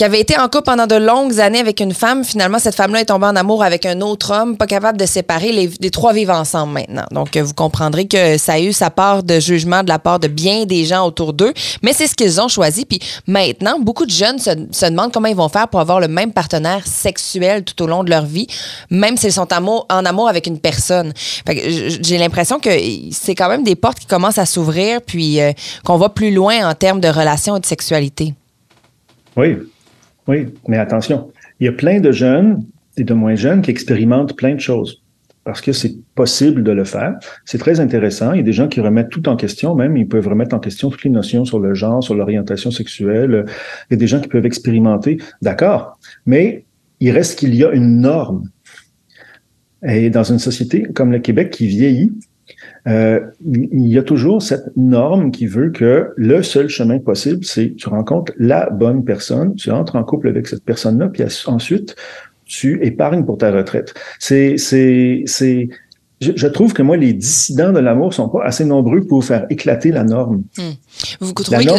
qui 0.00 0.04
avait 0.04 0.20
été 0.20 0.38
en 0.38 0.48
couple 0.48 0.62
pendant 0.62 0.86
de 0.86 0.94
longues 0.94 1.40
années 1.40 1.58
avec 1.58 1.78
une 1.78 1.92
femme. 1.92 2.24
Finalement, 2.24 2.58
cette 2.58 2.74
femme-là 2.74 3.02
est 3.02 3.04
tombée 3.04 3.26
en 3.26 3.36
amour 3.36 3.62
avec 3.62 3.84
un 3.84 4.00
autre 4.00 4.32
homme, 4.32 4.56
pas 4.56 4.66
capable 4.66 4.96
de 4.96 5.04
séparer. 5.04 5.52
Les, 5.52 5.90
trois 5.90 6.14
vivent 6.14 6.30
ensemble 6.30 6.72
maintenant. 6.72 7.04
Donc, 7.10 7.36
vous 7.36 7.52
comprendrez 7.52 8.08
que 8.08 8.38
ça 8.38 8.54
a 8.54 8.60
eu 8.60 8.72
sa 8.72 8.88
part 8.88 9.22
de 9.22 9.38
jugement 9.38 9.82
de 9.82 9.90
la 9.90 9.98
part 9.98 10.18
de 10.18 10.26
bien 10.26 10.64
des 10.64 10.86
gens 10.86 11.06
autour 11.06 11.34
d'eux. 11.34 11.52
Mais 11.82 11.92
c'est 11.92 12.06
ce 12.06 12.14
qu'ils 12.14 12.40
ont 12.40 12.48
choisi. 12.48 12.86
Puis 12.86 12.98
maintenant, 13.26 13.78
beaucoup 13.78 14.06
de 14.06 14.10
jeunes 14.10 14.38
se, 14.38 14.86
demandent 14.88 15.12
comment 15.12 15.28
ils 15.28 15.36
vont 15.36 15.50
faire 15.50 15.68
pour 15.68 15.80
avoir 15.80 16.00
le 16.00 16.08
même 16.08 16.32
partenaire 16.32 16.86
sexuel 16.86 17.64
tout 17.64 17.82
au 17.82 17.86
long 17.86 18.02
de 18.02 18.08
leur 18.08 18.24
vie, 18.24 18.46
même 18.88 19.18
s'ils 19.18 19.34
sont 19.34 19.48
en 19.52 20.04
amour 20.06 20.30
avec 20.30 20.46
une 20.46 20.60
personne. 20.60 21.12
J'ai 21.46 22.16
l'impression 22.16 22.58
que 22.58 22.70
c'est 23.12 23.34
quand 23.34 23.50
même 23.50 23.64
des 23.64 23.76
portes 23.76 23.98
qui 23.98 24.06
commencent 24.06 24.38
à 24.38 24.46
s'ouvrir, 24.46 25.02
puis 25.02 25.42
euh, 25.42 25.52
qu'on 25.84 25.98
va 25.98 26.08
plus 26.08 26.32
loin 26.32 26.66
en 26.66 26.72
termes 26.72 27.00
de 27.00 27.08
relations 27.08 27.58
et 27.58 27.60
de 27.60 27.66
sexualité. 27.66 28.32
Oui, 29.36 29.58
oui, 30.30 30.46
mais 30.68 30.78
attention, 30.78 31.32
il 31.58 31.66
y 31.66 31.68
a 31.68 31.72
plein 31.72 31.98
de 31.98 32.12
jeunes 32.12 32.64
et 32.96 33.02
de 33.02 33.14
moins 33.14 33.34
jeunes 33.34 33.62
qui 33.62 33.72
expérimentent 33.72 34.36
plein 34.36 34.54
de 34.54 34.60
choses 34.60 35.02
parce 35.42 35.60
que 35.60 35.72
c'est 35.72 35.96
possible 36.14 36.62
de 36.62 36.70
le 36.70 36.84
faire. 36.84 37.18
C'est 37.44 37.58
très 37.58 37.80
intéressant. 37.80 38.32
Il 38.32 38.36
y 38.36 38.40
a 38.40 38.44
des 38.44 38.52
gens 38.52 38.68
qui 38.68 38.80
remettent 38.80 39.08
tout 39.08 39.28
en 39.28 39.34
question, 39.34 39.74
même 39.74 39.96
ils 39.96 40.06
peuvent 40.06 40.28
remettre 40.28 40.54
en 40.54 40.60
question 40.60 40.88
toutes 40.88 41.02
les 41.02 41.10
notions 41.10 41.44
sur 41.44 41.58
le 41.58 41.74
genre, 41.74 42.04
sur 42.04 42.14
l'orientation 42.14 42.70
sexuelle. 42.70 43.44
Il 43.90 43.94
y 43.94 43.94
a 43.94 43.96
des 43.96 44.06
gens 44.06 44.20
qui 44.20 44.28
peuvent 44.28 44.46
expérimenter, 44.46 45.18
d'accord, 45.42 45.98
mais 46.26 46.64
il 47.00 47.10
reste 47.10 47.36
qu'il 47.36 47.52
y 47.56 47.64
a 47.64 47.72
une 47.72 48.00
norme. 48.00 48.48
Et 49.84 50.10
dans 50.10 50.22
une 50.22 50.38
société 50.38 50.84
comme 50.94 51.10
le 51.10 51.18
Québec 51.18 51.50
qui 51.50 51.66
vieillit, 51.66 52.12
euh, 52.86 53.20
il 53.44 53.88
y 53.88 53.98
a 53.98 54.02
toujours 54.02 54.42
cette 54.42 54.76
norme 54.76 55.30
qui 55.30 55.46
veut 55.46 55.70
que 55.70 56.12
le 56.16 56.42
seul 56.42 56.68
chemin 56.68 56.98
possible, 56.98 57.44
c'est 57.44 57.74
tu 57.76 57.88
rencontres 57.88 58.32
la 58.38 58.70
bonne 58.70 59.04
personne, 59.04 59.54
tu 59.54 59.70
entres 59.70 59.96
en 59.96 60.04
couple 60.04 60.28
avec 60.28 60.46
cette 60.46 60.64
personne-là, 60.64 61.08
puis 61.08 61.22
ensuite 61.46 61.96
tu 62.44 62.84
épargnes 62.84 63.24
pour 63.24 63.38
ta 63.38 63.52
retraite. 63.52 63.94
C'est, 64.18 64.56
c'est, 64.56 65.22
c'est, 65.26 65.68
je, 66.20 66.46
trouve 66.46 66.74
que 66.74 66.82
moi, 66.82 66.98
les 66.98 67.14
dissidents 67.14 67.72
de 67.72 67.78
l'amour 67.78 68.12
sont 68.12 68.28
pas 68.28 68.44
assez 68.44 68.66
nombreux 68.66 69.00
pour 69.00 69.24
faire 69.24 69.46
éclater 69.48 69.90
la 69.90 70.04
norme. 70.04 70.42
Hmm. 70.58 70.72
Vous, 71.20 71.32
trouvez 71.32 71.64
que, 71.64 71.72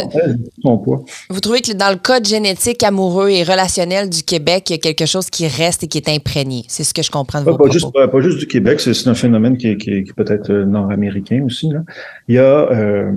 vous 1.30 1.40
trouvez 1.40 1.62
que 1.62 1.74
dans 1.74 1.92
le 1.92 1.98
code 1.98 2.26
génétique 2.26 2.82
amoureux 2.82 3.30
et 3.30 3.44
relationnel 3.44 4.10
du 4.10 4.24
Québec, 4.24 4.70
il 4.70 4.74
y 4.74 4.76
a 4.76 4.80
quelque 4.80 5.06
chose 5.06 5.30
qui 5.30 5.48
reste 5.48 5.84
et 5.84 5.88
qui 5.88 6.00
est 6.00 6.10
imprégné? 6.10 6.66
C'est 6.68 6.84
ce 6.84 6.94
que 6.94 7.04
je 7.04 7.12
comprends 7.12 7.42
de 7.42 7.46
pas, 7.46 7.56
pas 7.56 7.70
juste, 7.70 7.92
pas, 7.92 8.22
juste 8.22 8.40
du 8.40 8.48
Québec, 8.48 8.80
c'est 8.80 9.08
un 9.08 9.14
phénomène 9.14 9.58
qui, 9.58 9.78
qui, 9.78 10.04
qui 10.04 10.14
peut 10.14 10.26
être 10.28 10.50
euh, 10.50 10.66
nord-américain 10.66 11.44
aussi. 11.46 11.70
Là. 11.70 11.82
Il 12.28 12.36
y 12.36 12.40
a 12.40 12.72
euh, 12.72 13.12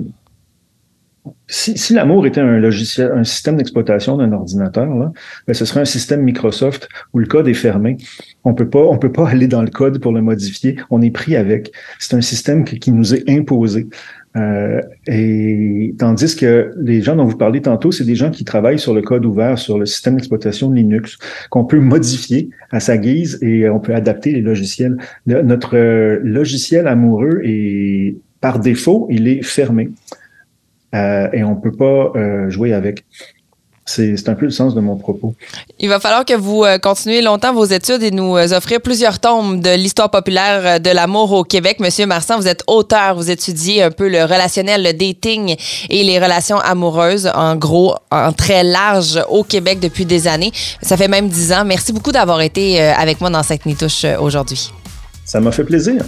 si, 1.47 1.77
si 1.77 1.93
l'amour 1.93 2.25
était 2.25 2.41
un 2.41 2.59
logiciel, 2.59 3.11
un 3.13 3.23
système 3.23 3.57
d'exploitation 3.57 4.17
d'un 4.17 4.31
ordinateur, 4.31 4.93
là, 4.93 5.11
ben 5.47 5.53
ce 5.53 5.65
serait 5.65 5.81
un 5.81 5.85
système 5.85 6.21
Microsoft 6.21 6.89
où 7.13 7.19
le 7.19 7.25
code 7.25 7.47
est 7.47 7.53
fermé. 7.53 7.97
On 8.43 8.53
peut 8.53 8.69
pas, 8.69 8.83
on 8.83 8.97
peut 8.97 9.11
pas 9.11 9.27
aller 9.29 9.47
dans 9.47 9.61
le 9.61 9.69
code 9.69 9.99
pour 9.99 10.11
le 10.11 10.21
modifier. 10.21 10.77
On 10.89 11.01
est 11.01 11.11
pris 11.11 11.35
avec. 11.35 11.71
C'est 11.99 12.15
un 12.15 12.21
système 12.21 12.63
qui, 12.63 12.79
qui 12.79 12.91
nous 12.91 13.13
est 13.13 13.29
imposé. 13.29 13.87
Euh, 14.37 14.81
et 15.07 15.95
tandis 15.97 16.35
que 16.35 16.73
les 16.77 17.01
gens 17.01 17.15
dont 17.15 17.25
vous 17.25 17.37
parlez 17.37 17.61
tantôt, 17.61 17.91
c'est 17.91 18.03
des 18.03 18.15
gens 18.15 18.31
qui 18.31 18.43
travaillent 18.43 18.79
sur 18.79 18.93
le 18.93 19.01
code 19.01 19.25
ouvert, 19.25 19.57
sur 19.57 19.79
le 19.79 19.85
système 19.85 20.15
d'exploitation 20.15 20.69
de 20.69 20.75
Linux, 20.75 21.17
qu'on 21.49 21.63
peut 21.63 21.79
modifier 21.79 22.49
à 22.71 22.79
sa 22.79 22.97
guise 22.97 23.39
et 23.41 23.69
on 23.69 23.79
peut 23.79 23.95
adapter 23.95 24.31
les 24.31 24.41
logiciels. 24.41 24.97
notre 25.25 25.77
euh, 25.77 26.19
logiciel 26.23 26.87
amoureux 26.87 27.41
est 27.43 28.17
par 28.41 28.59
défaut, 28.59 29.07
il 29.09 29.27
est 29.27 29.41
fermé. 29.41 29.89
Euh, 30.95 31.27
et 31.33 31.43
on 31.43 31.55
peut 31.55 31.71
pas 31.71 32.11
euh, 32.15 32.49
jouer 32.49 32.73
avec. 32.73 33.05
C'est 33.87 34.29
un 34.29 34.33
peu 34.33 34.45
le 34.45 34.51
sens 34.51 34.73
de 34.73 34.81
mon 34.81 34.95
propos. 34.95 35.35
Il 35.77 35.89
va 35.89 35.99
falloir 35.99 36.25
que 36.25 36.33
vous 36.33 36.63
euh, 36.63 36.79
continuez 36.79 37.21
longtemps 37.21 37.53
vos 37.53 37.65
études 37.65 38.01
et 38.01 38.09
nous 38.09 38.35
offrir 38.35 38.81
plusieurs 38.81 39.19
tomes 39.19 39.59
de 39.61 39.75
l'histoire 39.75 40.09
populaire 40.09 40.79
de 40.79 40.89
l'amour 40.89 41.33
au 41.33 41.43
Québec. 41.43 41.79
Monsieur 41.79 42.07
Marsan, 42.07 42.39
vous 42.39 42.47
êtes 42.47 42.63
auteur, 42.65 43.13
vous 43.13 43.29
étudiez 43.29 43.83
un 43.83 43.91
peu 43.91 44.09
le 44.09 44.23
relationnel, 44.23 44.81
le 44.83 44.91
dating 44.91 45.55
et 45.91 46.03
les 46.03 46.17
relations 46.17 46.57
amoureuses, 46.57 47.29
en 47.35 47.55
gros, 47.55 47.93
en 48.09 48.31
très 48.31 48.63
large 48.63 49.23
au 49.29 49.43
Québec 49.43 49.79
depuis 49.79 50.05
des 50.05 50.27
années. 50.27 50.51
Ça 50.81 50.97
fait 50.97 51.07
même 51.07 51.29
dix 51.29 51.53
ans. 51.53 51.63
Merci 51.63 51.93
beaucoup 51.93 52.11
d'avoir 52.11 52.41
été 52.41 52.81
avec 52.81 53.21
moi 53.21 53.29
dans 53.29 53.43
cette 53.43 53.67
nitouche 53.67 54.03
aujourd'hui. 54.19 54.71
Ça 55.25 55.39
m'a 55.39 55.51
fait 55.51 55.63
plaisir. 55.63 56.03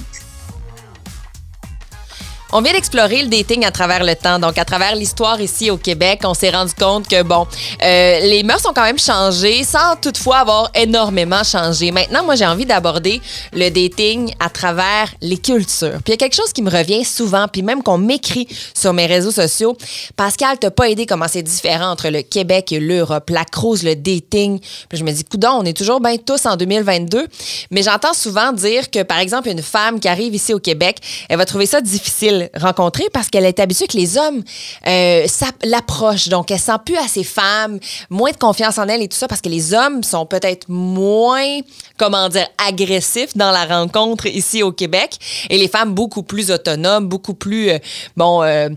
On 2.54 2.62
vient 2.62 2.72
d'explorer 2.72 3.24
le 3.24 3.28
dating 3.28 3.66
à 3.66 3.72
travers 3.72 4.06
le 4.06 4.16
temps. 4.16 4.40
Donc, 4.40 4.58
à 4.58 4.64
travers 4.64 4.96
l'histoire 4.96 5.42
ici 5.42 5.70
au 5.70 5.76
Québec, 5.76 6.22
on 6.24 6.34
s'est 6.34 6.50
rendu 6.50 6.74
compte 6.74 7.06
que, 7.06 7.22
bon, 7.22 7.46
euh, 7.84 8.20
les 8.22 8.42
mœurs 8.44 8.66
ont 8.66 8.74
quand 8.74 8.86
même 8.86 8.98
changé 8.98 9.66
sans 9.66 9.98
toutefois 10.02 10.38
avoir 10.38 10.72
énormément 10.74 11.44
changé. 11.44 11.92
Maintenant, 11.92 12.24
moi, 12.24 12.36
j'ai 12.36 12.46
envie 12.46 12.66
d'aborder 12.66 13.22
le 13.52 13.70
dating 13.70 14.34
à 14.40 14.50
travers 14.50 15.14
les 15.22 15.38
cultures. 15.38 16.00
Puis 16.06 16.08
il 16.08 16.12
y 16.12 16.14
a 16.14 16.18
quelque 16.18 16.38
chose 16.38 16.54
qui 16.54 16.62
me 16.62 16.70
revient 16.70 17.04
souvent, 17.04 17.50
puis 17.50 17.64
même 17.64 17.84
qu'on 17.84 17.98
m'écrit 17.98 18.48
sur 18.74 18.94
mes 18.94 19.08
réseaux 19.08 19.32
sociaux. 19.32 19.76
Pascal, 20.16 20.58
t'as 20.58 20.72
pas 20.72 20.90
aidé 20.90 21.06
comment 21.06 21.28
c'est 21.28 21.44
différent 21.44 21.92
entre 21.92 22.08
le 22.08 22.22
Québec 22.22 22.72
et 22.72 22.80
l'Europe, 22.80 23.30
la 23.30 23.44
cruise, 23.44 23.84
le 23.84 23.98
dating. 23.98 24.60
Puis 24.88 24.98
je 24.98 25.04
me 25.04 25.12
dis, 25.12 25.26
coudon, 25.26 25.52
on 25.60 25.66
est 25.66 25.76
toujours 25.76 26.00
bien 26.00 26.16
tous 26.16 26.46
en 26.46 26.56
2022. 26.56 27.28
Mais 27.72 27.84
j'entends 27.84 28.14
souvent 28.14 28.54
dire 28.54 28.90
que, 28.90 29.04
par 29.04 29.20
exemple, 29.20 29.50
une 29.50 29.62
femme 29.62 30.00
qui 30.00 30.08
arrive 30.08 30.34
ici 30.34 30.54
au 30.54 30.60
Québec, 30.60 31.00
elle 31.28 31.38
va 31.38 31.46
trouver 31.46 31.66
ça 31.66 31.82
difficile 31.82 32.37
rencontrer 32.56 33.06
parce 33.12 33.30
qu'elle 33.30 33.45
est 33.45 33.60
habituée 33.60 33.88
que 33.88 33.97
les 33.97 34.17
hommes 34.17 34.43
euh, 34.88 35.26
l'approchent. 35.63 36.30
Donc, 36.30 36.52
elle 36.52 36.60
sent 36.60 36.78
plus 36.86 36.97
à 36.97 37.08
ses 37.08 37.23
femmes, 37.23 37.80
moins 38.10 38.32
de 38.32 38.38
confiance 38.38 38.78
en 38.78 38.88
elle 38.88 39.02
et 39.02 39.08
tout 39.08 39.17
ça 39.17 39.28
parce 39.28 39.41
que 39.41 39.50
les 39.50 39.73
hommes 39.73 40.04
sont 40.04 40.26
peut-être 40.26 40.65
moins, 40.69 41.60
comment 41.97 42.30
dire, 42.30 42.47
agressifs 42.67 43.36
dans 43.36 43.52
la 43.52 43.65
rencontre 43.65 44.28
ici 44.28 44.63
au 44.63 44.71
Québec 44.71 45.17
et 45.50 45.58
les 45.58 45.67
femmes 45.67 45.93
beaucoup 45.93 46.23
plus 46.23 46.52
autonomes, 46.52 47.08
beaucoup 47.08 47.34
plus, 47.34 47.69
euh, 47.69 47.80
bon, 48.15 48.43
euh, 48.43 48.69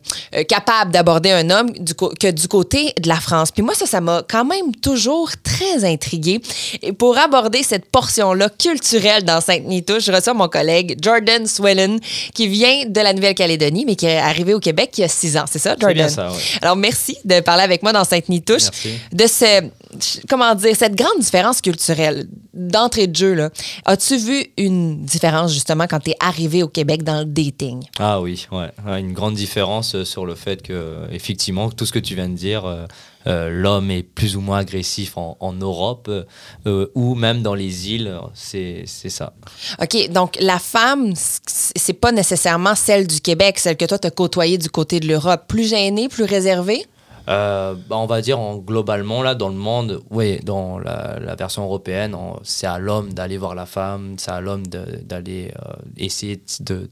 capables 0.48 0.90
d'aborder 0.90 1.30
un 1.30 1.50
homme 1.50 1.72
que 2.18 2.30
du 2.30 2.48
côté 2.48 2.92
de 3.00 3.08
la 3.08 3.16
France. 3.16 3.50
Puis 3.50 3.62
moi, 3.62 3.74
ça, 3.74 3.86
ça 3.86 4.00
m'a 4.00 4.22
quand 4.28 4.44
même 4.44 4.74
toujours 4.76 5.30
très 5.42 5.84
intriguée. 5.84 6.40
Et 6.82 6.92
pour 6.92 7.18
aborder 7.18 7.62
cette 7.62 7.86
portion-là 7.90 8.48
culturelle 8.48 9.24
dans 9.24 9.40
Sainte-Nitouche, 9.40 10.04
je 10.04 10.12
reçois 10.12 10.34
mon 10.34 10.48
collègue 10.48 10.98
Jordan 11.02 11.46
Swellen 11.46 11.98
qui 12.34 12.48
vient 12.48 12.84
de 12.86 13.00
la 13.00 13.12
Nouvelle-Calédonie 13.12 13.49
Mais 13.58 13.96
qui 13.96 14.06
est 14.06 14.18
arrivé 14.18 14.54
au 14.54 14.60
Québec 14.60 14.90
il 14.98 15.02
y 15.02 15.04
a 15.04 15.08
six 15.08 15.36
ans. 15.36 15.44
C'est 15.50 15.58
ça, 15.58 15.76
Jordan? 15.78 15.94
Bien 15.94 16.08
ça. 16.08 16.32
Alors, 16.62 16.76
merci 16.76 17.16
de 17.24 17.40
parler 17.40 17.62
avec 17.62 17.82
moi 17.82 17.92
dans 17.92 18.04
Sainte-Nitouche. 18.04 18.68
De 19.12 19.26
ce, 19.26 19.68
comment 20.28 20.54
dire, 20.54 20.74
cette 20.76 20.94
grande 20.94 21.20
différence 21.20 21.60
culturelle 21.60 22.26
d'entrée 22.52 23.06
de 23.06 23.16
jeu. 23.16 23.34
Là. 23.34 23.50
As-tu 23.84 24.16
vu 24.16 24.46
une 24.56 25.04
différence, 25.04 25.52
justement, 25.52 25.86
quand 25.88 26.00
tu 26.00 26.10
es 26.10 26.16
arrivé 26.20 26.62
au 26.62 26.68
Québec 26.68 27.02
dans 27.02 27.20
le 27.20 27.24
dating? 27.24 27.82
Ah 27.98 28.20
oui, 28.20 28.46
ouais. 28.52 28.70
Une 28.98 29.12
grande 29.12 29.34
différence 29.34 29.94
euh, 29.94 30.04
sur 30.04 30.26
le 30.26 30.34
fait 30.34 30.62
que, 30.62 31.06
effectivement, 31.12 31.70
tout 31.70 31.86
ce 31.86 31.92
que 31.92 31.98
tu 31.98 32.14
viens 32.14 32.28
de 32.28 32.34
dire, 32.34 32.64
euh, 32.64 32.86
l'homme 33.26 33.90
est 33.90 34.02
plus 34.02 34.36
ou 34.36 34.40
moins 34.40 34.58
agressif 34.58 35.16
en, 35.16 35.52
Europe 35.52 36.10
euh, 36.66 36.86
ou 36.94 37.14
même 37.14 37.42
dans 37.42 37.54
les 37.54 37.90
îles, 37.90 38.18
c'est 38.34 38.86
ça. 38.86 39.32
OK, 39.80 40.10
donc 40.10 40.36
la 40.40 40.58
femme, 40.58 41.12
c'est 41.16 41.92
pas 41.92 42.12
nécessairement 42.12 42.74
celle 42.74 43.06
du 43.06 43.20
Québec, 43.20 43.58
celle 43.58 43.76
que 43.76 43.84
toi 43.84 43.98
tu 43.98 44.06
as 44.06 44.10
côtoyée 44.10 44.58
du 44.58 44.70
côté 44.70 45.00
de 45.00 45.08
l'Europe. 45.08 45.44
Plus 45.48 45.68
gênée, 45.68 46.08
plus 46.08 46.24
réservée? 46.24 46.86
Euh, 47.28 47.74
bah, 47.88 47.96
on 47.96 48.06
va 48.06 48.20
dire 48.20 48.38
en, 48.38 48.56
globalement 48.56 49.22
là 49.22 49.34
dans 49.34 49.48
le 49.48 49.54
monde, 49.54 50.02
oui, 50.10 50.40
dans 50.40 50.78
la, 50.78 51.34
version 51.36 51.64
européenne, 51.64 52.16
c'est 52.42 52.66
à 52.66 52.78
l'homme 52.78 53.12
d'aller 53.12 53.38
voir 53.38 53.54
la 53.54 53.66
femme, 53.66 54.16
c'est 54.18 54.30
à 54.30 54.40
l'homme 54.40 54.66
d'aller 54.66 55.52
euh, 55.56 55.72
essayer 55.96 56.42
de, 56.60 56.88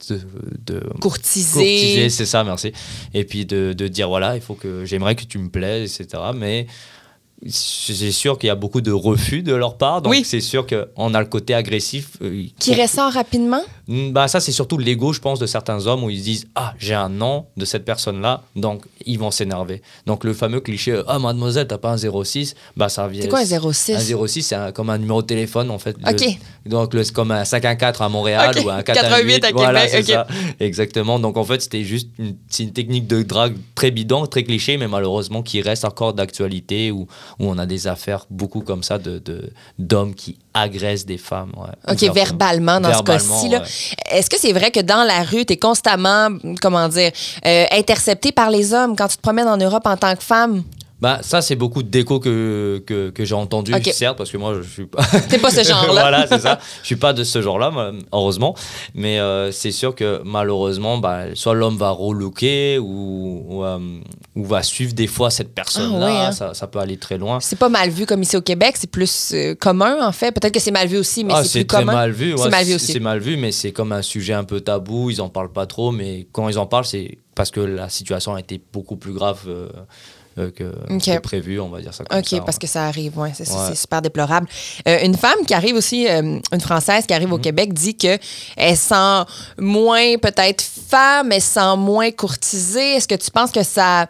de, 0.67 0.81
courtiser. 1.01 2.09
c'est 2.09 2.27
ça, 2.27 2.45
merci. 2.45 2.73
Et 3.15 3.25
puis 3.25 3.47
de, 3.47 3.73
dire 3.73 4.09
voilà, 4.09 4.37
il 4.37 4.41
faut 4.41 4.55
que 4.55 4.85
j'aimerais 4.85 5.17
que 5.17 5.25
tu 5.25 5.39
me 5.39 5.49
plaises, 5.49 6.01
etc. 6.01 6.23
Mais 6.35 6.67
c'est 7.47 8.11
sûr 8.11 8.37
qu'il 8.39 8.49
y 8.49 8.51
a 8.51 8.55
beaucoup 8.57 8.81
de 8.81 8.91
refus 8.91 9.43
de 9.43 9.55
leur 9.55 9.77
part. 9.77 10.03
Donc 10.03 10.11
Oui. 10.13 10.23
c'est 10.25 10.41
sûr 10.41 10.67
qu'on 10.67 11.15
a 11.15 11.21
le 11.21 11.27
côté 11.27 11.55
agressif. 11.55 12.17
euh, 12.21 12.45
Qui 12.59 12.73
pour- 12.75 12.83
ressort 12.83 13.13
rapidement? 13.13 13.61
Mm, 13.87 14.11
Bah, 14.11 14.27
ça, 14.29 14.41
c'est 14.41 14.53
surtout 14.53 14.77
l'ego, 14.77 15.13
je 15.13 15.21
pense, 15.21 15.39
de 15.39 15.47
certains 15.47 15.87
hommes 15.87 16.03
où 16.05 16.11
ils 16.11 16.19
se 16.19 16.25
disent 16.25 16.47
Ah, 16.57 16.75
j'ai 16.79 16.95
un 16.95 17.09
nom 17.09 17.47
de 17.57 17.65
cette 17.65 17.85
personne-là, 17.85 18.43
donc 18.57 18.83
ils 19.07 19.19
vont 19.19 19.31
s'énerver. 19.31 19.83
Donc 20.07 20.25
le 20.25 20.35
fameux 20.35 20.61
cliché 20.61 21.01
Ah, 21.07 21.19
mademoiselle, 21.19 21.67
t'as 21.69 21.79
pas 21.79 21.93
un 21.93 21.97
06 21.97 22.55
Bah, 22.77 22.89
ça 22.89 23.07
vient. 23.07 23.23
C'est 23.23 23.29
quoi 23.29 23.39
un 23.41 23.45
06? 23.73 23.95
Un 23.95 24.27
06, 24.27 24.43
c'est 24.43 24.73
comme 24.75 24.91
un 24.91 24.99
numéro 24.99 25.23
de 25.23 25.27
téléphone, 25.27 25.71
en 25.71 25.79
fait. 25.79 25.97
Le- 26.05 26.11
OK. 26.11 26.39
donc, 26.67 26.93
le- 26.93 27.05
c'est 27.05 27.13
comme 27.15 27.31
un 27.31 27.45
514 27.45 28.03
à 28.05 28.09
Montréal 28.09 28.53
ou 28.65 28.69
un 28.69 28.83
88 28.83 29.41
418 29.41 29.45
à 29.45 29.51
Voilà, 29.53 29.87
Québec, 29.87 30.07
ça. 30.07 30.27
Exactement. 30.61 31.19
Donc, 31.19 31.37
en 31.37 31.45
fait, 31.45 31.63
c'était 31.63 31.85
juste 31.85 32.09
une, 32.19 32.35
c'est 32.49 32.65
une 32.65 32.73
technique 32.73 33.07
de 33.07 33.23
drague 33.23 33.57
très 33.75 33.91
bidon, 33.91 34.27
très 34.27 34.43
cliché, 34.43 34.77
mais 34.77 34.89
malheureusement 34.89 35.43
qui 35.43 35.61
reste 35.63 35.85
encore 35.85 36.15
d'actualité 36.15 36.91
où, 36.91 37.07
où 37.39 37.47
on 37.51 37.59
a 37.59 37.67
des 37.67 37.87
affaires 37.87 38.27
beaucoup 38.31 38.61
comme 38.61 38.83
ça 38.83 38.99
de, 38.99 39.19
de- 39.19 39.51
d'hommes 39.79 40.15
qui 40.15 40.39
agressent 40.55 41.07
des 41.07 41.19
femmes. 41.19 41.53
ouais. 41.57 41.93
OK, 41.95 42.15
verbalement 42.15 42.81
dans 42.81 42.89
Verbalement, 42.89 43.41
ce 43.43 43.49
cas-ci. 43.51 43.95
ouais. 44.11 44.19
Est-ce 44.19 44.29
que 44.31 44.39
c'est 44.39 44.53
vrai 44.53 44.71
que 44.71 44.81
dans 44.81 45.05
la 45.05 45.23
rue, 45.23 45.45
tu 45.47 45.53
es 45.53 45.57
constamment, 45.57 46.29
comment 46.61 46.89
dire, 46.89 47.13
euh, 47.47 47.65
intercepté 47.73 48.33
par 48.33 48.51
les 48.51 48.73
hommes 48.75 48.97
quand 48.97 49.09
tu 49.09 49.17
te 49.17 49.23
promènes 49.23 49.49
en 49.49 49.57
Europe 49.57 49.87
en 49.87 49.97
tant 49.97 50.15
que 50.17 50.23
femme? 50.25 50.63
Bah, 51.01 51.21
ça, 51.23 51.41
c'est 51.43 51.55
beaucoup 51.55 51.85
d'échos 51.85 52.19
que, 52.19 52.83
que, 52.85 53.11
que 53.11 53.25
j'ai 53.25 53.35
entendu, 53.37 53.73
Ok. 53.73 53.89
certes, 53.93 54.19
parce 54.19 54.33
que 54.33 54.37
moi, 54.37 54.55
je 54.61 54.69
suis 54.69 54.87
pas. 54.87 55.03
T'es 55.29 55.39
pas 55.39 55.51
ce 55.51 55.63
genre-là. 55.63 55.93
voilà, 56.01 56.27
c'est 56.27 56.41
ça. 56.41 56.59
Je 56.83 56.87
suis 56.87 56.97
pas 56.97 57.13
de 57.13 57.23
ce 57.23 57.41
genre-là, 57.41 57.93
heureusement. 58.13 58.57
Mais 58.95 59.21
euh, 59.21 59.53
c'est 59.53 59.71
sûr 59.71 59.95
que 59.95 60.21
malheureusement, 60.25 60.99
bah, 60.99 61.35
soit 61.35 61.55
l'homme 61.55 61.77
va 61.77 61.91
relooker 61.91 62.79
ou, 62.81 63.45
ou, 63.49 63.65
euh, 63.65 63.79
ou 64.35 64.45
va 64.45 64.65
suivre 64.65 64.93
des 64.93 65.07
fois 65.07 65.31
cette 65.31 65.55
personne-là. 65.55 66.09
Ah 66.11 66.27
hein. 66.29 66.33
ça, 66.33 66.53
ça 66.55 66.67
peut 66.67 66.81
aller 66.81 66.97
très 66.97 67.17
loin. 67.17 67.39
C'est 67.41 67.59
pas 67.59 67.69
mal 67.69 67.91
vu 67.91 68.05
comme 68.05 68.23
ici 68.23 68.37
au 68.37 68.43
Québec, 68.43 68.75
c'est 68.77 68.91
plus 68.91 69.31
euh, 69.35 69.55
commun 69.55 70.05
en 70.05 70.11
fait. 70.13 70.33
Peut-être 70.33 70.55
que 70.55 70.61
c'est 70.61 70.73
mal 70.73 70.89
vu 70.89 70.99
aussi, 70.99 71.23
mais 71.23 71.33
Ah, 71.37 71.43
c'est 71.45 71.49
c'est 71.51 71.59
plus 71.61 71.67
très 71.69 71.79
commun. 71.81 71.93
mal 71.93 72.11
vu. 72.11 72.33
ouais, 72.35 72.39
C'est 72.43 72.51
mal 72.51 72.65
vu 72.65 72.75
aussi. 72.75 72.93
C'est 72.93 73.01
mal 73.01 73.21
vu, 73.21 73.37
mais 73.37 73.53
c'est 73.53 73.71
comme 73.71 73.93
un 73.93 74.03
sujet 74.03 74.33
un 74.33 74.45
peu 74.45 74.61
tabou. 74.61 75.11
Ils 75.11 75.21
en 75.21 75.29
parlent 75.29 75.53
pas 75.53 75.67
trop, 75.67 75.93
mais 75.93 76.27
quand 76.33 76.49
ils 76.49 76.59
en 76.59 76.67
parlent, 76.67 76.85
c'est 76.87 77.19
parce 77.37 77.53
que 77.53 77.61
la 77.61 77.89
situation 77.89 78.35
a 78.35 78.41
été 78.41 78.61
beaucoup 78.73 78.97
plus 78.97 79.13
grave 79.13 79.39
euh, 80.39 80.51
que, 80.51 81.19
prévu, 81.21 81.59
on 81.61 81.69
va 81.69 81.81
dire 81.81 81.93
ça 81.93 82.05
comme 82.05 82.19
OK, 82.19 82.27
ça. 82.29 82.41
parce 82.41 82.59
que 82.59 82.67
ça 82.67 82.87
arrive, 82.87 83.19
ouais, 83.19 83.33
c'est 83.35 83.49
Ouais. 83.51 83.75
super 83.75 84.01
déplorable. 84.03 84.47
Euh, 84.87 84.99
une 85.05 85.17
femme 85.17 85.45
qui 85.47 85.55
arrive 85.55 85.75
aussi, 85.75 86.09
euh, 86.09 86.39
une 86.53 86.61
Française 86.61 87.07
qui 87.07 87.13
Mhm. 87.15 87.17
arrive 87.17 87.33
au 87.33 87.39
Québec, 87.39 87.73
dit 87.73 87.97
que 87.97 88.19
elle 88.57 88.77
sent 88.77 89.25
moins 89.59 90.17
peut-être 90.19 90.63
femme, 90.63 91.33
elle 91.33 91.43
sent 91.43 91.77
moins 91.77 92.11
courtisée. 92.11 92.95
Est-ce 92.97 93.09
que 93.09 93.15
tu 93.15 93.31
penses 93.31 93.51
que 93.51 93.63
ça, 93.63 94.07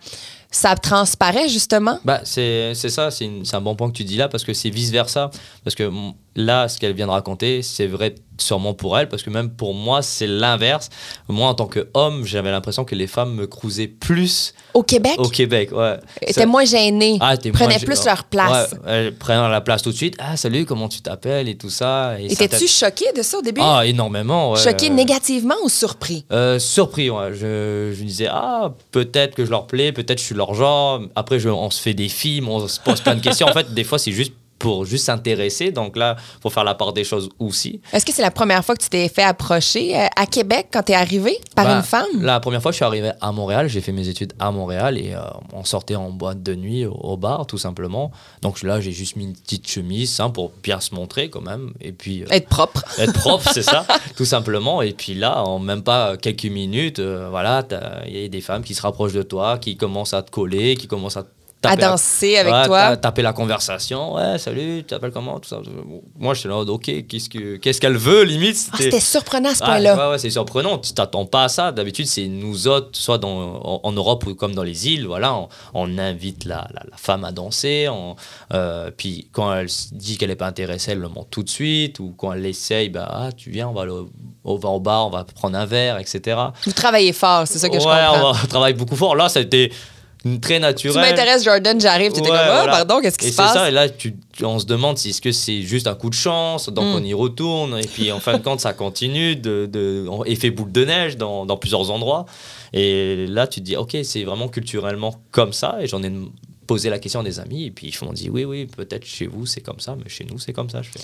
ça 0.51 0.75
transparaît 0.77 1.49
justement? 1.49 1.99
Bah, 2.05 2.21
c'est 2.25 2.75
ça, 2.75 3.11
c'est 3.11 3.29
un 3.55 3.61
bon 3.61 3.75
point 3.75 3.89
que 3.91 3.97
tu 3.97 4.05
dis 4.05 4.17
là, 4.17 4.29
parce 4.29 4.45
que 4.45 4.53
c'est 4.55 4.71
vice-versa. 4.71 5.31
Parce 5.65 5.75
que 5.75 5.91
là, 6.39 6.69
ce 6.69 6.79
qu'elle 6.79 6.93
vient 6.95 7.07
de 7.07 7.11
raconter, 7.13 7.63
c'est 7.63 7.87
vrai 7.89 8.15
sûrement 8.41 8.73
pour 8.73 8.97
elle, 8.97 9.09
parce 9.09 9.25
que 9.25 9.31
même 9.31 9.51
pour 9.51 9.75
moi, 9.75 10.01
c'est 10.01 10.29
l'inverse. 10.29 10.89
Moi, 11.29 11.49
en 11.49 11.55
tant 11.55 11.67
qu'homme, 11.67 12.25
j'avais 12.25 12.53
l'impression 12.53 12.85
que 12.85 12.95
les 12.95 13.09
femmes 13.09 13.35
me 13.35 13.49
cruisaient 13.49 13.89
plus 13.89 14.55
Au 14.75 14.85
Québec, 14.85 15.17
au 15.19 15.29
Québec. 15.29 15.71
Ouais. 15.73 15.99
étaient 16.23 16.33
Ça- 16.43 16.47
moins 16.47 16.65
gênées, 16.65 17.19
Ah, 17.21 17.35
prenaient 17.53 17.81
plus 17.81 18.05
leur 18.05 18.23
place. 18.25 18.71
Ouais, 18.73 18.79
elles 18.87 19.15
prennent 19.17 19.51
la 19.51 19.61
place 19.61 19.83
tout 19.83 19.91
de 19.91 19.97
suite. 19.97 20.15
Ah, 20.21 20.37
salut, 20.37 20.65
comment 20.67 20.89
tu 20.89 21.01
t'appelles 21.01 21.49
et 21.49 21.57
tout 21.57 21.69
ça. 21.71 22.15
Et 22.21 22.33
Étais-tu 22.33 22.69
choqué 22.69 23.07
de 23.17 23.23
ça 23.23 23.39
au 23.39 23.43
début? 23.43 23.61
Ah, 23.65 23.85
énormément. 23.85 24.53
ouais. 24.53 24.61
choqué 24.63 24.89
négativement 24.91 25.57
ou 25.65 25.69
surpris? 25.69 26.25
Euh, 26.31 26.61
surpris, 26.61 27.11
ouais. 27.11 27.31
Je, 27.33 27.93
je 27.93 28.03
me 28.03 28.07
disais, 28.07 28.29
ah, 28.31 28.73
peut-être 28.93 29.35
que 29.35 29.45
je 29.45 29.51
leur 29.51 29.67
plais, 29.67 29.91
peut-être 29.91 30.21
je 30.21 30.25
suis 30.25 30.35
leur 30.37 30.55
genre. 30.55 31.01
Après, 31.17 31.41
je- 31.41 31.49
on 31.49 31.71
se 31.71 31.81
fait 31.83 31.95
des 31.95 32.09
films, 32.09 32.49
on 32.49 32.69
se 32.69 32.79
pose 32.79 33.01
plein 33.01 33.17
de 33.17 33.21
questions. 33.21 33.49
En 33.49 33.53
fait, 33.53 33.75
des 33.75 33.83
fois, 33.85 33.99
c'est 33.99 34.13
juste 34.13 34.33
pour 34.59 34.85
juste 34.85 35.05
s'intéresser. 35.07 35.71
Donc 35.73 35.97
là, 35.97 36.17
faut 36.43 36.51
faire 36.51 36.65
la 36.65 36.75
part 36.75 36.93
des 36.93 37.05
choses 37.05 37.29
aussi. 37.39 37.81
Est-ce 37.93 38.05
que 38.05 38.13
c'est 38.13 38.23
la 38.23 38.31
première 38.31 38.65
fois 38.65 38.75
que 38.77 38.83
tu 38.83 38.89
t'es 38.89 39.09
fait 39.09 39.23
approcher 39.23 39.97
euh, 39.99 40.07
à 40.17 40.27
Québec 40.27 40.69
quand 40.73 40.83
tu 40.83 40.93
es 40.93 40.95
arrivé 40.95 41.39
par 41.55 41.65
Bah, 41.67 41.77
une 41.77 41.83
femme? 41.83 42.07
La 42.21 42.41
première 42.41 42.61
fois, 42.63 42.73
je 42.73 42.77
suis 42.77 42.85
arrivé 42.85 43.13
à 43.21 43.33
Montréal. 43.33 43.69
J'ai 43.69 43.81
fait 43.81 43.93
mes 43.93 44.09
études 44.09 44.33
à 44.39 44.51
Montréal 44.51 44.99
et 44.99 45.15
euh, 45.15 45.21
on 45.53 45.65
sortait 45.65 45.97
en 45.97 46.11
boîte 46.11 46.43
de 46.43 46.55
nuit 46.55 46.87
au, 46.87 46.93
au 46.95 47.17
bar, 47.17 47.47
tout 47.47 47.59
simplement. 47.59 48.11
Donc 48.43 48.63
là, 48.63 48.81
j'ai 48.81 48.93
juste 48.93 49.17
mis 49.17 49.25
une 49.25 49.35
petite 49.37 49.69
chemise 49.69 50.19
hein, 50.21 50.31
pour 50.31 50.53
bien 50.63 50.81
se 50.81 50.95
montrer 50.95 51.31
quand 51.31 51.41
même. 51.43 51.73
Et 51.81 51.93
puis. 51.93 52.23
euh, 52.23 52.27
Être 52.31 52.49
propre. 52.49 52.85
être 52.99 53.13
propre, 53.13 53.49
c'est 53.53 53.63
ça, 53.63 53.87
tout 54.17 54.25
simplement. 54.25 54.83
Et 54.83 54.93
puis 54.93 55.15
là, 55.15 55.43
en 55.45 55.59
même 55.59 55.83
pas 55.83 56.17
quelques 56.17 56.45
minutes, 56.45 56.99
euh, 56.99 57.29
voilà, 57.31 57.65
il 58.07 58.19
y 58.21 58.25
a 58.25 58.29
des 58.29 58.41
femmes 58.41 58.63
qui 58.63 58.75
se 58.75 58.83
rapprochent 58.83 59.13
de 59.13 59.23
toi, 59.23 59.59
qui 59.59 59.77
commencent 59.77 60.15
à 60.15 60.23
te 60.23 60.31
coller, 60.31 60.77
qui 60.77 60.87
commencent 60.87 61.17
à 61.17 61.25
À 61.65 61.75
la- 61.75 61.89
danser 61.89 62.37
avec 62.39 62.53
Ouais, 62.53 62.67
toi. 62.67 62.91
ta- 62.91 62.97
taper 62.99 63.23
la 63.23 63.33
conversation. 63.33 64.15
Ouais, 64.15 64.39
salut, 64.39 64.79
tu 64.79 64.85
t'appelles 64.85 65.11
comment 65.11 65.41
tout 65.41 65.49
ça. 65.49 65.61
Moi, 66.17 66.33
je 66.35 66.41
suis 66.41 66.49
là, 66.49 66.57
ok, 66.59 66.85
qu'est-ce 67.09 67.29
que 67.29 67.57
qu'est-ce 67.57 67.81
qu'elle 67.81 67.97
veut, 67.97 68.23
limite? 68.23 68.69
Ah, 68.73 68.77
c'était 68.79 69.01
surprenant 69.01 69.49
à 69.51 69.55
ce 69.57 69.63
Ah, 69.65 69.67
point-là. 69.67 69.97
ouais, 69.97 70.11
ouais, 70.13 70.19
c'est 70.19 70.31
surprenant. 70.31 70.79
Tu 70.79 70.93
t'attends 70.93 71.27
pas 71.27 71.45
à 71.45 71.49
ça. 71.49 71.73
D'habitude, 71.73 72.07
c'est 72.07 72.29
nous 72.29 72.69
autres, 72.69 72.91
soit 72.93 73.19
dans, 73.19 73.57
en, 73.57 73.81
en 73.83 73.93
Europe 73.93 74.25
ou 74.27 74.37
comme 74.37 74.55
dans 74.55 74.63
les 74.63 74.87
îles, 74.89 75.07
voilà, 75.07 75.35
on, 75.35 75.49
on 75.75 75.99
invite 75.99 76.45
la, 76.45 76.69
la- 76.73 76.85
la 76.89 76.97
femme 76.97 77.25
à 77.25 77.33
danser. 77.33 77.89
on- 77.91 78.15
euh, 78.55 78.93
puis 78.97 79.29
quand 79.33 79.53
elle 79.53 79.67
dit 79.93 80.17
qu'elle 80.17 80.29
n'est 80.31 80.37
pas 80.37 80.47
intéressée, 80.47 80.93
elle 80.93 80.99
le 81.01 81.09
montre 81.09 81.31
tout 81.31 81.43
de 81.43 81.51
suite. 81.51 81.99
Ou 81.99 82.15
quand 82.17 82.33
elle 82.35 82.43
l'essaye, 82.43 82.89
bah, 82.89 83.09
ah, 83.11 83.33
tu 83.37 83.51
viens, 83.51 83.67
on 83.69 83.73
va, 83.73 83.85
au, 83.87 84.09
on 84.45 84.57
va 84.57 84.69
au 84.69 84.79
bar, 84.81 85.09
on 85.09 85.11
va 85.11 85.25
prendre 85.25 85.59
un 85.59 85.67
verre, 85.67 85.99
etc. 85.99 86.37
Vous 86.65 86.73
travaillez 86.73 87.13
fort, 87.13 87.49
c'est 87.49 87.59
ça 87.59 87.69
que 87.69 87.81
je 87.81 87.85
ouais, 87.85 87.91
comprends. 88.07 88.29
on, 88.29 88.33
va- 88.33 88.41
on 88.45 88.47
travaille 88.47 88.75
beaucoup 88.75 88.95
fort. 88.97 89.17
Là, 89.17 89.29
ça 89.29 89.41
très 90.41 90.55
Tu 90.57 90.61
naturel. 90.61 91.11
m'intéresses, 91.11 91.45
Jordan, 91.45 91.81
j'arrive, 91.81 92.13
tu 92.13 92.19
étais 92.21 92.31
Ouais, 92.31 92.37
comme, 92.37 92.47
ah, 92.49 92.57
voilà. 92.65 92.73
pardon, 92.73 93.01
qu'est-ce 93.01 93.19
qui 93.19 93.27
et 93.27 93.31
se 93.31 93.37
c'est 93.37 93.43
passe? 93.43 93.53
ça, 93.55 93.69
et 93.69 93.71
là, 93.73 93.89
tu, 93.89 94.15
tu- 94.33 94.45
on 94.45 94.59
se 94.59 94.67
demande 94.67 94.99
si 94.99 95.11
est-ce 95.11 95.21
que 95.21 95.33
c'est 95.33 95.63
juste 95.63 95.87
un 95.87 95.95
coup 95.95 96.11
de 96.11 96.15
chance, 96.15 96.69
donc 96.69 96.85
Mm. 96.87 96.95
on 96.97 97.05
y 97.05 97.15
retourne, 97.15 97.79
et 97.79 97.87
puis 97.87 98.11
en 98.13 98.21
fin 98.21 98.37
de 98.37 98.43
compte, 98.43 98.61
ça 98.61 98.73
continue, 98.73 99.37
de, 99.37 99.67
de, 99.71 100.07
on- 100.11 100.25
effet 100.25 100.51
boule 100.51 100.73
de 100.73 100.85
neige 100.85 101.17
dans, 101.17 101.47
dans 101.47 101.57
plusieurs 101.57 101.91
endroits. 101.91 102.27
Et 102.73 103.27
là, 103.29 103.47
tu 103.47 103.61
te 103.61 103.65
dis, 103.65 103.77
ok, 103.77 103.97
c'est 104.03 104.25
vraiment 104.25 104.49
culturellement 104.49 105.15
comme 105.31 105.53
ça, 105.53 105.79
et 105.81 105.87
j'en 105.87 106.03
ai 106.03 106.13
posé 106.67 106.91
la 106.91 106.99
question 106.99 107.21
à 107.21 107.23
des 107.23 107.41
amis, 107.41 107.65
et 107.67 107.71
puis 107.71 107.89
ils 107.89 108.05
m'ont 108.05 108.13
dit, 108.13 108.29
oui, 108.29 108.45
oui, 108.45 108.67
peut-être 108.67 109.07
chez 109.07 109.27
vous 109.27 109.47
c'est 109.47 109.63
comme 109.63 109.81
ça, 109.81 109.97
mais 109.97 110.09
chez 110.11 110.25
nous 110.31 110.39
c'est 110.39 110.53
comme 110.53 110.69
ça. 110.69 110.83
Je 110.83 110.91
fais, 110.91 111.01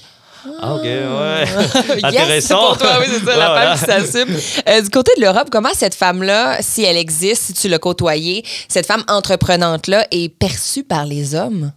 ah, 0.61 0.75
ok, 0.75 0.83
ouais. 0.83 1.45
Yes, 1.95 2.05
Intéressant. 2.05 2.69
pour 2.69 2.79
toi, 2.79 2.99
oui, 3.01 3.07
c'est 3.09 3.25
ça, 3.25 3.37
la 3.37 3.77
femme 3.77 3.79
qui 3.79 3.85
s'assume. 4.13 4.37
Euh, 4.69 4.81
du 4.83 4.91
côté 4.91 5.13
de 5.17 5.23
l'Europe, 5.23 5.49
comment 5.51 5.73
cette 5.75 5.95
femme-là, 5.95 6.59
si 6.61 6.83
elle 6.85 6.97
existe, 6.97 7.43
si 7.43 7.53
tu 7.55 7.69
l'as 7.69 7.79
côtoyée, 7.79 8.45
cette 8.69 8.87
femme 8.87 9.05
entreprenante-là 9.09 10.07
est 10.11 10.29
perçue 10.29 10.85
par 10.85 11.07
les 11.07 11.35
hommes? 11.35 11.73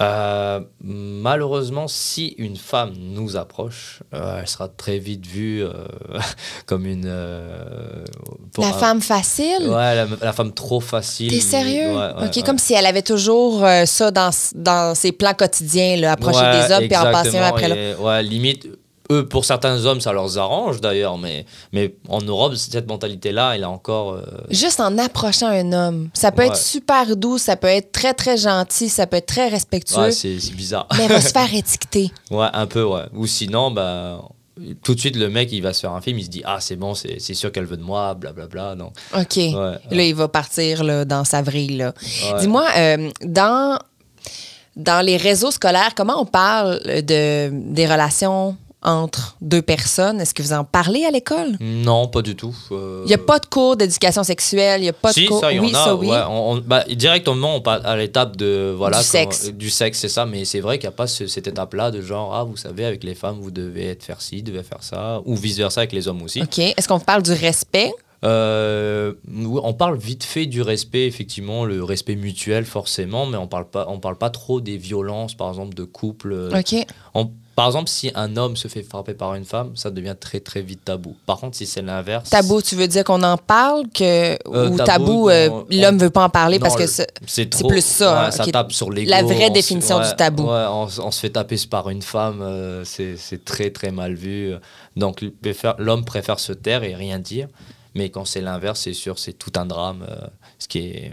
Euh, 0.00 0.60
malheureusement, 0.80 1.88
si 1.88 2.28
une 2.38 2.56
femme 2.56 2.92
nous 2.96 3.36
approche, 3.36 4.02
euh, 4.14 4.38
elle 4.40 4.46
sera 4.46 4.68
très 4.68 4.98
vite 4.98 5.26
vue 5.26 5.62
euh, 5.64 5.72
comme 6.66 6.86
une. 6.86 7.10
pour 8.52 8.64
la 8.64 8.70
un- 8.70 8.78
femme 8.78 9.00
facile? 9.00 9.62
Ouais, 9.68 9.94
la, 9.94 10.06
la 10.20 10.32
femme 10.32 10.52
trop 10.52 10.80
facile. 10.80 11.30
T'es 11.32 11.40
sérieux? 11.40 11.88
Ouais, 11.90 11.96
ouais, 11.96 12.26
OK, 12.28 12.36
ouais. 12.36 12.42
comme 12.42 12.58
si 12.58 12.74
elle 12.74 12.86
avait 12.86 13.02
toujours 13.02 13.64
ça 13.86 14.10
dans, 14.10 14.30
dans 14.54 14.94
ses 14.94 15.12
plans 15.12 15.34
quotidiens, 15.34 15.96
là, 15.96 16.12
approcher 16.12 16.44
des 16.68 16.74
hommes 16.74 16.86
puis 16.88 16.96
en 16.96 17.10
passer 17.12 17.38
un 17.38 17.42
après 17.48 17.68
l'autre. 17.68 18.02
Ouais, 18.02 18.22
limite, 18.22 18.68
eux, 19.10 19.26
pour 19.26 19.44
certains 19.44 19.84
hommes, 19.84 20.00
ça 20.00 20.12
leur 20.12 20.36
arrange 20.38 20.80
d'ailleurs, 20.80 21.16
mais, 21.18 21.46
mais 21.72 21.94
en 22.08 22.20
Europe, 22.20 22.54
cette 22.56 22.86
mentalité-là, 22.88 23.54
elle 23.54 23.62
est 23.62 23.66
encore. 23.66 24.12
euh, 24.12 24.22
Juste 24.50 24.80
en 24.80 24.96
approchant 24.98 25.48
un 25.48 25.72
homme. 25.72 26.08
Ça 26.14 26.30
peut 26.32 26.42
Ouais. 26.42 26.48
être 26.48 26.56
super 26.56 27.16
doux, 27.16 27.38
ça 27.38 27.56
peut 27.56 27.68
être 27.68 27.90
très, 27.92 28.14
très 28.14 28.36
gentil, 28.36 28.88
ça 28.88 29.06
peut 29.06 29.16
être 29.16 29.26
très 29.26 29.48
respectueux, 29.48 29.96
ouais, 29.98 30.12
c'est 30.12 30.36
bizarre. 30.54 30.86
mais 30.96 31.04
elle 31.04 31.12
va 31.12 31.20
se 31.20 31.28
faire 31.32 31.52
étiqueter. 31.54 32.10
Ouais, 32.30 32.48
un 32.52 32.66
peu, 32.66 32.84
ouais. 32.84 33.04
Ou 33.14 33.26
sinon, 33.26 33.70
bah. 33.70 34.20
Tout 34.82 34.96
de 34.96 34.98
suite, 34.98 35.14
le 35.14 35.28
mec, 35.30 35.52
il 35.52 35.60
va 35.62 35.72
se 35.72 35.78
faire 35.78 35.92
un 35.92 36.00
film, 36.00 36.18
il 36.18 36.24
se 36.24 36.30
dit 36.30 36.42
Ah, 36.44 36.56
c'est 36.58 36.74
bon, 36.74 36.92
c'est 36.92 37.20
sûr 37.34 37.52
qu'elle 37.52 37.64
veut 37.64 37.76
de 37.76 37.82
moi, 37.84 38.14
blablabla. 38.14 38.74
Donc, 38.74 38.90
OK. 39.16 39.36
ouais, 39.36 39.52
Là, 39.54 40.02
il 40.02 40.16
va 40.16 40.26
partir 40.26 40.82
là, 40.82 41.04
dans 41.04 41.22
sa 41.22 41.42
vrille. 41.42 41.80
Ouais. 41.84 42.40
Dis-moi, 42.40 42.66
euh, 42.76 43.08
dans, 43.24 43.78
dans 44.74 45.00
les 45.06 45.16
réseaux 45.16 45.52
scolaires, 45.52 45.94
comment 45.94 46.20
on 46.20 46.24
parle 46.26 46.80
de, 46.84 47.50
des 47.52 47.86
relations 47.86 48.56
entre 48.82 49.36
deux 49.40 49.60
personnes? 49.62 50.20
Est-ce 50.20 50.32
que 50.34 50.42
vous 50.42 50.52
en 50.52 50.64
parlez 50.64 51.04
à 51.04 51.10
l'école? 51.10 51.56
Non, 51.60 52.06
pas 52.08 52.22
du 52.22 52.36
tout. 52.36 52.54
euh, 52.70 53.02
Il 53.04 53.08
n'y 53.08 53.14
a 53.14 53.18
pas 53.18 53.38
de 53.38 53.46
cours 53.46 53.76
d'éducation 53.76 54.22
sexuelle, 54.22 54.80
il 54.80 54.84
n'y 54.84 54.88
a 54.88 54.92
pas 54.92 55.12
si, 55.12 55.24
de 55.24 55.28
cours. 55.28 55.40
ça, 55.40 55.52
il 55.52 55.56
y 55.56 55.60
oui, 55.60 55.74
en 55.74 55.78
a. 55.78 55.84
ça, 55.84 55.94
oui. 55.96 56.08
ouais, 56.08 56.20
on- 56.28 56.52
on- 56.52 56.56
bah, 56.58 56.84
directement, 56.88 57.56
on 57.56 57.60
passe 57.60 57.82
à 57.84 57.96
l'étape 57.96 58.36
de. 58.36 58.72
Voilà, 58.76 58.98
Du 58.98 59.04
sexe. 59.04 59.46
euh, 59.48 59.52
du 59.52 59.70
sexe, 59.70 59.98
c'est 59.98 60.08
ça. 60.08 60.26
Mais 60.26 60.44
c'est 60.44 60.60
vrai 60.60 60.78
qu'il 60.78 60.88
n'y 60.88 60.94
a 60.94 60.96
pas 60.96 61.06
ce- 61.06 61.26
cette 61.26 61.46
étape-là 61.48 61.90
de 61.90 62.00
genre, 62.00 62.34
ah, 62.34 62.44
vous 62.44 62.56
savez, 62.56 62.84
avec 62.84 63.02
les 63.04 63.14
femmes, 63.14 63.38
vous 63.40 63.50
devez 63.50 63.88
être 63.88 64.04
faire 64.04 64.22
ci, 64.22 64.42
devez 64.42 64.62
faire 64.62 64.82
ça. 64.82 65.20
Ou 65.24 65.34
vice-versa 65.34 65.80
avec 65.80 65.92
les 65.92 66.06
hommes 66.08 66.22
aussi. 66.22 66.40
OK. 66.42 66.58
Est-ce 66.58 66.86
qu'on 66.88 67.00
parle 67.00 67.22
du 67.22 67.32
respect? 67.32 67.90
Euh, 68.24 69.12
on 69.62 69.74
parle 69.74 69.96
vite 69.96 70.24
fait 70.24 70.46
du 70.46 70.60
respect, 70.62 71.06
effectivement, 71.06 71.64
le 71.64 71.84
respect 71.84 72.16
mutuel 72.16 72.64
forcément, 72.64 73.26
mais 73.26 73.36
on 73.36 73.46
parle 73.46 73.66
pas, 73.68 73.86
on 73.88 74.00
parle 74.00 74.16
pas 74.18 74.30
trop 74.30 74.60
des 74.60 74.76
violences, 74.76 75.34
par 75.34 75.48
exemple, 75.48 75.74
de 75.74 75.84
couple. 75.84 76.50
OK. 76.56 76.84
On- 77.14 77.30
par 77.58 77.66
exemple, 77.66 77.88
si 77.88 78.12
un 78.14 78.36
homme 78.36 78.56
se 78.56 78.68
fait 78.68 78.84
frapper 78.84 79.14
par 79.14 79.34
une 79.34 79.44
femme, 79.44 79.72
ça 79.74 79.90
devient 79.90 80.14
très 80.18 80.38
très 80.38 80.62
vite 80.62 80.84
tabou. 80.84 81.16
Par 81.26 81.38
contre, 81.40 81.56
si 81.56 81.66
c'est 81.66 81.82
l'inverse, 81.82 82.30
Tabou, 82.30 82.62
tu 82.62 82.76
veux 82.76 82.86
dire 82.86 83.02
qu'on 83.02 83.20
en 83.24 83.36
parle 83.36 83.88
que, 83.92 84.34
Euh, 84.48 84.68
ou 84.70 84.76
tabou, 84.76 85.28
euh, 85.28 85.48
l'homme 85.68 85.96
on- 85.96 85.98
veut 85.98 86.10
pas 86.10 86.22
en 86.22 86.30
parler 86.30 86.58
Non, 86.60 86.62
parce 86.62 86.76
que 86.76 86.86
c'est- 86.86 87.10
plus 87.66 87.84
ça, 87.84 88.12
ouais, 88.12 88.26
hein, 88.28 88.30
ça 88.30 88.46
tape 88.46 88.70
sur 88.70 88.92
l'ego. 88.92 89.10
la 89.10 89.24
vraie 89.24 89.50
définition 89.50 89.96
ouais, 89.98 90.08
du 90.08 90.14
tabou. 90.14 90.44
ouais, 90.44 90.66
on, 90.68 91.10
se 91.10 91.18
fait 91.18 91.30
taper 91.30 91.56
par 91.68 91.90
une 91.90 92.00
femme, 92.02 92.42
euh, 92.42 92.84
c'est 92.84 93.44
très 93.44 93.70
très 93.72 93.90
mal 93.90 94.14
vu. 94.14 94.52
Donc 94.94 95.24
l'homme 95.78 96.04
préfère 96.04 96.38
se 96.38 96.52
taire 96.52 96.84
et 96.84 96.94
rien 96.94 97.18
dire. 97.18 97.48
Mais 97.96 98.10
quand 98.10 98.24
c'est 98.24 98.40
l'inverse, 98.40 98.82
c'est 98.82 98.92
sûr, 98.94 99.18
c'est 99.18 99.32
tout 99.32 99.52
un 99.56 99.66
drame. 99.66 100.06
euh, 100.08 100.28
ce 100.60 100.68
qui 100.68 100.78
est 100.78 101.12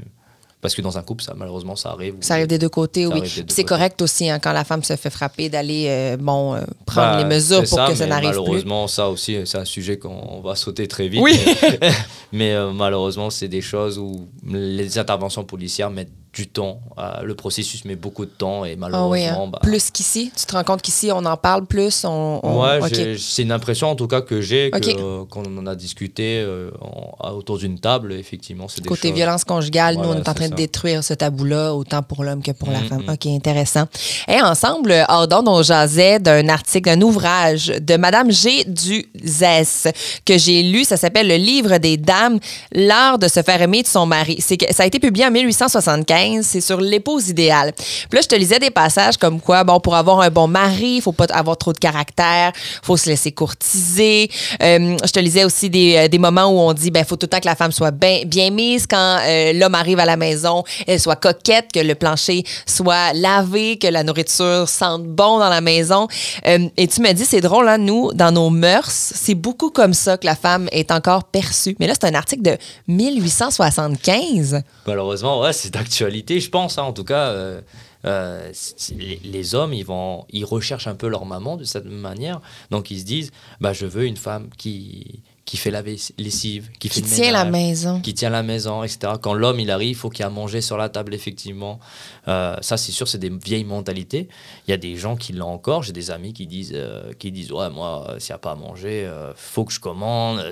parce 0.66 0.74
que 0.74 0.82
dans 0.82 0.98
un 0.98 1.04
couple, 1.04 1.24
ça 1.24 1.36
malheureusement, 1.38 1.76
ça 1.76 1.92
arrive. 1.92 2.16
ça 2.22 2.34
arrive 2.34 2.48
des 2.48 2.58
deux 2.58 2.70
côtés, 2.70 3.06
oui. 3.06 3.22
C'est 3.50 3.64
correct 3.64 4.02
aussi 4.02 4.28
hein, 4.32 4.40
quand 4.40 4.52
la 4.52 4.64
femme 4.64 4.82
se 4.82 4.96
fait 4.96 5.12
frapper 5.12 5.48
d'aller 5.48 5.86
euh, 5.90 6.18
bon 6.18 6.56
euh, 6.56 6.62
prendre 6.88 7.18
Bah, 7.18 7.18
les 7.20 7.26
mesures 7.26 7.64
pour 7.70 7.86
que 7.86 7.94
ça 7.94 8.08
n'arrive 8.08 8.32
plus. 8.32 8.40
Malheureusement, 8.40 8.88
ça 8.88 9.08
aussi, 9.10 9.38
c'est 9.46 9.60
un 9.60 9.66
sujet 9.66 10.00
qu'on 10.00 10.42
va 10.42 10.56
sauter 10.56 10.88
très 10.88 11.08
vite. 11.08 11.22
Oui. 11.22 11.40
Mais, 11.62 11.90
mais, 12.34 12.54
euh, 12.54 12.72
malheureusement, 12.72 13.30
c'est 13.30 13.48
des 13.48 13.62
choses 13.62 14.00
où 14.00 14.28
les 14.44 14.98
interventions 14.98 15.44
policières 15.44 15.92
mettent 15.92 16.10
du 16.36 16.48
temps. 16.48 16.80
euh, 16.98 17.22
le 17.24 17.34
processus 17.34 17.84
met 17.86 17.96
beaucoup 17.96 18.26
de 18.26 18.30
temps 18.32 18.64
et 18.66 18.74
Ah 18.74 18.76
malheureusement, 18.78 19.10
oui, 19.10 19.26
hein. 19.26 19.50
bah, 19.52 19.60
Plus 19.64 19.90
qu'ici, 19.90 20.32
tu 20.38 20.46
te 20.46 20.52
rends 20.56 20.64
compte 20.66 20.82
qu'ici 20.82 21.10
on 21.14 21.24
en 21.26 21.38
parle 21.38 21.66
plus, 21.66 22.04
on, 22.06 22.40
Ouais, 22.44 22.80
c'est 23.18 23.42
une 23.42 23.52
impression 23.54 23.90
en 23.90 23.96
tout 23.96 24.08
cas 24.08 24.22
que 24.22 24.42
j'ai 24.42 24.70
que, 24.72 24.78
Ok. 25.22 25.30
qu'on 25.30 25.44
en 25.58 25.66
a 25.68 25.76
discuté 25.76 26.40
euh, 26.46 26.70
en- 26.82 27.32
autour 27.32 27.58
d'une 27.58 27.80
table. 27.80 28.12
Effectivement, 28.14 28.68
c'est 28.68 28.86
Côté 28.86 29.08
choses- 29.10 29.16
violence 29.18 29.44
conjugale, 29.46 29.96
nous, 29.96 30.04
on 30.10 30.16
est 30.16 30.28
en 30.30 30.34
train 30.34 30.50
de 30.50 30.56
détruire 30.56 31.04
ce 31.04 31.14
tabou-là, 31.14 31.74
autant 31.74 32.04
pour 32.04 32.24
l'homme 32.24 32.44
que 32.44 32.52
pour 32.52 32.70
la 32.70 32.82
Mm, 32.82 32.88
femme. 32.90 33.04
mm. 33.08 33.14
OK, 33.14 33.26
intéressant. 33.28 33.86
Et 34.28 34.42
ensemble, 34.42 34.92
Ardon, 35.08 35.44
on 35.48 35.64
jasait 35.64 36.20
d'un 36.20 36.48
article, 36.50 36.90
d'un 36.90 37.02
ouvrage 37.02 37.68
de 37.68 37.96
Madame 37.98 38.30
G. 38.32 38.66
Duzès 38.68 39.92
que 40.26 40.38
j'ai 40.38 40.64
lu. 40.64 40.84
Ça 40.84 40.98
s'appelle 40.98 41.28
Le 41.28 41.36
livre 41.38 41.78
des 41.78 41.98
dames, 41.98 42.40
l'art 42.74 43.20
de 43.20 43.28
se 43.28 43.42
faire 43.42 43.62
aimer 43.62 43.82
de 43.84 43.88
son 43.88 44.06
mari. 44.06 44.42
Ça 44.42 44.84
a 44.84 44.86
été 44.86 45.00
publié 45.00 45.26
en 45.26 45.32
1875. 45.32 46.25
C'est 46.42 46.62
sur 46.62 46.80
l'épouse 46.80 47.30
idéale. 47.30 47.74
Puis 47.76 48.18
là, 48.18 48.22
je 48.22 48.28
te 48.28 48.36
lisais 48.36 48.60
des 48.60 48.72
passages 48.72 49.18
comme 49.18 49.40
quoi, 49.40 49.64
bon, 49.64 49.80
pour 49.80 49.96
avoir 49.96 50.22
un 50.22 50.30
bon 50.30 50.48
mari, 50.48 50.96
il 50.98 51.02
faut 51.02 51.12
pas 51.12 51.26
avoir 51.26 51.58
trop 51.58 51.74
de 51.74 51.78
caractère, 51.78 52.52
faut 52.84 52.98
se 52.98 53.10
laisser 53.10 53.32
courtiser. 53.32 54.30
Euh, 54.62 54.98
je 55.04 55.12
te 55.12 55.20
lisais 55.20 55.44
aussi 55.44 55.70
des, 55.70 55.96
euh, 55.96 56.08
des 56.08 56.18
moments 56.18 56.46
où 56.46 56.60
on 56.60 56.74
dit, 56.74 56.92
ben, 56.92 57.04
faut 57.06 57.16
tout 57.16 57.26
le 57.26 57.30
temps 57.30 57.40
que 57.40 57.46
la 57.46 57.56
femme 57.56 57.72
soit 57.72 57.92
bien, 57.92 58.50
mise 58.52 58.86
quand 58.88 59.20
euh, 59.22 59.54
l'homme 59.54 59.76
arrive 59.76 60.00
à 60.00 60.06
la 60.06 60.18
maison, 60.18 60.64
elle 60.88 61.00
soit 61.00 61.16
coquette, 61.16 61.72
que 61.74 61.80
le 61.80 61.96
plancher 61.96 62.44
soit 62.66 63.14
lavé, 63.14 63.78
que 63.78 63.88
la 63.88 64.04
nourriture 64.04 64.68
sente 64.70 65.04
bon 65.04 65.40
dans 65.40 65.50
la 65.50 65.62
maison. 65.62 66.08
Et 66.46 66.88
tu 66.88 67.02
me 67.02 67.12
dis, 67.14 67.26
c'est 67.26 67.42
drôle, 67.42 67.68
hein, 67.68 67.78
nous, 67.78 68.14
dans 68.14 68.32
nos 68.32 68.50
mœurs, 68.50 68.92
c'est 68.92 69.36
beaucoup 69.36 69.70
comme 69.70 69.94
ça 69.94 70.18
que 70.18 70.26
la 70.26 70.36
femme 70.36 70.68
est 70.72 70.92
encore 70.92 71.24
perçue. 71.24 71.76
Mais 71.80 71.88
là, 71.88 71.94
c'est 72.00 72.08
un 72.08 72.16
article 72.16 72.44
de 72.44 72.58
1875. 72.88 74.62
Malheureusement, 74.88 75.42
ouais, 75.42 75.54
c'est 75.54 75.74
d'actualité, 75.74 76.15
je 76.28 76.50
pense. 76.50 76.78
hein, 76.78 76.84
en 76.84 76.94
tout 76.94 77.04
cas, 77.04 77.28
euh, 77.30 77.62
euh, 78.06 78.52
les, 78.96 79.20
les 79.24 79.56
hommes, 79.56 79.74
ils 79.74 79.86
vont, 79.86 80.26
ils 80.30 80.46
recherchent 80.46 80.88
un 80.88 80.96
peu 80.96 81.08
leur 81.08 81.26
maman 81.26 81.58
de 81.58 81.64
cette 81.64 81.86
manière. 81.86 82.42
Donc 82.72 82.92
ils 82.92 83.00
se 83.00 83.06
disent, 83.06 83.32
bah, 83.62 83.74
je 83.74 83.86
veux 83.86 84.06
une 84.06 84.18
femme 84.18 84.50
qui 84.58 85.22
qui 85.46 85.58
fait 85.58 85.70
la 85.70 85.84
lessive, 86.18 86.72
qui, 86.80 86.90
Qui 86.90 87.02
fait 87.02 87.02
le 87.02 87.08
tient 87.08 87.32
la 87.32 87.46
maison. 87.46 88.02
qui 88.02 88.16
tient 88.16 88.32
la 88.32 88.42
maison, 88.42 88.82
etc. 88.82 89.14
Quand 89.22 89.36
l'homme 89.36 89.60
il 89.60 89.70
arrive, 89.70 89.90
il 89.92 89.96
faut 89.96 90.10
qu'il 90.10 90.22
y 90.22 90.24
ait 90.24 90.26
à 90.26 90.32
manger 90.32 90.60
sur 90.60 90.76
la 90.76 90.90
table, 90.90 91.14
effectivement. 91.14 91.80
Euh, 92.28 92.56
ça, 92.62 92.78
c'est 92.78 92.92
sûr, 92.92 93.08
c'est 93.08 93.20
des 93.20 93.30
vieilles 93.30 93.64
mentalités. 93.64 94.28
Il 94.68 94.72
y 94.72 94.74
a 94.74 94.78
des 94.78 94.96
gens 94.98 95.16
qui 95.16 95.34
l'ont 95.34 95.50
encore. 95.50 95.84
J'ai 95.84 95.94
des 95.94 96.10
amis 96.10 96.34
qui 96.34 96.48
disent, 96.48 96.72
euh, 96.74 97.14
qui 97.20 97.32
disent, 97.32 97.52
ouais, 97.52 97.70
moi, 97.70 98.16
s'il 98.18 98.32
n'y 98.32 98.38
a 98.38 98.40
pas 98.40 98.54
à 98.54 98.56
manger, 98.56 99.06
euh, 99.06 99.34
faut 99.36 99.66
que 99.66 99.72
je 99.72 99.80
commande. 99.80 100.44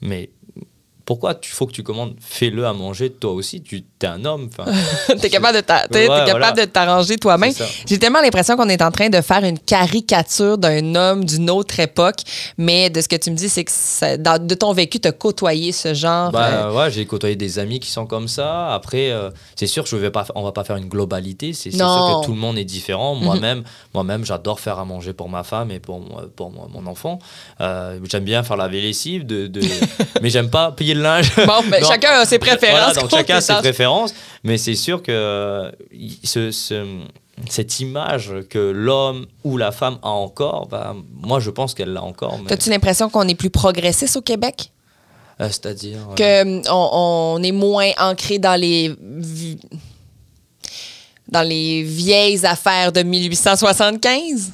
mais 0.00 0.30
pourquoi 1.10 1.34
tu 1.34 1.50
faut 1.50 1.66
que 1.66 1.72
tu 1.72 1.82
commandes 1.82 2.14
Fais-le 2.20 2.64
à 2.64 2.72
manger 2.72 3.10
toi 3.10 3.32
aussi? 3.32 3.60
Tu 3.62 3.82
es 4.00 4.06
un 4.06 4.24
homme. 4.24 4.48
enfin. 4.56 4.70
t'es 5.20 5.28
capable 5.28 5.58
de 5.58 5.98
Ouais, 5.98 6.06
voilà. 6.30 6.52
t'arranger 6.68 7.16
toi-même. 7.16 7.52
J'ai 7.84 7.98
tellement 7.98 8.20
l'impression 8.20 8.56
qu'on 8.56 8.68
est 8.68 8.80
en 8.80 8.92
train 8.92 9.08
de 9.08 9.20
faire 9.20 9.42
une 9.42 9.58
caricature 9.58 10.56
d'un 10.56 10.94
homme 10.94 11.24
d'une 11.24 11.50
autre 11.50 11.80
époque, 11.80 12.18
mais 12.56 12.90
de 12.90 13.00
ce 13.00 13.08
que 13.08 13.16
tu 13.16 13.32
me 13.32 13.34
dis, 13.36 13.48
c'est 13.48 13.64
que 13.64 13.72
ça- 13.72 14.16
dans- 14.16 14.40
de 14.40 14.54
ton 14.54 14.72
vécu, 14.72 15.00
tu 15.00 15.08
as 15.08 15.12
côtoyé 15.12 15.72
ce 15.72 15.94
genre. 15.94 16.28
euh, 16.28 16.30
Bah 16.30 16.72
ouais, 16.72 16.90
j'ai 16.92 17.04
côtoyé 17.06 17.34
des 17.34 17.58
amis 17.58 17.80
qui 17.80 17.90
sont 17.90 18.06
comme 18.06 18.28
ça. 18.28 18.72
Après, 18.72 19.10
euh, 19.10 19.30
c'est 19.56 19.66
sûr 19.66 19.82
que 19.82 19.90
je 19.90 19.96
vais 19.96 20.12
pas, 20.12 20.24
on 20.36 20.44
va 20.44 20.52
pas 20.52 20.62
faire 20.62 20.76
une 20.76 20.88
globalité. 20.88 21.52
C'est. 21.54 21.70
Mhm. 21.70 21.76
sûr 21.78 22.20
que 22.20 22.26
tout 22.26 22.32
le 22.34 22.38
monde 22.38 22.56
est 22.56 22.64
différent. 22.64 23.16
Moi-même, 23.16 23.64
moi-même, 23.94 24.24
j'adore 24.24 24.60
faire 24.60 24.78
à 24.78 24.84
manger 24.84 25.12
pour 25.12 25.28
ma 25.28 25.42
femme 25.42 25.72
et 25.72 25.80
pour 25.80 25.98
mon 26.00 26.86
enfant. 26.86 27.18
Euh, 27.60 27.98
j'aime 28.08 28.22
bien 28.24 28.44
faire 28.44 28.56
la 28.56 28.68
lessive, 28.68 29.26
de, 29.26 29.48
de... 29.48 29.60
mais 30.22 30.30
j'aime 30.30 30.50
pas 30.50 30.70
plier 30.70 30.94
le 30.94 30.99
linge. 31.02 31.32
Bon, 31.36 31.60
ben, 31.70 31.82
Non. 31.82 31.88
chacun 31.88 32.10
a 32.20 32.24
ses 32.24 32.38
préférences. 32.38 32.78
Voilà, 32.78 32.92
donc 32.94 33.02
contre 33.04 33.16
chacun 33.16 33.36
a 33.36 33.40
ses 33.40 33.54
préférences. 33.54 34.14
Mais 34.44 34.58
c'est 34.58 34.74
sûr 34.74 35.02
que 35.02 35.10
euh, 35.12 35.70
ce- 36.24 36.50
ce- 36.50 37.00
cette 37.48 37.80
image 37.80 38.32
que 38.50 38.58
l'homme 38.58 39.26
ou 39.44 39.56
la 39.56 39.72
femme 39.72 39.98
a 40.02 40.08
encore, 40.10 40.66
bah, 40.68 40.94
moi 41.22 41.40
je 41.40 41.50
pense 41.50 41.74
qu'elle 41.74 41.92
l'a 41.92 42.02
encore. 42.02 42.38
mais- 42.38 42.48
T'as-tu 42.48 42.68
l'impression 42.70 43.08
qu'on 43.10 43.26
est 43.28 43.34
plus 43.34 43.50
progressiste 43.50 44.16
au 44.16 44.20
Québec? 44.22 44.70
euh, 45.40 45.46
C'est-à-dire. 45.48 45.98
euh, 46.20 46.42
hum, 46.42 46.62
on, 46.70 47.40
est 47.42 47.52
moins 47.52 47.90
ancré 47.98 48.38
dans 48.38 48.60
les 48.60 48.94
dans 51.28 51.42
les 51.48 51.82
vieilles 51.82 52.44
affaires 52.44 52.92
de 52.92 53.02
1875 53.02 54.52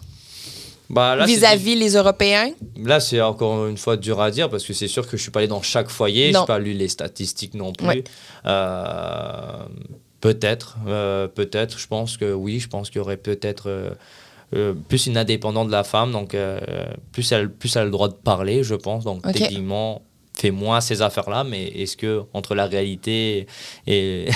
bah, 0.88 1.24
vis-à-vis 1.24 1.74
les 1.74 1.94
Européens? 1.94 2.50
Là, 2.82 3.00
c'est 3.00 3.20
encore 3.20 3.66
une 3.66 3.76
fois 3.76 3.96
dur 3.96 4.20
à 4.20 4.30
dire 4.30 4.48
parce 4.48 4.64
que 4.64 4.72
c'est 4.72 4.88
sûr 4.88 5.06
que 5.08 5.16
je 5.16 5.22
suis 5.22 5.30
pas 5.30 5.40
allé 5.40 5.48
dans 5.48 5.62
chaque 5.62 5.88
foyer, 5.88 6.32
je 6.32 6.38
n'ai 6.38 6.46
pas 6.46 6.58
lu 6.58 6.72
les 6.72 6.88
statistiques 6.88 7.54
non 7.54 7.72
plus. 7.72 7.86
Ouais. 7.86 8.04
Euh, 8.46 9.64
peut-être, 10.20 10.76
euh, 10.86 11.28
peut-être. 11.28 11.78
Je 11.78 11.86
pense 11.86 12.16
que 12.16 12.32
oui, 12.32 12.60
je 12.60 12.68
pense 12.68 12.90
qu'il 12.90 12.98
y 12.98 13.02
aurait 13.02 13.16
peut-être 13.16 13.96
euh, 14.54 14.74
plus 14.88 15.06
une 15.06 15.16
indépendante 15.16 15.66
de 15.66 15.72
la 15.72 15.84
femme, 15.84 16.12
donc 16.12 16.36
plus 17.12 17.32
elle, 17.32 17.50
plus 17.50 17.74
elle 17.76 17.82
a 17.82 17.84
le 17.84 17.90
droit 17.90 18.08
de 18.08 18.14
parler, 18.14 18.62
je 18.62 18.74
pense. 18.74 19.04
Donc 19.04 19.26
Ok. 19.26 19.32
techniquement, 19.32 20.02
fait 20.38 20.50
moins 20.50 20.80
ces 20.82 21.00
affaires-là, 21.00 21.44
mais 21.44 21.64
est-ce 21.68 21.96
que 21.96 22.22
entre 22.34 22.54
la 22.54 22.66
réalité 22.66 23.46
et, 23.86 24.28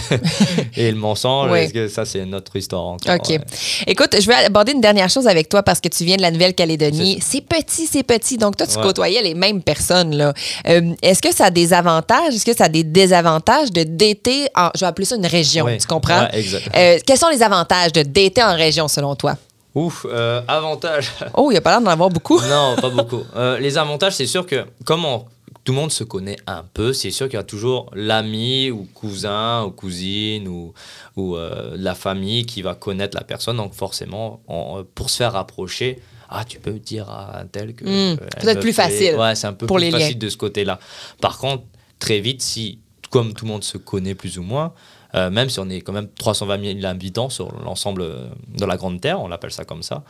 et 0.76 0.90
le 0.92 0.96
mensonge, 0.96 1.50
Oui. 1.50 1.58
est-ce 1.60 1.74
que 1.74 1.88
ça 1.88 2.04
c'est 2.04 2.24
notre 2.24 2.56
histoire 2.56 2.84
encore 2.84 3.14
OK. 3.14 3.28
ouais. 3.28 3.40
Écoute, 3.86 4.16
je 4.18 4.26
vais 4.26 4.34
aborder 4.34 4.72
une 4.72 4.80
dernière 4.80 5.10
chose 5.10 5.26
avec 5.26 5.48
toi 5.48 5.62
parce 5.62 5.80
que 5.80 5.88
tu 5.88 6.04
viens 6.04 6.16
de 6.16 6.22
la 6.22 6.30
Nouvelle-Calédonie. 6.30 7.18
C'est 7.20 7.42
petit, 7.42 7.86
c'est 7.86 8.02
petit. 8.02 8.38
Donc, 8.38 8.56
toi, 8.56 8.66
tu 8.66 8.76
Ouais. 8.78 8.82
côtoyais 8.82 9.22
les 9.22 9.34
mêmes 9.34 9.62
personnes. 9.62 10.16
là. 10.16 10.32
Euh, 10.68 10.94
Est-ce 11.02 11.20
que 11.20 11.34
ça 11.34 11.46
a 11.46 11.50
des 11.50 11.72
avantages? 11.74 12.34
Est-ce 12.34 12.46
que 12.46 12.56
ça 12.56 12.64
a 12.64 12.68
des 12.68 12.84
désavantages 12.84 13.70
de 13.70 13.82
dater 13.82 14.48
en. 14.56 14.70
Je 14.74 14.80
vais 14.80 14.86
appeler 14.86 15.04
ça 15.04 15.16
une 15.16 15.26
région, 15.26 15.66
tu 15.78 15.86
comprends? 15.86 16.22
Ouais. 16.32 16.44
Euh, 16.76 16.98
quels 17.06 17.18
sont 17.18 17.28
les 17.28 17.42
avantages 17.42 17.92
de 17.92 18.02
dater 18.02 18.42
en 18.42 18.54
région, 18.56 18.88
selon 18.88 19.14
toi? 19.16 19.36
Ouf, 19.74 20.04
euh, 20.08 20.40
avantage. 20.48 21.10
Oh, 21.34 21.48
il 21.50 21.52
n'y 21.52 21.58
a 21.58 21.60
pas 21.60 21.70
l'air 21.72 21.80
d'en 21.80 21.90
avoir 21.90 22.08
beaucoup. 22.10 22.40
Non, 22.40 22.74
pas 22.80 22.88
beaucoup. 22.88 23.22
Les 23.60 23.76
avantages, 23.78 24.14
c'est 24.14 24.26
sûr 24.26 24.46
que 24.46 24.64
comme 24.84 25.04
on- 25.04 25.24
tout 25.64 25.72
le 25.72 25.78
monde 25.78 25.92
se 25.92 26.04
connaît 26.04 26.36
un 26.46 26.62
peu, 26.74 26.92
c'est 26.92 27.10
sûr 27.10 27.26
qu'il 27.28 27.36
y 27.36 27.40
a 27.40 27.44
toujours 27.44 27.90
l'ami 27.94 28.70
ou 28.70 28.86
cousin 28.94 29.62
ou 29.64 29.70
cousine 29.70 30.48
ou, 30.48 30.72
ou 31.16 31.36
euh, 31.36 31.74
la 31.76 31.94
famille 31.94 32.46
qui 32.46 32.62
va 32.62 32.74
connaître 32.74 33.16
la 33.16 33.24
personne. 33.24 33.56
Donc 33.58 33.74
forcément, 33.74 34.40
on- 34.48 34.84
pour 34.94 35.10
se 35.10 35.18
faire 35.18 35.32
rapprocher, 35.32 36.00
ah, 36.30 36.44
tu 36.44 36.58
peux 36.60 36.72
dire 36.78 37.10
à 37.10 37.40
un 37.40 37.46
tel 37.46 37.74
que... 37.74 37.84
Euh, 37.86 38.16
elle 38.36 38.42
peut-être 38.42 38.60
plus 38.60 38.72
fait- 38.72 38.82
facile 38.82 39.14
Ouais, 39.16 39.34
c'est 39.34 39.46
un 39.48 39.52
peu 39.52 39.66
pour 39.66 39.76
plus 39.76 39.86
les 39.86 39.90
facile 39.90 40.12
liens. 40.12 40.18
de 40.18 40.28
ce 40.28 40.36
côté-là. 40.36 40.78
Par 41.20 41.38
contre, 41.38 41.64
très 41.98 42.20
vite, 42.20 42.40
si, 42.40 42.78
comme 43.10 43.34
tout 43.34 43.44
le 43.44 43.50
monde 43.50 43.64
se 43.64 43.76
connaît 43.78 44.14
plus 44.14 44.38
ou 44.38 44.42
moins, 44.42 44.72
euh, 45.16 45.28
même 45.28 45.50
si 45.50 45.58
on 45.58 45.68
est 45.68 45.80
quand 45.80 45.92
même 45.92 46.08
320 46.08 46.80
000 46.80 46.86
habitants 46.86 47.28
sur 47.28 47.52
l'ensemble 47.64 48.02
euh, 48.02 48.28
de 48.56 48.64
la 48.64 48.76
Grande 48.76 49.00
Terre, 49.00 49.20
on 49.20 49.30
appelle 49.32 49.50
ça 49.50 49.64
comme 49.64 49.82
ça, 49.82 50.04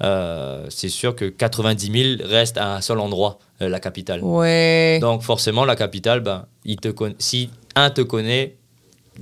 euh, 0.00 0.66
c'est 0.70 0.88
sûr 0.88 1.14
que 1.14 1.26
90 1.26 2.16
000 2.18 2.28
restent 2.28 2.58
à 2.58 2.74
un 2.76 2.80
seul 2.80 2.98
endroit, 3.00 3.38
euh, 3.60 3.68
la 3.68 3.80
capitale. 3.80 4.20
Ouais. 4.22 4.98
Donc 5.00 5.22
forcément, 5.22 5.64
la 5.64 5.76
capitale, 5.76 6.20
ben, 6.20 6.46
il 6.64 6.76
te 6.76 6.88
conna- 6.88 7.14
si 7.18 7.50
un 7.74 7.90
te 7.90 8.00
connaît, 8.00 8.56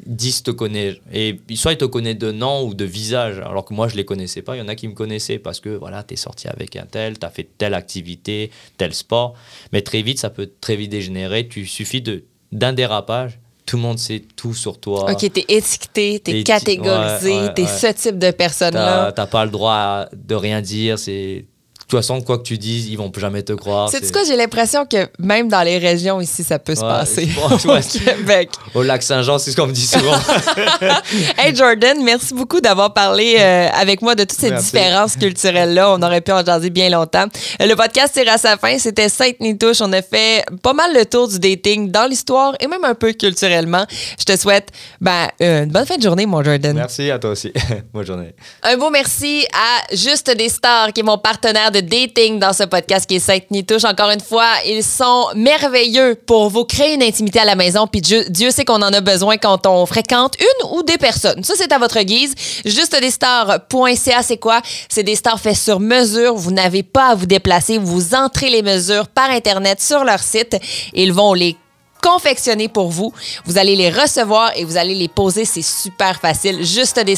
10 0.07 0.45
te 0.45 0.51
connaissent. 0.53 0.97
Et 1.13 1.41
soit 1.55 1.73
il 1.73 1.79
te 1.79 1.85
connaît 1.85 2.15
de 2.15 2.31
nom 2.31 2.63
ou 2.65 2.75
de 2.75 2.85
visage, 2.85 3.39
alors 3.41 3.65
que 3.65 3.75
moi, 3.75 3.89
je 3.89 3.95
ne 3.95 3.99
les 3.99 4.05
connaissais 4.05 4.41
pas. 4.41 4.55
Il 4.57 4.61
y 4.61 4.63
en 4.63 4.69
a 4.69 4.77
qui 4.77 4.87
me 4.87 4.95
connaissaient 4.95 5.39
parce 5.41 5.59
que 5.61 5.71
voilà, 5.71 6.05
tu 6.05 6.15
es 6.15 6.17
sorti 6.17 6.47
avec 6.49 6.77
un 6.77 6.87
tel, 6.87 7.19
tu 7.19 7.27
as 7.27 7.31
fait 7.31 7.49
telle 7.59 7.75
activité, 7.75 8.51
tel 8.79 8.95
sport. 8.95 9.35
Mais 9.73 9.83
très 9.83 10.03
vite, 10.03 10.19
ça 10.21 10.31
peut 10.31 10.51
très 10.61 10.77
vite 10.77 10.91
dégénérer. 10.91 11.49
Tu 11.49 11.67
suffit 11.67 12.03
de- 12.03 12.25
d'un 12.53 12.73
dérapage, 12.73 13.41
tout 13.71 13.77
le 13.77 13.83
monde 13.83 14.01
sait 14.01 14.21
tout 14.35 14.53
sur 14.53 14.81
toi. 14.81 15.13
OK, 15.13 15.33
t'es 15.33 15.45
étiqueté, 15.47 16.19
t'es 16.19 16.43
catégorisé, 16.43 17.31
ouais, 17.31 17.41
ouais, 17.43 17.55
t'es 17.55 17.63
ouais. 17.63 17.69
ce 17.69 17.87
type 17.93 18.19
de 18.19 18.33
personne-là. 18.33 19.13
T'as 19.13 19.13
t'as 19.13 19.27
pas 19.27 19.45
le 19.45 19.53
droit 19.53 20.07
de 20.13 20.35
rien 20.35 20.61
dire. 20.61 20.99
C'est 20.99 21.45
toute 21.91 21.99
façon, 21.99 22.21
quoi 22.23 22.39
que 22.39 22.43
tu 22.45 22.57
dises, 22.59 22.89
ils 22.89 22.97
vont 22.97 23.11
jamais 23.17 23.43
te 23.43 23.53
croire. 23.53 23.89
C'est 23.91 24.11
quoi, 24.13 24.23
j'ai 24.25 24.37
l'impression 24.37 24.87
que 24.87 25.09
même 25.19 25.49
dans 25.49 25.63
les 25.63 25.79
régions 25.79 26.21
ici, 26.21 26.45
ça 26.45 26.59
peut 26.59 26.75
se 26.75 26.81
Ouais, 26.81 26.89
passer. 26.89 27.27
je 27.29 27.39
pense, 27.41 27.65
ouais. 27.65 27.81
Au 27.81 28.17
Québec. 28.17 28.51
Au 28.75 28.83
lac 28.83 29.03
Saint-Jean, 29.03 29.39
c'est 29.39 29.51
ce 29.51 29.57
qu'on 29.57 29.67
me 29.67 29.73
dit 29.73 29.87
souvent. 29.87 30.15
Hey 31.39 31.55
Jordan, 31.55 32.03
merci 32.03 32.35
beaucoup 32.35 32.61
d'avoir 32.61 32.93
parlé 32.93 33.37
euh, 33.39 33.69
avec 33.75 34.03
moi 34.03 34.15
de 34.15 34.25
toutes 34.25 34.39
ces 34.39 34.51
Merci. 34.51 34.73
différences 34.73 35.17
culturelles-là. 35.17 35.93
On 35.93 36.03
aurait 36.03 36.21
pu 36.21 36.33
en 36.33 36.45
jaser 36.45 36.71
bien 36.71 36.89
longtemps. 36.91 37.27
Euh, 37.61 37.67
Le 37.67 37.75
podcast 37.75 38.15
tire 38.15 38.31
à 38.33 38.39
sa 38.39 38.57
fin. 38.57 38.79
C'était 38.79 39.09
Sainte-Nitouche. 39.09 39.81
On 39.81 39.93
a 39.93 40.03
fait 40.03 40.45
pas 40.63 40.73
mal 40.73 40.93
le 40.95 41.05
tour 41.07 41.29
du 41.29 41.39
dating 41.39 41.91
dans 41.91 42.07
l'histoire 42.07 42.55
et 42.61 42.67
même 42.67 42.85
un 42.85 42.95
peu 42.95 43.13
culturellement. 43.13 43.85
Je 44.19 44.25
te 44.25 44.37
souhaite 44.37 44.69
ben, 45.01 45.29
une 45.41 45.67
bonne 45.71 45.87
fin 45.87 45.97
de 45.97 46.03
journée, 46.03 46.27
mon 46.27 46.43
Jordan. 46.43 46.75
Merci 46.77 47.11
à 47.11 47.19
toi 47.19 47.31
aussi. 47.31 47.53
Bonne 47.93 48.07
journée. 48.07 48.35
Un 48.63 48.77
beau 48.77 48.91
merci 48.91 49.47
à 49.53 49.95
Juste 49.95 50.31
des 50.37 50.49
Stars, 50.49 50.93
qui 50.93 51.01
est 51.01 51.05
mon 51.05 51.19
partenaire 51.19 51.71
de 51.71 51.80
dating 51.81 52.39
dans 52.39 52.53
ce 52.53 52.65
podcast 52.65 53.09
qui 53.09 53.17
est 53.17 53.21
Sainte-Nitouche. 53.21 53.85
Encore 53.85 54.11
une 54.11 54.21
fois, 54.21 54.49
ils 54.67 54.85
sont 54.85 55.29
merveilleux 55.35 56.17
pour 56.27 56.49
vous 56.51 56.65
créer 56.65 56.95
une 56.95 57.03
intimité 57.03 57.41
à 57.41 57.45
la 57.45 57.55
maison. 57.55 57.87
Puis 57.87 58.01
Dieu, 58.01 58.25
Dieu 58.29 58.51
sait 58.51 58.65
qu'on 58.65 58.83
en 58.83 58.93
a 58.93 59.01
besoin 59.01 59.37
quand 59.37 59.67
on 59.67 59.87
fréquente 59.87 60.35
une 60.41 60.71
ou 60.73 60.83
des 60.83 60.99
personnes. 60.99 61.43
Ça, 61.45 61.55
c'est 61.57 61.73
à 61.73 61.79
votre 61.79 62.01
guise. 62.03 62.35
Juste 62.65 62.99
des 63.01 63.11
stars.ca, 63.11 64.23
c'est 64.23 64.39
quoi? 64.39 64.61
C'est 64.89 65.03
des 65.03 65.17
stars 65.17 65.41
faits 65.41 65.57
sur 65.57 65.81
mesure. 65.81 66.35
Vous 66.35 66.53
n'avez 66.53 66.83
pas 66.83 67.11
à 67.11 67.15
vous 67.15 67.27
déplacer. 67.27 67.79
Vous 67.79 68.15
entrez 68.15 68.51
les 68.51 68.63
mesures 68.63 69.09
par 69.09 69.31
Internet 69.31 69.81
sur 69.81 70.05
leur 70.05 70.21
site. 70.21 70.57
Ils 70.95 71.13
vont 71.13 71.35
les 71.35 71.57
confectionnés 72.01 72.69
pour 72.69 72.91
vous. 72.91 73.13
Vous 73.45 73.59
allez 73.59 73.77
les 73.77 73.91
recevoir 73.91 74.53
et 74.57 74.65
vous 74.65 74.77
allez 74.77 74.95
les 74.95 75.09
poser. 75.09 75.45
C'est 75.45 75.63
super 75.63 76.21
facile. 76.21 76.65
Juste 76.65 76.99
des 77.01 77.17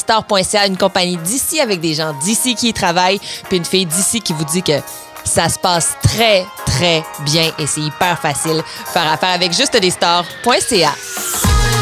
une 0.66 0.76
compagnie 0.76 1.16
d'ici 1.18 1.60
avec 1.60 1.80
des 1.80 1.94
gens 1.94 2.14
d'ici 2.22 2.54
qui 2.54 2.68
y 2.68 2.72
travaillent, 2.72 3.20
puis 3.48 3.58
une 3.58 3.64
fille 3.64 3.86
d'ici 3.86 4.20
qui 4.20 4.32
vous 4.32 4.44
dit 4.44 4.62
que 4.62 4.80
ça 5.24 5.48
se 5.48 5.58
passe 5.58 5.90
très, 6.02 6.44
très 6.66 7.04
bien 7.20 7.50
et 7.58 7.66
c'est 7.66 7.80
hyper 7.80 8.18
facile. 8.20 8.62
Faire 8.92 9.10
affaire 9.10 9.30
avec 9.30 9.52
juste 9.52 9.76
des. 9.76 9.92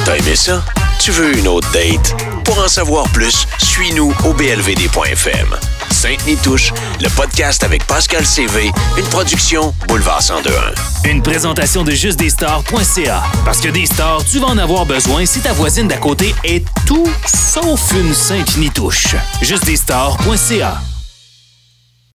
T'as 0.05 0.17
aimé 0.17 0.37
ça? 0.37 0.63
Tu 1.01 1.11
veux 1.11 1.37
une 1.39 1.49
autre 1.49 1.71
date? 1.73 2.15
Pour 2.45 2.59
en 2.59 2.69
savoir 2.69 3.09
plus, 3.13 3.47
suis-nous 3.59 4.13
au 4.25 4.35
blvd.fm. 4.35 5.80
Sainte-Nitouche, 6.01 6.73
le 7.03 7.11
podcast 7.11 7.63
avec 7.63 7.87
Pascal 7.87 8.25
CV, 8.25 8.71
une 8.97 9.05
production 9.11 9.75
Boulevard 9.87 10.23
1021. 10.23 11.11
Une 11.11 11.23
présentation 11.23 11.85
de 11.85 11.91
justdesstars.ca. 11.91 13.23
Parce 13.45 13.61
que 13.61 13.69
des 13.69 13.85
stars, 13.85 14.25
tu 14.25 14.39
vas 14.39 14.47
en 14.47 14.57
avoir 14.57 14.87
besoin 14.87 15.27
si 15.27 15.41
ta 15.41 15.53
voisine 15.53 15.89
d'à 15.89 15.99
côté 15.99 16.35
est 16.43 16.65
tout 16.87 17.07
sauf 17.27 17.93
une 17.93 18.15
sainte 18.15 18.57
nitouche. 18.57 19.15
Justdesstars.ca. 19.43 20.81